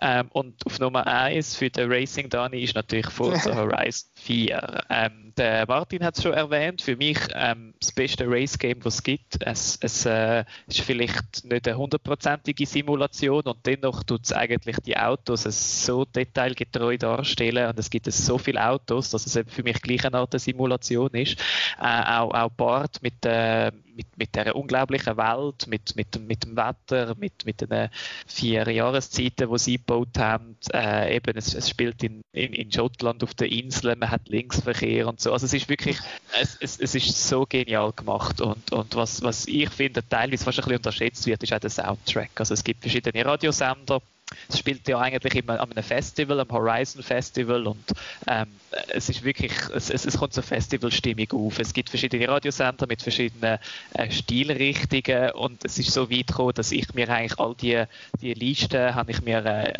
[0.00, 4.84] Ähm, und auf Nummer 1 für den Racing Dani ist natürlich Forza Horizon 4.
[4.90, 9.02] Ähm, der Martin hat es schon erwähnt, für mich ähm, das beste Race-Game, das es
[9.02, 9.38] gibt.
[9.40, 14.96] Es, es äh, ist vielleicht nicht eine hundertprozentige Simulation und dennoch tut es eigentlich die
[14.96, 15.42] Autos
[15.84, 20.18] so detailgetreu darstellen und es gibt so viele Autos, dass es für mich gleich eine
[20.18, 21.40] Art Simulation ist.
[21.80, 26.56] Äh, auch, auch Bart mit, äh, mit, mit dieser unglaublichen Welt, mit, mit, mit dem
[26.56, 27.90] Wetter, mit, mit den
[28.26, 30.56] vier Jahreszeiten, die sie gebaut haben.
[30.72, 35.08] Äh, eben, es, es spielt in, in, in, Schottland auf den Inseln, man hat Linksverkehr
[35.08, 35.32] und so.
[35.32, 35.98] Also es ist wirklich,
[36.40, 40.58] es, es, es ist so genial gemacht und, und was, was ich finde, teilweise fast
[40.58, 42.30] ein bisschen unterschätzt wird, ist auch der Soundtrack.
[42.36, 44.00] Also es gibt verschiedene Radiosender,
[44.48, 47.84] es spielt ja eigentlich immer an einem Festival, am Horizon Festival und
[48.26, 48.48] ähm,
[48.88, 51.58] es ist wirklich, es, es, kommt so Festivalstimmung auf.
[51.58, 53.58] Es gibt verschiedene Radiosender mit verschiedenen
[53.94, 57.84] äh, Stilrichtungen und es ist so weit gekommen, dass ich mir eigentlich all die,
[58.20, 59.72] die Listen, habe ich mir äh,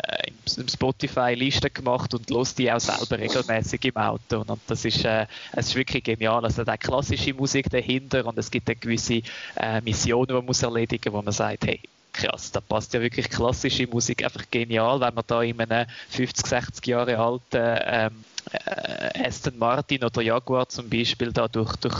[0.57, 4.85] im Spotify Listen gemacht und los die auch selber regelmäßig im Auto und, und das
[4.85, 6.43] ist, äh, es ist wirklich genial.
[6.43, 9.21] Also da klassische Musik dahinter und es gibt eine gewisse
[9.55, 11.79] äh, Mission, die man muss erledigen, wo man sagt, hey,
[12.19, 16.45] krass, da passt ja wirklich klassische Musik einfach genial, wenn man da in einem 50,
[16.45, 21.95] 60 Jahre alten ähm, äh, Aston Martin oder Jaguar zum Beispiel da durch, durch,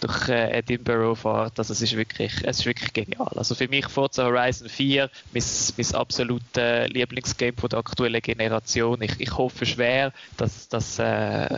[0.00, 1.58] durch äh, Edinburgh fährt.
[1.58, 3.30] Also es ist wirklich, es ist wirklich genial.
[3.36, 5.42] Also für mich Forza Horizon 4 mein,
[5.76, 9.02] mein absolutes Lieblingsgame von der aktuellen Generation.
[9.02, 11.48] Ich, ich hoffe schwer, dass, dass, äh,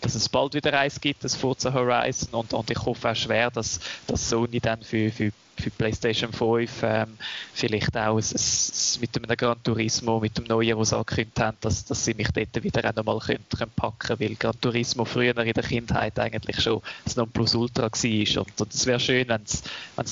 [0.00, 3.50] dass es bald wieder eins gibt, das Forza Horizon und, und ich hoffe auch schwer,
[3.50, 5.32] dass, dass Sony dann für, für
[5.62, 7.18] für PlayStation 5 ähm,
[7.54, 11.56] vielleicht auch ein, ein, mit einem Gran Turismo, mit dem neuen, was sie angekündigt haben,
[11.60, 15.36] dass, dass sie mich dort wieder auch nochmal können, können packen weil Gran Turismo früher
[15.36, 19.62] in der Kindheit eigentlich schon das Nonplusultra war und, und es wäre schön, wenn es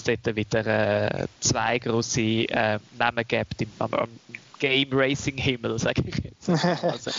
[0.03, 4.09] dort wieder äh, zwei große äh, Namen gibt im, am, am
[4.61, 6.49] Game Racing Himmel, sage ich jetzt.
[6.83, 7.11] Also,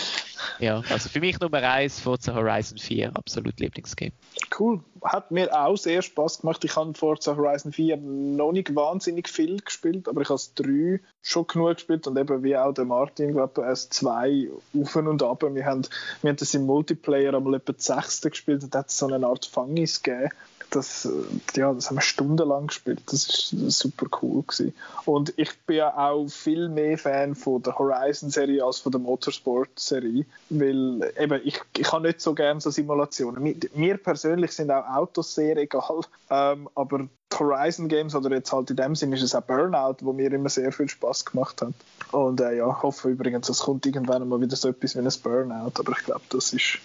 [0.58, 4.12] ja, also für mich Nummer 1 Forza Horizon 4, absolut Lieblingsgame.
[4.58, 6.64] Cool, hat mir auch sehr Spaß gemacht.
[6.64, 11.00] Ich habe Forza Horizon 4 noch nicht wahnsinnig viel gespielt, aber ich habe es 3
[11.22, 14.50] schon genug gespielt und eben wie auch der Martin, glaube ich, S2
[14.80, 15.42] auf und ab.
[15.42, 15.82] Wir haben,
[16.22, 18.22] wir haben das im Multiplayer einmal etwa 6.
[18.22, 20.30] gespielt und hat so eine Art Fangis gegeben
[20.74, 23.02] das, äh, ja, das haben wir stundenlang gespielt.
[23.06, 24.74] Das ist super cool gewesen.
[25.04, 30.24] Und ich bin ja auch viel mehr Fan von der Horizon-Serie als von der Motorsport-Serie,
[30.50, 33.42] weil eben ich, ich habe nicht so gerne so Simulationen.
[33.42, 36.00] Mir, mir persönlich sind auch Autos sehr egal,
[36.30, 37.08] ähm, aber
[37.38, 40.48] Horizon Games oder jetzt halt in dem Sinne ist es auch Burnout, wo mir immer
[40.48, 41.72] sehr viel Spaß gemacht hat.
[42.12, 45.72] Und äh, ja, hoffe übrigens, es kommt irgendwann mal wieder so etwas wie ein Burnout,
[45.78, 46.78] aber ich glaube, das ist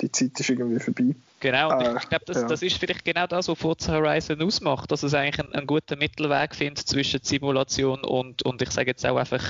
[0.00, 1.14] die Zeit ist irgendwie vorbei.
[1.42, 2.46] Genau, und ich glaube, das, ja.
[2.46, 5.98] das ist vielleicht genau das, was Forza Horizon ausmacht, dass es eigentlich einen, einen guten
[5.98, 9.42] Mittelweg findet zwischen Simulation und, und ich sage jetzt auch einfach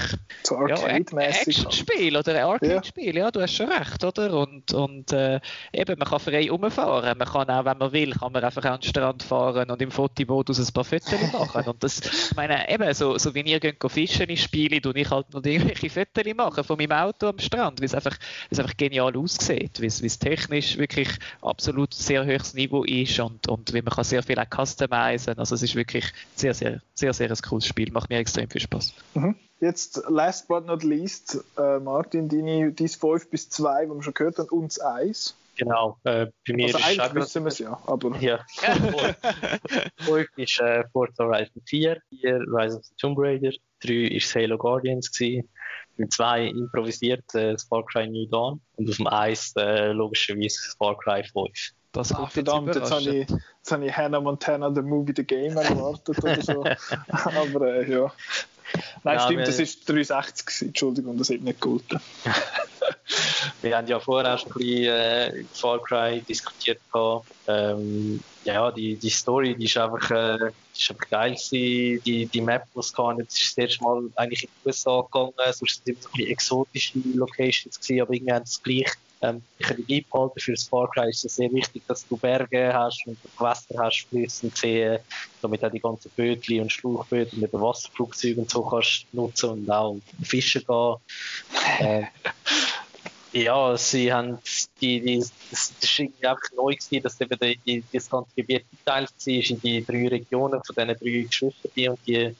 [0.42, 0.66] so.
[0.66, 3.24] Ja, Action-Spiel oder ein Arcade-Spiel, ja.
[3.24, 3.30] ja.
[3.30, 4.32] du hast schon recht, oder?
[4.38, 5.38] Und, und äh,
[5.70, 8.80] eben, man kann frei umfahren, man kann auch, wenn man will, kann man einfach an
[8.80, 11.68] den Strand fahren und im Fotomodus ein paar Fotos machen.
[11.68, 15.10] Und das, ich meine, eben, so, so wie ihr geht fischen in Spiele, tue ich
[15.10, 18.16] halt noch irgendwelche Fotos machen von meinem Auto am Strand, weil es einfach,
[18.50, 21.10] einfach genial aussieht, weil es technisch wirklich
[21.42, 25.38] absolut absolut sehr hohes Niveau ist und, und wie man kann sehr viel auch customizen.
[25.38, 26.04] Also es ist wirklich
[26.34, 27.90] sehr, sehr, sehr, sehr ein cooles Spiel.
[27.92, 28.94] Macht mir extrem viel Spaß.
[29.14, 29.36] Mhm.
[29.60, 34.14] Jetzt, last but not least, äh, Martin, deine, dein 5 bis 2, wo wir schon
[34.14, 35.36] gehört haben, uns 1.
[35.54, 38.16] Genau, äh, bei mir also ist eigentlich wissen wir es ja, aber...
[38.20, 38.44] Ja,
[39.98, 43.52] 5 ist äh, Forza Horizon 4, 4 Rise of the Tomb Raider,
[43.84, 45.48] 3 ist Halo Guardians gewesen,
[46.02, 50.98] mit 2 improvisiert äh, Far Cry New Dawn und auf dem 1 äh, logischerweise Far
[50.98, 51.50] Cry 5.
[51.92, 55.56] Das ah, verdammt, jetzt habe, ich, jetzt habe ich Hannah Montana, The Movie, The Game
[55.56, 56.64] erwartet oder so.
[57.08, 58.10] Aber äh, ja.
[59.04, 60.68] Nein, ja, stimmt, das ist 360 gewesen.
[60.68, 62.00] Entschuldigung, das hat nicht gehalten.
[63.62, 66.80] wir haben ja vorher auch schon ein bisschen äh, Far Cry diskutiert.
[67.48, 72.02] Ähm, ja, die, die Story, die ist einfach, äh, ist einfach geil gewesen.
[72.04, 75.00] Die, die Map, die es kann, jetzt ist das erste Mal eigentlich in die USA
[75.02, 79.42] gegangen, sonst sind es ein bisschen exotische Locations gewesen, aber irgendwie haben es gleich ähm,
[79.58, 80.40] ich beibehalten.
[80.40, 84.06] Für das Far Cry ist es sehr wichtig, dass du Berge hast und Gewässer hast,
[84.08, 84.98] Flüsse und Seen,
[85.40, 89.96] damit auch die ganzen Bötchen und Schlauchböden mit Wasserflugzeugen und so kannst nutzen und auch
[90.22, 90.96] fischen gehen.
[91.80, 92.04] Äh,
[93.32, 94.38] ja, sie haben
[94.80, 99.10] die, die, das, das ist einfach neu gewesen, dass eben die, das ganze Gebiet geteilt
[99.10, 102.34] war in die drei Regionen von diesen drei Geschwistern und die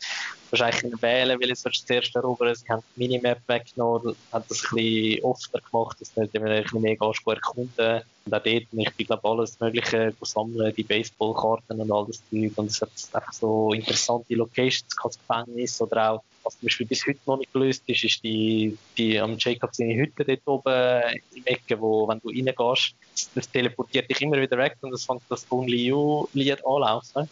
[0.52, 2.54] wahrscheinlich wählen, weil es zuerst erobern.
[2.54, 6.80] Sie haben die Minimap weggenommen, haben das ein bisschen offener gemacht, dass man ein bisschen
[6.82, 11.90] mehr gut erkunden und auch dort, ich bin glaube alles Mögliche sammeln, die Baseballkarten und
[11.90, 16.66] alles Zeug und es hat einfach so interessante Locations, das Gefängnis oder auch was zum
[16.66, 20.40] Beispiel bis heute noch nicht gelöst ist, ist die, die am Jacob seine Hütte dort
[20.46, 22.94] oben im Ecke, wo, wenn du reingehst,
[23.34, 27.28] das teleportiert dich immer wieder weg und es fängt das Only You-Lied anlaufen.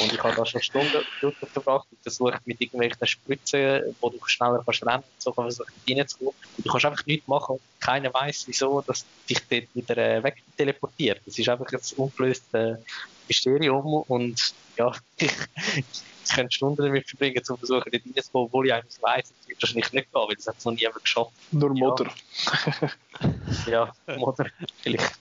[0.00, 1.02] Und ich habe da schon Stunden
[1.52, 6.34] verbracht und versucht mit irgendwelchen Spritzen, wo du schneller kannst rennen und so versucht reinzukommen.
[6.56, 7.58] Und du kannst einfach nichts machen.
[7.80, 11.20] Keiner weiß, wieso, dass dich dort wieder äh, weg teleportiert.
[11.26, 12.78] Das ist einfach ein ungelöstes
[13.28, 15.32] Mysterium und ja, ich,
[16.24, 19.62] ich könnte Stunden damit verbringen, um versuchen, dort reinzukommen, obwohl ich eigentlich weiss, es wird
[19.62, 21.32] wahrscheinlich nicht gehen, weil es hat noch nie jemand geschafft.
[21.52, 22.10] Nur Mutter.
[23.66, 24.46] Ja, ja Mutter,
[24.82, 25.18] vielleicht.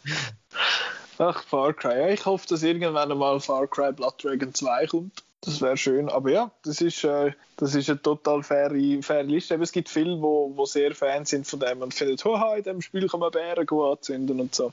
[1.17, 1.99] Ach, Far Cry.
[1.99, 5.23] Ja, ich hoffe, dass irgendwann mal Far Cry Blood Dragon 2 kommt.
[5.45, 6.09] Das wäre schön.
[6.09, 9.55] Aber ja, das ist, äh, das ist eine total faire, faire Liste.
[9.55, 12.63] Aber es gibt viele, wo, wo sehr Fans sind von dem und finden, haha, in
[12.63, 14.71] dem Spiel kann man Bären anzünden und so.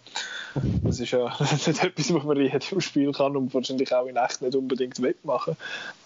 [0.85, 4.17] Das ist ja nicht etwas, was man in jedem Spiel kann und wahrscheinlich auch in
[4.17, 5.57] echt nicht unbedingt wettmachen.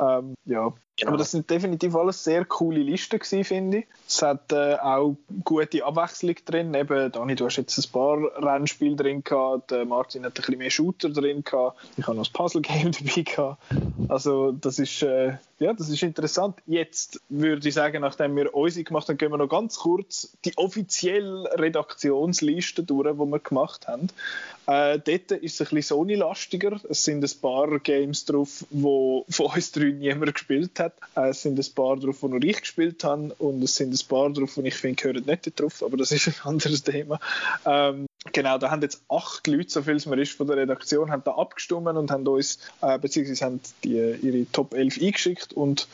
[0.00, 1.10] Ähm, ja, Genau.
[1.10, 3.86] Aber das sind definitiv alles sehr coole Listen finde ich.
[4.06, 6.72] Es hat äh, auch gute Abwechslung drin.
[6.74, 10.58] Eben, Dani, du hast jetzt ein paar Rennspiele drin gehabt, der Martin hat ein bisschen
[10.58, 13.62] mehr Shooter drin gehabt, ich habe noch ein Puzzle-Game dabei gehabt.
[14.08, 16.56] Also das ist, äh, ja, das ist interessant.
[16.66, 20.56] Jetzt würde ich sagen, nachdem wir unsere gemacht haben, gehen wir noch ganz kurz die
[20.56, 24.08] offizielle Redaktionsliste durch, die wir gemacht haben.
[24.66, 26.80] Äh, dort ist es ein bisschen Sony-lastiger.
[26.88, 30.94] Es sind ein paar Games drauf, die von uns drei niemand gespielt hat.
[31.16, 33.34] Äh, es sind ein paar drauf, die nur ich gespielt habe.
[33.38, 35.82] Und es sind ein paar drauf, die ich finde, gehören nicht drauf.
[35.82, 37.20] Aber das ist ein anderes Thema.
[37.64, 41.10] Ähm, Genau, da haben jetzt acht Leute, so viel es mir ist von der Redaktion,
[41.10, 45.88] haben da abgestimmt und haben uns, äh, beziehungsweise haben die, ihre Top 11 eingeschickt und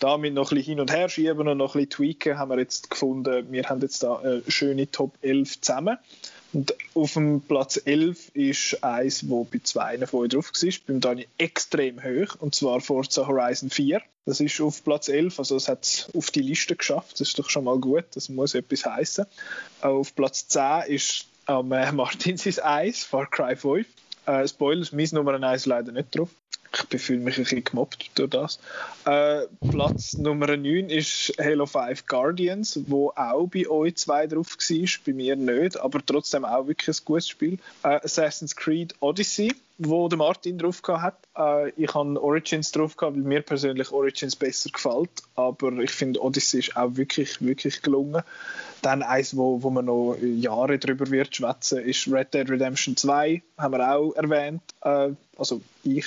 [0.00, 2.58] damit noch ein bisschen hin und her schieben und noch ein bisschen tweaken, haben wir
[2.58, 5.96] jetzt gefunden, wir haben jetzt da eine schöne Top 11 zusammen.
[6.52, 11.28] Und auf dem Platz 11 ist eins, wo bei zwei von drauf war, beim Dani
[11.38, 14.00] extrem hoch, und zwar Forza Horizon 4.
[14.24, 17.38] Das ist auf Platz 11, also es hat es auf die Liste geschafft, das ist
[17.38, 19.26] doch schon mal gut, das muss etwas heißen.
[19.82, 23.86] Auf Platz 10 ist am äh, Martin Eis, Far Cry 5.
[24.26, 26.30] Äh, Spoilers, mein Nummer 1 leider nicht drauf.
[26.90, 28.58] Ich fühle mich ein bisschen gemobbt durch das.
[29.04, 34.88] Äh, Platz Nummer 9 ist Halo 5 Guardians, wo auch bei euch zwei drauf war,
[35.06, 37.58] bei mir nicht, aber trotzdem auch wirklich ein gutes Spiel.
[37.82, 41.18] Äh, Assassin's Creed Odyssey, wo der Martin drauf hat.
[41.36, 46.22] Äh, ich habe Origins drauf gehabt, weil mir persönlich Origins besser gefällt, aber ich finde
[46.22, 48.22] Odyssey ist auch wirklich, wirklich gelungen.
[48.82, 53.42] Dann eins, wo, wo man noch Jahre drüber wird schwätzen, ist Red Dead Redemption 2,
[53.58, 54.62] haben wir auch erwähnt.
[54.82, 56.06] Äh, also ich.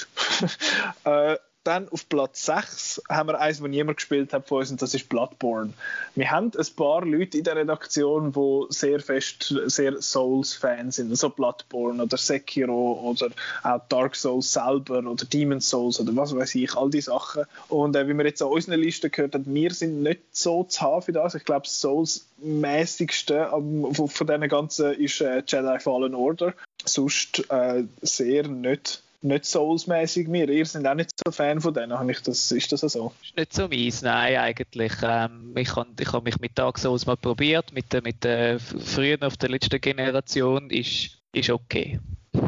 [1.03, 1.35] äh,
[1.69, 4.95] dann auf Platz 6 haben wir eins, das niemand gespielt hat von uns, und das
[4.95, 5.73] ist Bloodborne.
[6.15, 11.29] Wir haben ein paar Leute in der Redaktion, die sehr fest sehr Souls-Fans sind, also
[11.29, 13.29] Bloodborne oder Sekiro oder
[13.61, 17.43] auch Dark Souls selber oder Demon's Souls oder was weiß ich, all die Sachen.
[17.67, 20.81] Und äh, wie wir jetzt an unseren Listen gehört haben, wir sind nicht so zu
[20.81, 21.35] haben für das.
[21.35, 26.53] Ich glaube, das Souls-mäßigste von, von diesen ganzen ist äh, Jedi Fallen Order.
[26.83, 30.49] Sonst äh, sehr nicht nicht Souls-mäßig mir.
[30.49, 33.13] Ihr seid auch nicht so Fan von denen, habe ich das, ist das so?
[33.23, 34.93] Ist nicht so meins, nein, eigentlich.
[35.01, 39.23] Ähm, ich habe ich hab mich mit Dark Souls mal probiert, mit, mit der frühen
[39.23, 41.99] auf der letzten Generation, ist, ist okay.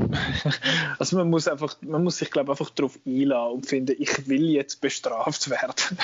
[1.00, 4.50] also man muss einfach, man muss sich glaube einfach darauf einladen und finden, ich will
[4.50, 5.98] jetzt bestraft werden.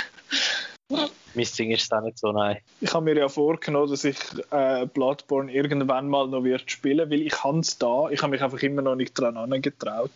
[0.90, 2.58] Mein Ding ist es auch nicht so, nein.
[2.82, 4.18] Ich habe mir ja vorgenommen, dass ich
[4.52, 8.10] äh, Bloodborne irgendwann mal noch wird spielen, weil ich es da.
[8.10, 10.12] Ich habe mich einfach immer noch nicht dran angetraut.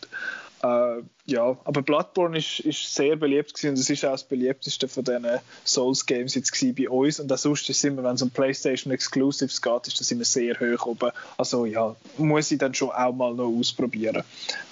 [0.62, 4.88] Äh, ja, aber Bloodborne ist, ist sehr beliebt gewesen und es ist auch das beliebteste
[4.88, 5.26] von diesen
[5.64, 9.86] Souls-Games jetzt bei uns und auch sonst ist immer, wenn es um PlayStation Exclusives geht,
[9.86, 11.12] ist das immer sehr hoch oben.
[11.36, 14.24] Also ja, muss ich dann schon auch mal noch ausprobieren.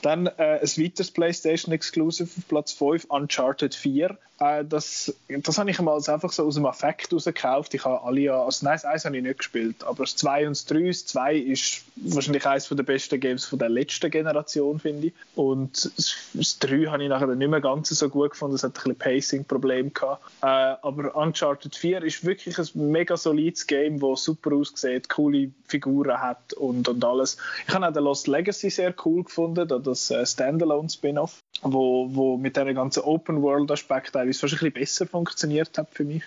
[0.03, 4.19] Dann äh, ein weiteres PlayStation Exclusive auf Platz 5, Uncharted 4.
[4.41, 7.75] Äh, das, das habe ich mal einfach so aus dem Affekt rausgekauft.
[7.75, 10.47] Ich habe alle ja, also nein, das 1 habe ich nicht gespielt, aber das 2
[10.47, 14.81] und das 3, das 2 ist wahrscheinlich eines der besten Games von der letzten Generation,
[14.81, 15.13] finde ich.
[15.35, 15.93] Und
[16.41, 19.45] das 3 habe ich nachher nicht mehr ganz so gut gefunden, es hat ein bisschen
[19.45, 20.25] Pacing-Problem gehabt.
[20.43, 26.21] Äh, aber Uncharted 4 ist wirklich ein mega solides Game, das super aussieht, coole Figuren
[26.21, 27.37] hat und, und alles.
[27.67, 32.57] Ich habe auch The Lost Legacy sehr cool gefunden, das äh, Standalone-Spin-Off wo, wo mit
[32.57, 36.23] diesen ganzen Open-World-Aspekt teilweise fast ein bisschen besser funktioniert hat für mich.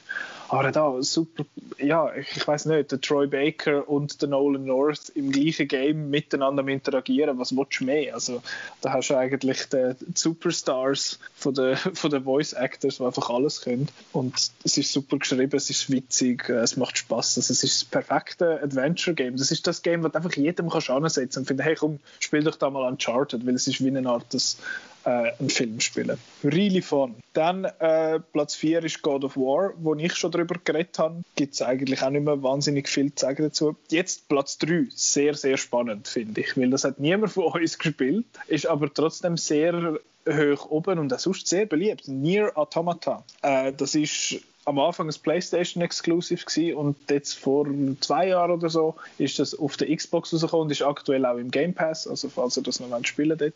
[0.50, 1.46] Aber da super,
[1.80, 6.68] ja, ich, weiß nicht, der Troy Baker und der Nolan North im gleichen Game miteinander
[6.68, 8.14] interagieren, was willst du mehr?
[8.14, 8.44] Also
[8.82, 13.88] da hast du eigentlich die, Superstars von den, von den Voice-Actors, die einfach alles können.
[14.12, 17.38] Und es ist super geschrieben, es ist witzig, es macht Spaß.
[17.38, 19.38] Also es ist das perfekte Adventure-Game.
[19.38, 22.58] Das ist das Game, das einfach jedem kannst ansetzen und finden, hey komm, spiel doch
[22.58, 24.58] da mal Uncharted, weil es ist wie eine Art das
[25.06, 26.18] äh, einen Film spielen.
[26.44, 27.16] Really fun.
[27.34, 31.24] Dann äh, Platz 4 ist God of War, wo ich schon darüber geredet habe.
[31.36, 33.76] Gibt es eigentlich auch nicht mehr wahnsinnig viel zu sagen dazu.
[33.90, 38.26] Jetzt Platz 3, sehr, sehr spannend, finde ich, weil das hat niemand von uns gespielt,
[38.48, 42.08] ist aber trotzdem sehr hoch oben und auch sonst sehr beliebt.
[42.08, 43.24] Near Automata.
[43.42, 47.68] Äh, das ist am Anfang ein PlayStation Exclusive gewesen und jetzt vor
[48.00, 51.52] zwei Jahren oder so ist das auf der Xbox rausgekommen und ist aktuell auch im
[51.52, 52.08] Game Pass.
[52.08, 53.54] Also falls ihr das noch spielen wollt,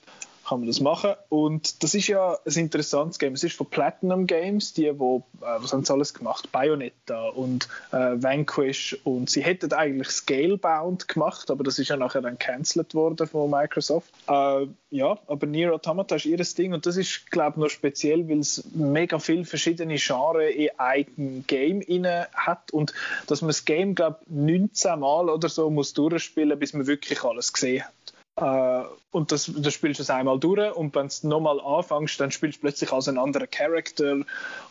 [0.47, 1.13] kann man das machen.
[1.29, 3.33] Und das ist ja ein interessantes Game.
[3.33, 6.51] Es ist von Platinum Games, die, wo, äh, was haben sie alles gemacht?
[6.51, 12.21] Bayonetta und äh, Vanquish und sie hätten eigentlich Scalebound gemacht, aber das ist ja nachher
[12.21, 14.09] dann cancelled worden von Microsoft.
[14.27, 18.29] Äh, ja, aber Nier Automata ist ihr Ding und das ist, glaube ich, noch speziell,
[18.29, 22.93] weil es mega viele verschiedene Genres in einem Game inne hat und
[23.27, 27.23] dass man das Game, glaube ich, 19 Mal oder so muss durchspielen, bis man wirklich
[27.23, 27.91] alles gesehen hat.
[28.37, 32.29] Äh, und das, das spielst du es einmal durch und wenn du nochmal anfängst, dann
[32.29, 34.19] spielst du plötzlich als ein anderer Charakter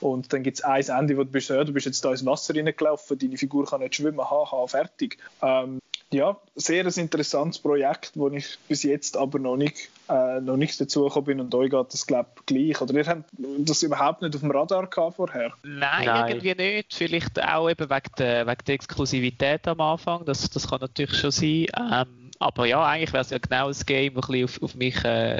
[0.00, 2.24] und dann gibt es ein Ende, wo du bist, ja, du bist jetzt da ins
[2.24, 5.18] Wasser reingelaufen, deine Figur kann nicht schwimmen, haha, fertig.
[5.42, 5.80] Ähm,
[6.12, 10.80] ja, sehr ein interessantes Projekt, wo ich bis jetzt aber noch nicht, äh, noch nicht
[10.80, 12.80] dazu gekommen bin und euch geht das glaube ich gleich.
[12.80, 13.24] Oder ihr habt
[13.58, 15.52] das überhaupt nicht auf dem Radar gehabt vorher?
[15.64, 16.28] Nein, Nein.
[16.28, 16.94] irgendwie nicht.
[16.94, 21.32] Vielleicht auch eben wegen der, wegen der Exklusivität am Anfang, das, das kann natürlich schon
[21.32, 21.66] sein.
[21.76, 25.02] Ähm, aber ja, eigentlich wäre es ja genau das Game, das ein auf, auf mich
[25.04, 25.38] äh,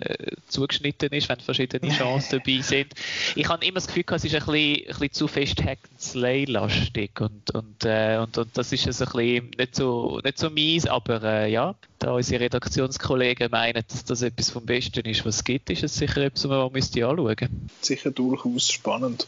[0.49, 2.95] zugeschnitten ist, wenn verschiedene Chancen dabei sind.
[3.35, 7.51] Ich habe immer das Gefühl, es ist ein bisschen, ein bisschen zu fest Hack-and-Slay-lastig und,
[7.55, 11.23] und, äh, und, und das ist es ein bisschen nicht so, nicht so mies, aber
[11.23, 15.71] äh, ja, da unsere Redaktionskollegen meinen, dass das etwas vom Besten ist, was es gibt,
[15.71, 17.49] ist es sicher etwas, was man müsste anschauen müsste.
[17.81, 19.27] Sicher durchaus spannend.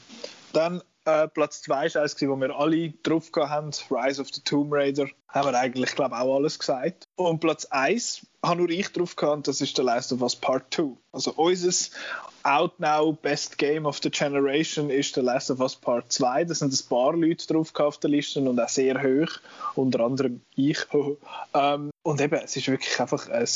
[0.52, 4.72] Dann äh, Platz 2 ist eines, wo wir alle drauf haben, Rise of the Tomb
[4.72, 5.06] Raider.
[5.28, 7.08] Haben wir eigentlich, glaube auch alles gesagt.
[7.16, 10.72] Und Platz 1 habe nur ich drauf gehabt, das ist The Last of Us Part
[10.74, 10.96] 2.
[11.12, 11.90] Also unser
[12.44, 16.44] Out Now Best Game of the Generation ist The Last of Us Part 2.
[16.44, 19.32] Da sind ein paar Leute drauf auf der Liste und auch sehr hoch.
[19.74, 20.78] Unter anderem ich.
[21.54, 23.48] ähm, und eben, es ist wirklich einfach ein,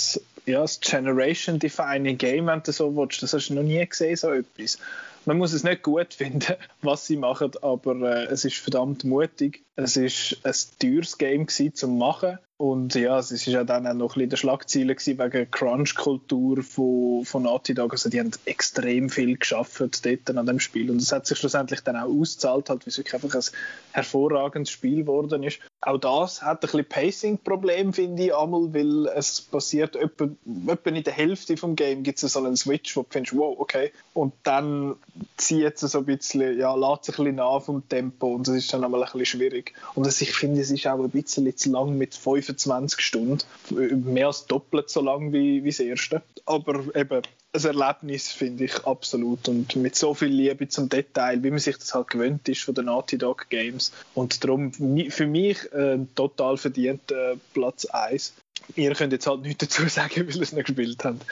[0.47, 3.23] ja, ein Generation-Defining Game, wenn du so willst.
[3.23, 4.79] Das hast du noch nie gesehen, so etwas
[5.27, 9.65] man muss es nicht gut finden, was sie machen, aber äh, es ist verdammt mutig.
[9.75, 14.11] Es ist ein teures Game zum machen und ja, es ist ja dann auch noch
[14.11, 17.93] ein bisschen der Schlagziele wegen Crunch-Kultur von, von Naughty Dog.
[17.93, 21.81] Also die haben extrem viel geschafft dort an dem Spiel und es hat sich schlussendlich
[21.81, 23.45] dann auch ausgezahlt, halt, weil es wirklich einfach ein
[23.93, 25.59] hervorragendes Spiel geworden ist.
[25.81, 30.29] Auch das hat ein bisschen Pacing-Problem, finde ich, einmal, weil es passiert etwa,
[30.69, 33.59] etwa in der Hälfte vom Game gibt es so einen Switch, wo du findest, wow,
[33.59, 34.95] okay, und dann
[35.37, 38.55] zieht es so ein bisschen, ja, lädt sich ein bisschen nach vom Tempo und das
[38.55, 39.62] ist dann einmal ein bisschen schwierig.
[39.95, 44.13] Und also ich finde, es ist auch ein bisschen zu lang mit 25 25 Stunden.
[44.13, 46.23] Mehr als doppelt so lang wie, wie das erste.
[46.47, 47.23] Aber eben,
[47.55, 51.77] ein Erlebnis finde ich absolut und mit so viel Liebe zum Detail, wie man sich
[51.77, 53.93] das halt gewöhnt ist von den Naughty Dog Games.
[54.15, 58.35] Und darum für mich äh, total verdient äh, Platz 1.
[58.77, 61.25] Ihr könnt jetzt halt nichts dazu sagen, weil ihr es nicht gespielt habt.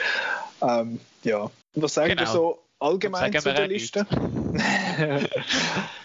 [0.60, 1.50] Ähm, ja.
[1.74, 2.22] Was sagt genau.
[2.22, 4.06] ihr so allgemein zu der Liste?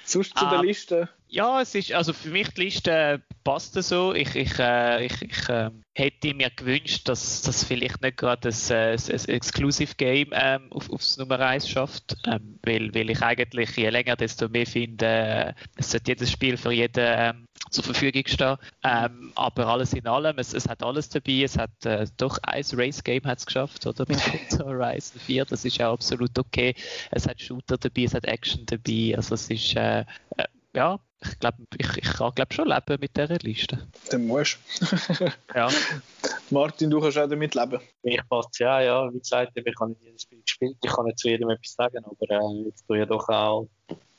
[0.03, 1.09] Sonst zu der ähm, Liste?
[1.27, 4.13] Ja, es ist, also für mich die Liste passt so.
[4.13, 8.55] Ich, ich, äh, ich, ich äh, hätte mir gewünscht, dass das vielleicht nicht gerade ein,
[8.69, 13.21] äh, ein, ein Exclusive Game ähm, auf, aufs Nummer 1 schafft, ähm, weil, weil ich
[13.21, 17.83] eigentlich je länger, desto mehr finde, äh, es sollte jedes Spiel für jeden ähm, zur
[17.83, 18.57] Verfügung stehen.
[18.83, 21.43] Ähm, aber alles in allem, es, es hat alles dabei.
[21.43, 24.05] Es hat äh, doch ein Race-Game es geschafft, oder?
[24.07, 24.19] Mit
[24.59, 26.75] Horizon 4, das ist ja absolut okay.
[27.11, 29.13] Es hat Shooter dabei, es hat Action dabei.
[29.15, 33.17] Also es ist, äh, äh, ja, ich glaube, ich, ich kann glaub schon leben mit
[33.17, 33.87] dieser Liste.
[34.09, 35.31] Dann musst du.
[35.55, 35.69] ja.
[36.49, 37.79] Martin, du kannst auch damit leben.
[38.03, 39.11] Mich passt ja, ja.
[39.13, 42.03] Wie gesagt, ich habe nicht jedes Spiel gespielt, ich kann nicht zu jedem etwas sagen,
[42.05, 43.67] aber äh, jetzt tue ich ja doch auch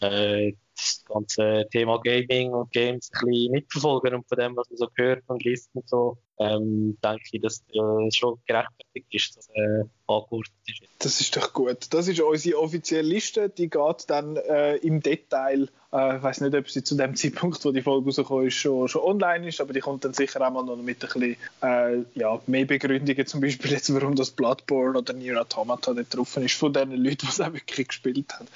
[0.01, 4.77] äh, das ganze Thema Gaming und Games ein bisschen mitverfolgen und von dem, was man
[4.77, 9.49] so hört und liest und so, ähm, denke ich, dass äh, schon gerechtfertigt ist, dass
[9.51, 10.83] äh, angehört ist.
[10.99, 11.87] Das ist doch gut.
[11.91, 16.55] Das ist unsere offizielle Liste, die geht dann äh, im Detail, äh, ich weiß nicht,
[16.55, 19.73] ob sie zu dem Zeitpunkt, wo die Folge rausgekommen ist, schon, schon online ist, aber
[19.73, 23.41] die kommt dann sicher auch mal noch mit ein bisschen äh, ja, mehr Begründungen, zum
[23.41, 27.29] Beispiel jetzt, warum das Bloodborne oder Nier Automata nicht drauf ist, von den Leuten, die
[27.29, 28.49] es auch wirklich gespielt haben.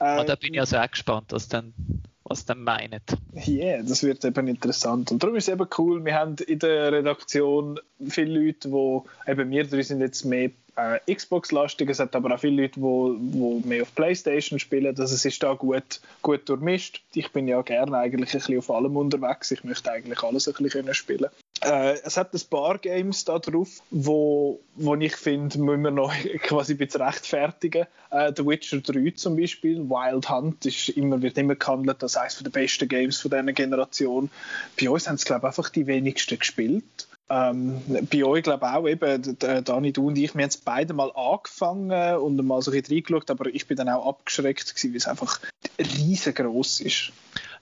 [0.00, 1.74] Äh, da bin ich also auch gespannt, was dann
[2.28, 3.00] was dann meinen.
[3.34, 5.10] Ja, yeah, das wird eben interessant.
[5.10, 9.50] Und darum ist es eben cool, wir haben in der Redaktion viele Leute, die, eben
[9.50, 13.82] wir drei sind jetzt mehr äh, Xbox-lastig, es hat aber auch viele Leute, die mehr
[13.82, 17.02] auf Playstation spielen, also es ist da gut, gut durchmischt.
[17.14, 20.54] Ich bin ja gerne eigentlich ein bisschen auf allem unterwegs, ich möchte eigentlich alles ein
[20.62, 21.30] bisschen spielen
[21.62, 26.12] äh, es hat ein paar Games da drauf, wo, wo ich finde, müssen wir noch
[26.42, 27.86] quasi ein bisschen rechtfertigen.
[28.10, 32.38] Äh, The Witcher 3 zum Beispiel, Wild Hunt, ist immer, wird immer gehandelt als eines
[32.38, 34.30] der besten Games von dieser Generation.
[34.80, 37.08] Bei uns haben es, glaube ich, einfach die wenigsten gespielt.
[37.30, 40.94] Ähm, bei euch glaube ich auch eben, Dani, du und ich, wir haben es beide
[40.94, 44.92] mal angefangen und mal so ein bisschen reingeschaut, aber ich bin dann auch abgeschreckt gewesen,
[44.92, 45.40] weil es einfach
[45.78, 47.12] riesengroß ist.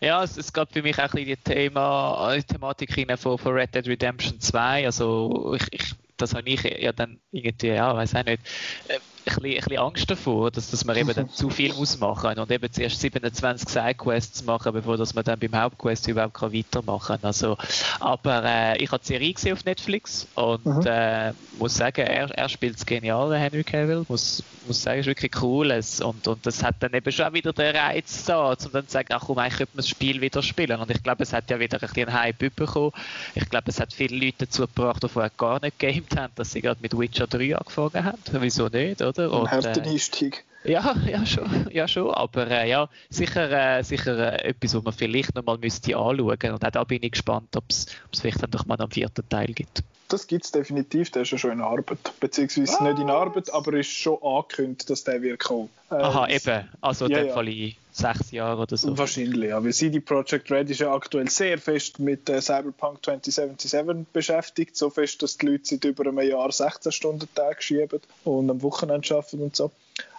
[0.01, 3.53] Ja, es, es gab für mich auch ein bisschen die, Thema, die Thematik von, von
[3.53, 4.87] Red Dead Redemption 2.
[4.87, 8.43] Also ich, ich, das habe ich ja dann irgendwie, ja, weiß auch nicht,
[8.89, 8.99] äh,
[9.35, 12.51] bisschen, ein bisschen Angst davor, dass, dass man eben dann zu viel muss machen und
[12.51, 17.25] eben zuerst 27 Sidequests machen, bevor dass man dann beim Hauptquest überhaupt kann weitermachen kann.
[17.25, 17.57] Also,
[18.01, 20.83] aber äh, ich habe die Serie gesehen auf Netflix und mhm.
[20.87, 24.05] äh, muss sagen, er, er spielt es genial, Henry Cavill.
[24.09, 25.73] Muss, muss sagen, es ist wirklich cool.
[26.03, 29.09] Und, und das hat dann eben schon wieder den Reiz da, um dann zu sagen,
[29.13, 30.81] ach komm, eigentlich könnte man das Spiel wieder spielen.
[30.81, 32.93] Und ich glaube, es hat ja wieder ein bisschen einen Hype bekommen.
[33.35, 36.53] Ich glaube, es hat viele Leute dazu gebracht, die vorher gar nicht gamed haben, dass
[36.53, 38.19] sie gerade mit Witcher 3 angefangen haben.
[38.33, 39.16] Wieso nicht, oder?
[39.19, 39.33] Oder?
[39.33, 40.45] Und, Ein harter äh, Einstieg.
[40.67, 42.11] Ja, ja schon, ja schon.
[42.11, 46.53] Aber äh, ja, sicher, äh, sicher äh, etwas, was man vielleicht noch mal müsste anschauen.
[46.53, 47.87] Und auch da bin ich gespannt, ob es
[48.19, 49.83] vielleicht dann doch mal einen vierten Teil gibt.
[50.09, 51.99] Das gibt es definitiv, der ist ja schon in Arbeit.
[52.21, 52.81] Beziehungsweise Was?
[52.81, 55.69] nicht in Arbeit, aber ist schon angekündigt, dass der wird kommen.
[55.91, 56.69] Äh, Aha, eben.
[56.81, 58.97] Also in ja, dem Fall in sechs Jahren oder so.
[58.97, 59.63] Wahrscheinlich, ja.
[59.63, 64.77] Weil CD Projekt Red ist ja aktuell sehr fest mit äh, Cyberpunk 2077 beschäftigt.
[64.77, 68.63] So fest, dass die Leute seit über einem Jahr 16 Stunden Tag schieben und am
[68.63, 69.73] Wochenende arbeiten und so.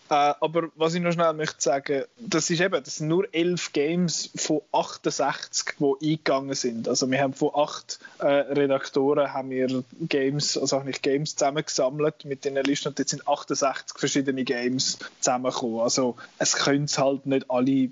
[0.09, 3.73] Äh, aber was ich noch schnell möchte sagen, das ist eben, das sind nur elf
[3.73, 6.87] Games von 68, die eingegangen sind.
[6.87, 12.45] Also wir haben von acht äh, Redaktoren haben wir Games, also nicht Games zusammengesammelt mit
[12.45, 15.81] den Listen und jetzt sind 68 verschiedene Games zusammengekommen.
[15.81, 17.89] Also es können es halt nicht alle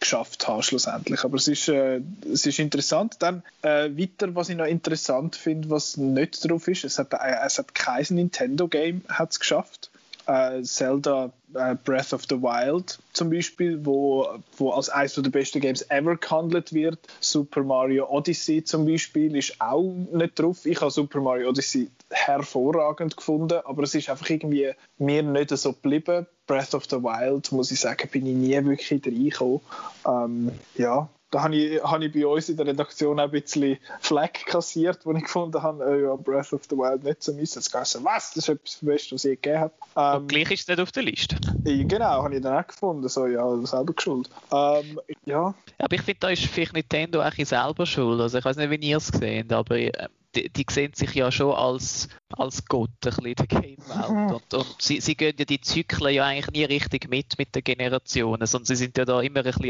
[0.00, 1.24] geschafft haben schlussendlich.
[1.24, 3.16] Aber es ist, äh, es ist interessant.
[3.20, 7.46] Dann äh, weiter, was ich noch interessant finde, was nicht drauf ist, es hat, äh,
[7.46, 9.02] es hat kein Nintendo-Game
[9.38, 9.90] geschafft
[10.26, 14.26] äh, Zelda äh, Breath of the Wild zum Beispiel, wo,
[14.56, 16.98] wo als eines der besten Games ever gehandelt wird.
[17.20, 20.66] Super Mario Odyssey zum Beispiel ist auch nicht drauf.
[20.66, 25.72] Ich habe Super Mario Odyssey hervorragend gefunden, aber es ist einfach irgendwie mir nicht so
[25.72, 26.26] geblieben.
[26.46, 29.60] Breath of the Wild, muss ich sagen, bin ich nie wirklich reingekommen.
[30.06, 33.78] Ähm, ja, da habe ich, habe ich bei uns in der Redaktion auch ein bisschen
[34.00, 37.56] Fleck kassiert, wo ich gefunden habe, äh, ja, Breath of the Wild nicht so mies.
[37.56, 39.72] Jetzt gesagt, was, das ist etwas vom Besten, was ich gegeben habe.
[39.96, 41.36] Ähm, Und gleich ist es nicht auf der Liste.
[41.64, 44.30] Genau, habe ich dann auch gefunden, so, ja, selber schuld.
[44.52, 45.54] Ähm, ja.
[45.78, 48.20] Aber ich finde, da ist vielleicht Nintendo eigentlich selber schuld.
[48.20, 49.90] Also ich weiß nicht, wie ihr es seht, aber äh,
[50.36, 54.10] die, die sehen sich ja schon als, als Gott ein bisschen in der Game-Welt.
[54.10, 54.34] Mhm.
[54.34, 57.64] Und, und sie, sie gehen ja die Zyklen ja eigentlich nie richtig mit mit den
[57.64, 59.66] Generationen, sondern sie sind ja da immer ein bisschen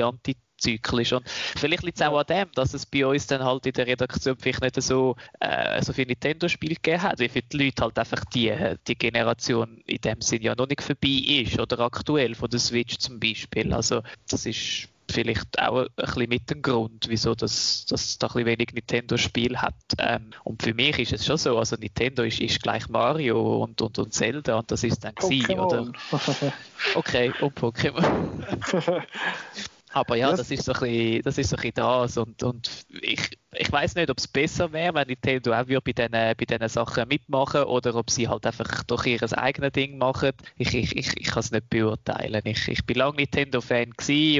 [0.64, 1.12] antizyklisch.
[1.12, 3.86] Und vielleicht liegt es auch an dem, dass es bei uns dann halt in der
[3.86, 7.98] Redaktion vielleicht nicht so, äh, so viele Nintendo-Spiele gegeben hat, wie für die Leute halt
[7.98, 8.52] einfach die,
[8.86, 12.98] die Generation in dem Sinn ja noch nicht vorbei ist oder aktuell von der Switch
[12.98, 13.72] zum Beispiel.
[13.72, 18.32] Also das ist vielleicht auch ein bisschen mit dem Grund, wieso das, das da ein
[18.32, 19.74] bisschen wenig Nintendo-Spiel hat.
[19.98, 23.82] Ähm, und für mich ist es schon so, also Nintendo ist, ist gleich Mario und,
[23.82, 25.58] und, und Zelda und das ist dann Pokémon.
[25.58, 25.92] oder?
[26.94, 29.02] Okay, und Pokémon.
[29.94, 31.38] Aber ja, das ist so ein bisschen das.
[31.38, 32.18] Ist so ein bisschen das.
[32.18, 32.68] Und, und
[33.00, 36.68] ich, ich weiß nicht, ob es besser wäre, wenn Nintendo auch bei diesen, bei diesen
[36.68, 40.32] Sachen mitmachen oder ob sie halt einfach durch ihr eigenes Ding machen.
[40.56, 42.42] Ich, ich, ich, ich kann es nicht beurteilen.
[42.44, 43.92] Ich, ich bin lange Nintendo-Fan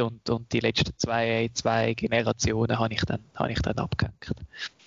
[0.03, 4.35] und, und die letzten zwei, zwei Generationen habe ich dann, habe ich dann abgehängt.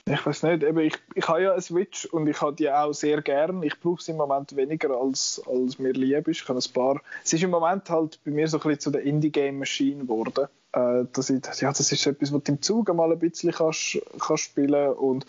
[0.10, 2.94] Ich weiß nicht, eben ich, ich habe ja eine Switch und ich habe die auch
[2.94, 3.62] sehr gern.
[3.64, 6.42] Ich brauche sie im Moment weniger, als, als mir lieb ist.
[6.42, 7.02] Ich habe ein paar.
[7.26, 10.48] Es ist im Moment halt bei mir so ein bisschen zu der Indie-Game-Maschine geworden.
[10.74, 14.00] Äh, dass ich, ja, das ist etwas, was du im Zug mal ein bisschen kannst,
[14.20, 15.26] kannst spielen und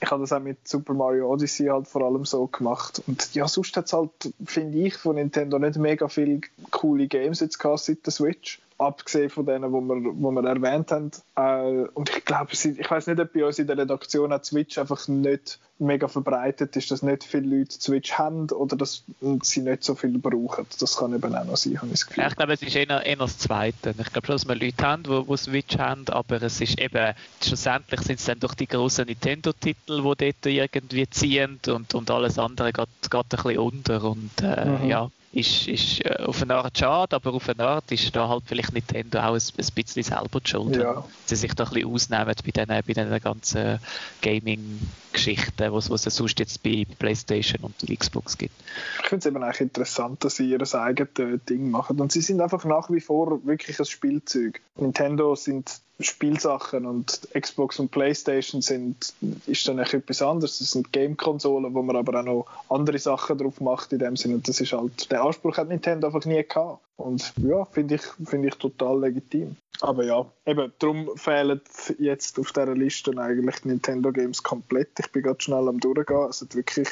[0.00, 3.02] ich habe das auch mit Super Mario Odyssey halt vor allem so gemacht.
[3.06, 6.40] Und ja, sonst hat es halt, finde ich, von Nintendo nicht mega viele
[6.70, 10.92] coole Games jetzt gehabt seit der Switch abgesehen von denen, wo wir, wo wir erwähnt
[10.92, 11.10] haben.
[11.36, 14.78] Äh, und ich glaube, ich weiß nicht, ob bei uns in der Redaktion auch Switch
[14.78, 19.04] einfach nicht mega verbreitet ist, dass nicht viele Leute Switch haben oder dass
[19.42, 20.66] sie nicht so viel brauchen.
[20.78, 22.22] Das kann eben auch noch sein, habe ich das Gefühl.
[22.22, 23.94] Ja, ich glaube, es ist eher, eher das Zweite.
[23.98, 27.14] Ich glaube schon, dass wir Leute haben, die, die Switch haben, aber es ist eben,
[27.42, 32.38] schlussendlich sind es dann durch die grossen Nintendo-Titel, die dort irgendwie ziehen und, und alles
[32.38, 34.88] andere geht, geht ein bisschen unter und äh, mhm.
[34.88, 38.44] ja, ist, ist äh, auf eine Art schade, aber auf eine Art ist da halt
[38.46, 41.04] vielleicht Nintendo auch ein, ein bisschen selber die schuld, ja.
[41.26, 43.78] sie sich da ein bisschen ausnehmen bei diesen, bei diesen ganzen
[44.22, 48.54] Gaming-Geschichten, was es sonst jetzt bei Playstation und Xbox gibt.
[49.02, 52.40] Ich finde es eben auch interessant, dass sie ihr eigenes Ding machen und sie sind
[52.40, 54.60] einfach nach wie vor wirklich ein Spielzeug.
[54.76, 59.14] Nintendo sind Spielsachen und Xbox und Playstation sind,
[59.46, 60.58] ist dann etwas anderes.
[60.58, 64.36] Das sind Game-Konsolen, wo man aber auch noch andere Sachen drauf macht in dem Sinne.
[64.36, 66.80] Und das ist halt, der Anspruch hat Nintendo einfach nie gehabt.
[66.96, 69.56] Und ja, finde ich, find ich total legitim.
[69.80, 71.60] Aber ja, eben, darum fehlen
[72.00, 74.98] jetzt auf dieser Liste eigentlich Nintendo Games komplett.
[74.98, 76.28] Ich bin gerade schnell am durchgehen.
[76.28, 76.88] Es hat wirklich,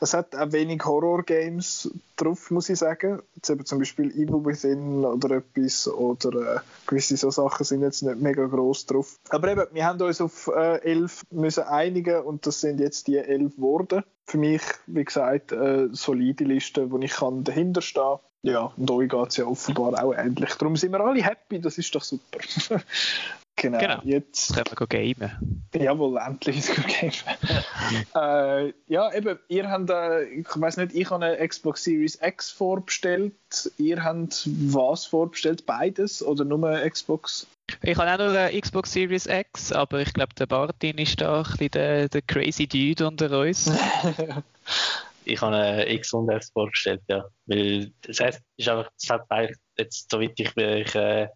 [0.00, 3.20] es hat auch wenig Horror-Games drauf, muss ich sagen.
[3.36, 8.02] Jetzt eben zum Beispiel Evil Within oder etwas oder äh, gewisse so Sachen sind jetzt
[8.02, 9.18] nicht mega groß drauf.
[9.30, 13.16] Aber eben, wir haben uns auf äh, elf müssen einigen und das sind jetzt die
[13.16, 14.04] elf geworden.
[14.26, 19.08] Für mich, wie gesagt, eine solide Liste, wo ich kann dahinter stehen ja, und euch
[19.08, 20.54] geht es ja offenbar auch ähnlich.
[20.54, 22.38] Darum sind wir alle happy, das ist doch super.
[23.56, 25.68] genau, genau, jetzt können wir gamen.
[25.74, 26.66] Jawohl, endlich
[27.00, 27.12] gamen.
[28.14, 32.50] äh, ja, eben, ihr habt, äh, ich weiß nicht, ich habe eine Xbox Series X
[32.50, 33.34] vorbestellt.
[33.76, 35.66] Ihr habt was vorbestellt?
[35.66, 37.46] Beides oder nur Xbox?
[37.82, 41.38] Ich habe auch nur eine Xbox Series X, aber ich glaube, der Martin ist da
[41.38, 43.70] ein bisschen der, der crazy Dude unter uns.
[45.24, 47.24] ich habe eine X und S vorgestellt, ja.
[47.46, 51.28] Weil das heißt, ist einfach, das hat eigentlich jetzt, soweit ich mich äh,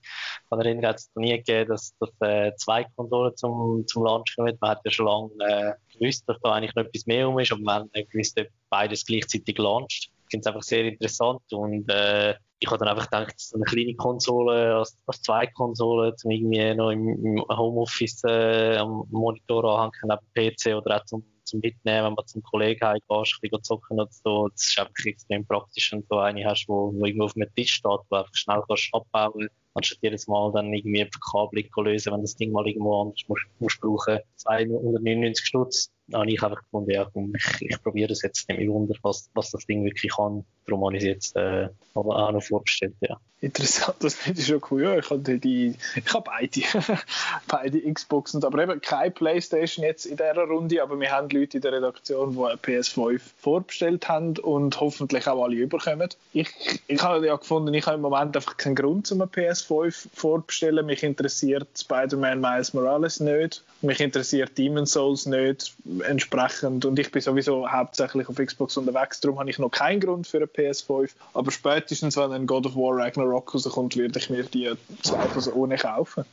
[0.49, 4.57] kann erinnern, hat es nie gegeben, dass, dass äh, zwei Konsolen zum, zum Launch kommen.
[4.61, 7.53] Man hat ja schon lange äh, gewusst, dass da eigentlich noch etwas mehr um ist,
[7.53, 10.11] aber man hat gewusst, ob beides gleichzeitig launcht.
[10.31, 13.95] Finde es einfach sehr interessant und äh, ich habe dann einfach gedacht, so eine kleine
[13.95, 20.19] Konsole als, als zwei Konsolen, zum irgendwie noch im, im Homeoffice äh, am Monitor anhängen,
[20.35, 24.01] neben PC oder auch zum zum Mitnehmen, wenn man zum Kollegen heimgehst, ein bisschen zocken
[24.01, 24.49] oder so.
[24.49, 27.75] Das ist einfach extrem praktisch, wenn du eine hast, wo, wo irgendwo auf einem Tisch
[27.75, 32.37] steht, wo einfach schnell kannst abbauen anstatt jedes Mal dann irgendwie Verkabelung lösen, wenn das
[32.37, 34.21] Ding mal irgendwo anders musst, musst brauchen.
[34.37, 38.69] 299 Stutz, habe ich einfach gefunden, ja, komm, ich, ich probiere das jetzt nicht mehr
[38.69, 40.45] wunder, was, was das Ding wirklich kann.
[40.67, 43.19] Darum habe ich es jetzt äh, auch noch vorgestellt, ja.
[43.45, 44.85] Interessant, das finde ich schon cool.
[44.85, 46.63] Ja, ich habe die, ich habe beide,
[47.47, 51.61] beide Xboxen, aber eben keine Playstation jetzt in dieser Runde, aber wir haben Leute in
[51.61, 56.09] der Redaktion, die eine PS5 vorbestellt haben und hoffentlich auch alle überkommen.
[56.33, 56.49] Ich,
[56.87, 60.87] ich habe ja gefunden, ich habe im Moment einfach keinen Grund, um eine PS5 vorbestellen.
[60.87, 65.75] Mich interessiert Spider-Man Miles Morales nicht, mich interessiert Demon's Souls nicht
[66.09, 70.27] entsprechend und ich bin sowieso hauptsächlich auf Xbox unterwegs, darum habe ich noch keinen Grund
[70.27, 74.45] für eine PS5, aber spätestens, wenn ein God of War Ragnarok rauskommt, werde ich mir
[74.45, 76.25] die zweifelsohne kaufen.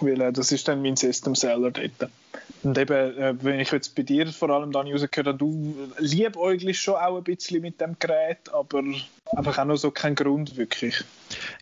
[0.00, 2.10] Weil äh, das ist dann mein System Seller dort.
[2.62, 6.80] Und eben, äh, wenn ich jetzt bei dir vor allem dann rausgehört habe, du liebäugelst
[6.80, 8.82] schon auch ein bisschen mit dem Gerät, aber
[9.36, 11.04] einfach auch noch so kein Grund wirklich.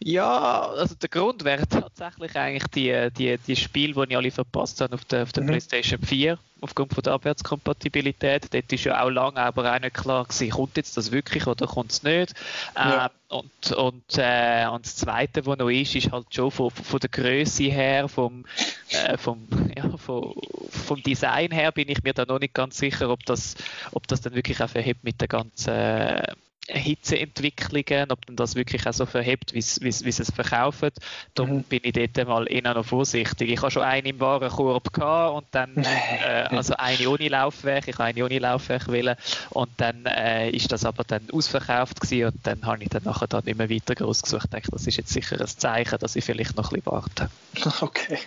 [0.00, 4.80] Ja, also der Grund wäre tatsächlich eigentlich die, die, die Spiele, die ich alle verpasst
[4.80, 5.48] habe auf der, auf der mhm.
[5.48, 8.52] PlayStation 4 aufgrund von der Abwärtskompatibilität.
[8.52, 11.66] Dort ist ja auch lange aber auch nicht klar gewesen, kommt jetzt das wirklich oder
[11.66, 12.34] kommt es nicht.
[12.74, 13.06] Ja.
[13.06, 16.98] Ähm, und, und, äh, und das Zweite, was noch ist, ist halt schon von, von
[16.98, 18.44] der Größe her, vom,
[18.90, 19.46] äh, vom,
[19.76, 20.34] ja, vom,
[20.70, 23.54] vom Design her bin ich mir da noch nicht ganz sicher, ob das,
[23.92, 26.22] ob das dann wirklich auch verhebt mit der ganzen
[26.68, 30.90] Hitzeentwicklungen, ob denn das wirklich auch so verhebt, wie sie es verkaufen.
[31.34, 31.62] Darum mhm.
[31.64, 33.50] bin ich dort mal eher noch vorsichtig.
[33.50, 37.94] Ich habe schon eine im Warenkorb gehabt und dann, äh, also eine ohne Laufwerk, ich
[37.94, 39.16] habe eine ohne Laufwerk wählen
[39.50, 43.26] und dann äh, ist das aber dann ausverkauft gewesen und dann habe ich dann nachher
[43.26, 44.44] dann mehr weiter groß gesucht.
[44.44, 47.30] Ich denke, das ist jetzt sicher ein Zeichen, dass ich vielleicht noch ein bisschen warte.
[47.80, 48.18] Okay.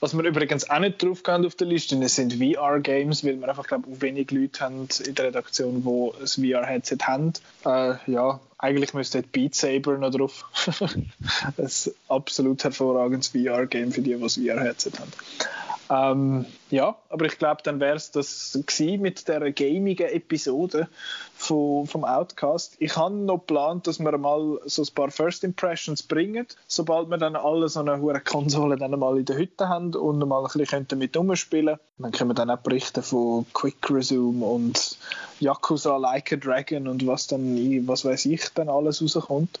[0.00, 3.88] Was wir übrigens auch nicht drauf auf der Liste sind VR-Games, weil wir einfach, glaube
[3.90, 7.32] ich, wenig Leute haben in der Redaktion, die ein VR-Headset haben.
[7.64, 10.44] Äh, ja, eigentlich müsste Beat Saber noch drauf.
[11.56, 11.70] ein
[12.08, 15.12] absolut hervorragendes VR-Game für die, die ein VR-Headset haben.
[15.88, 18.58] Ähm, ja, aber ich glaube, dann wäre es das
[18.98, 20.88] mit der gamigen Episode
[21.46, 22.76] von, vom Outcast.
[22.78, 27.18] Ich habe noch geplant, dass wir mal so ein paar First Impressions bringen, sobald wir
[27.18, 30.50] dann alle so eine hohe Konsole dann mal in der Hütte haben und mal ein
[30.58, 31.78] bisschen damit umspielen.
[31.98, 34.98] Dann können wir dann auch berichten von Quick Resume und
[35.40, 39.60] Yakuza Like a Dragon und was dann, was weiß ich, dann alles rauskommt.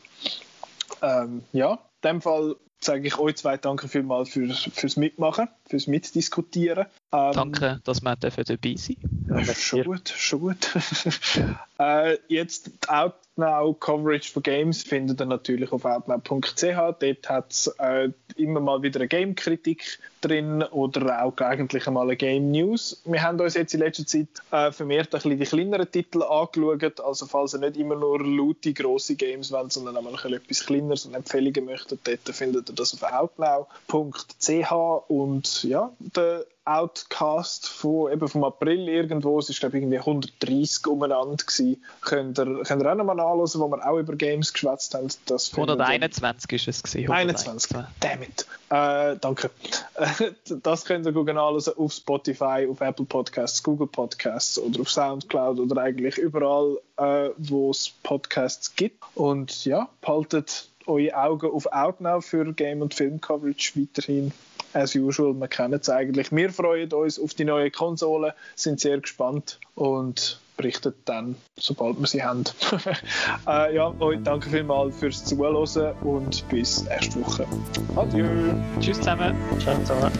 [1.02, 1.72] Ähm, ja,
[2.02, 6.86] in dem Fall sage ich euch zwei Danke vielmals für, fürs Mitmachen, fürs Mitdiskutieren.
[7.12, 8.96] Ähm, Danke, dass wir dabei sein
[9.28, 10.70] ja, Schon gut, schon gut.
[11.78, 16.62] äh, jetzt die Outnow-Coverage von Games findet ihr natürlich auf outnow.ch.
[16.62, 22.16] Dort hat es äh, immer mal wieder eine Game-Kritik drin oder auch eigentlich einmal eine
[22.16, 23.02] Game-News.
[23.04, 27.00] Wir haben uns jetzt in letzter Zeit äh, vermehrt ein bisschen die kleineren Titel angeschaut.
[27.00, 31.04] Also falls ihr nicht immer nur laute, grosse Games wollt, sondern auch mal etwas kleineres
[31.06, 34.72] und Empfehlungen möchtet, dort findet ihr das auf outnow.ch
[35.08, 41.36] und ja, der Outcast von, eben vom April irgendwo, es ist glaube irgendwie 130 umeinander
[41.36, 41.82] gewesen.
[42.00, 45.08] Könnt ihr, könnt ihr auch nochmal nachlesen, wo wir auch über Games geschwätzt haben.
[45.26, 47.12] Das 121 ist es gewesen.
[47.12, 48.46] 21, damn it.
[48.70, 49.50] Äh, danke.
[50.62, 55.60] das könnt ihr gucken nachlesen auf Spotify, auf Apple Podcasts, Google Podcasts oder auf Soundcloud
[55.60, 59.04] oder eigentlich überall, äh, wo es Podcasts gibt.
[59.14, 64.32] Und ja, behaltet eure Augen auf Outnow für Game- und Film-Coverage weiterhin
[64.76, 66.30] as usual, wir kennen es eigentlich.
[66.32, 72.06] Wir freuen uns auf die neue Konsole, sind sehr gespannt und berichten dann, sobald wir
[72.06, 72.44] sie haben.
[73.46, 77.46] äh, ja, euch danke vielmals fürs Zuhören und bis nächste Woche.
[77.94, 78.26] Adieu.
[78.80, 79.36] Tschüss zusammen.
[79.58, 80.12] Ciao zusammen.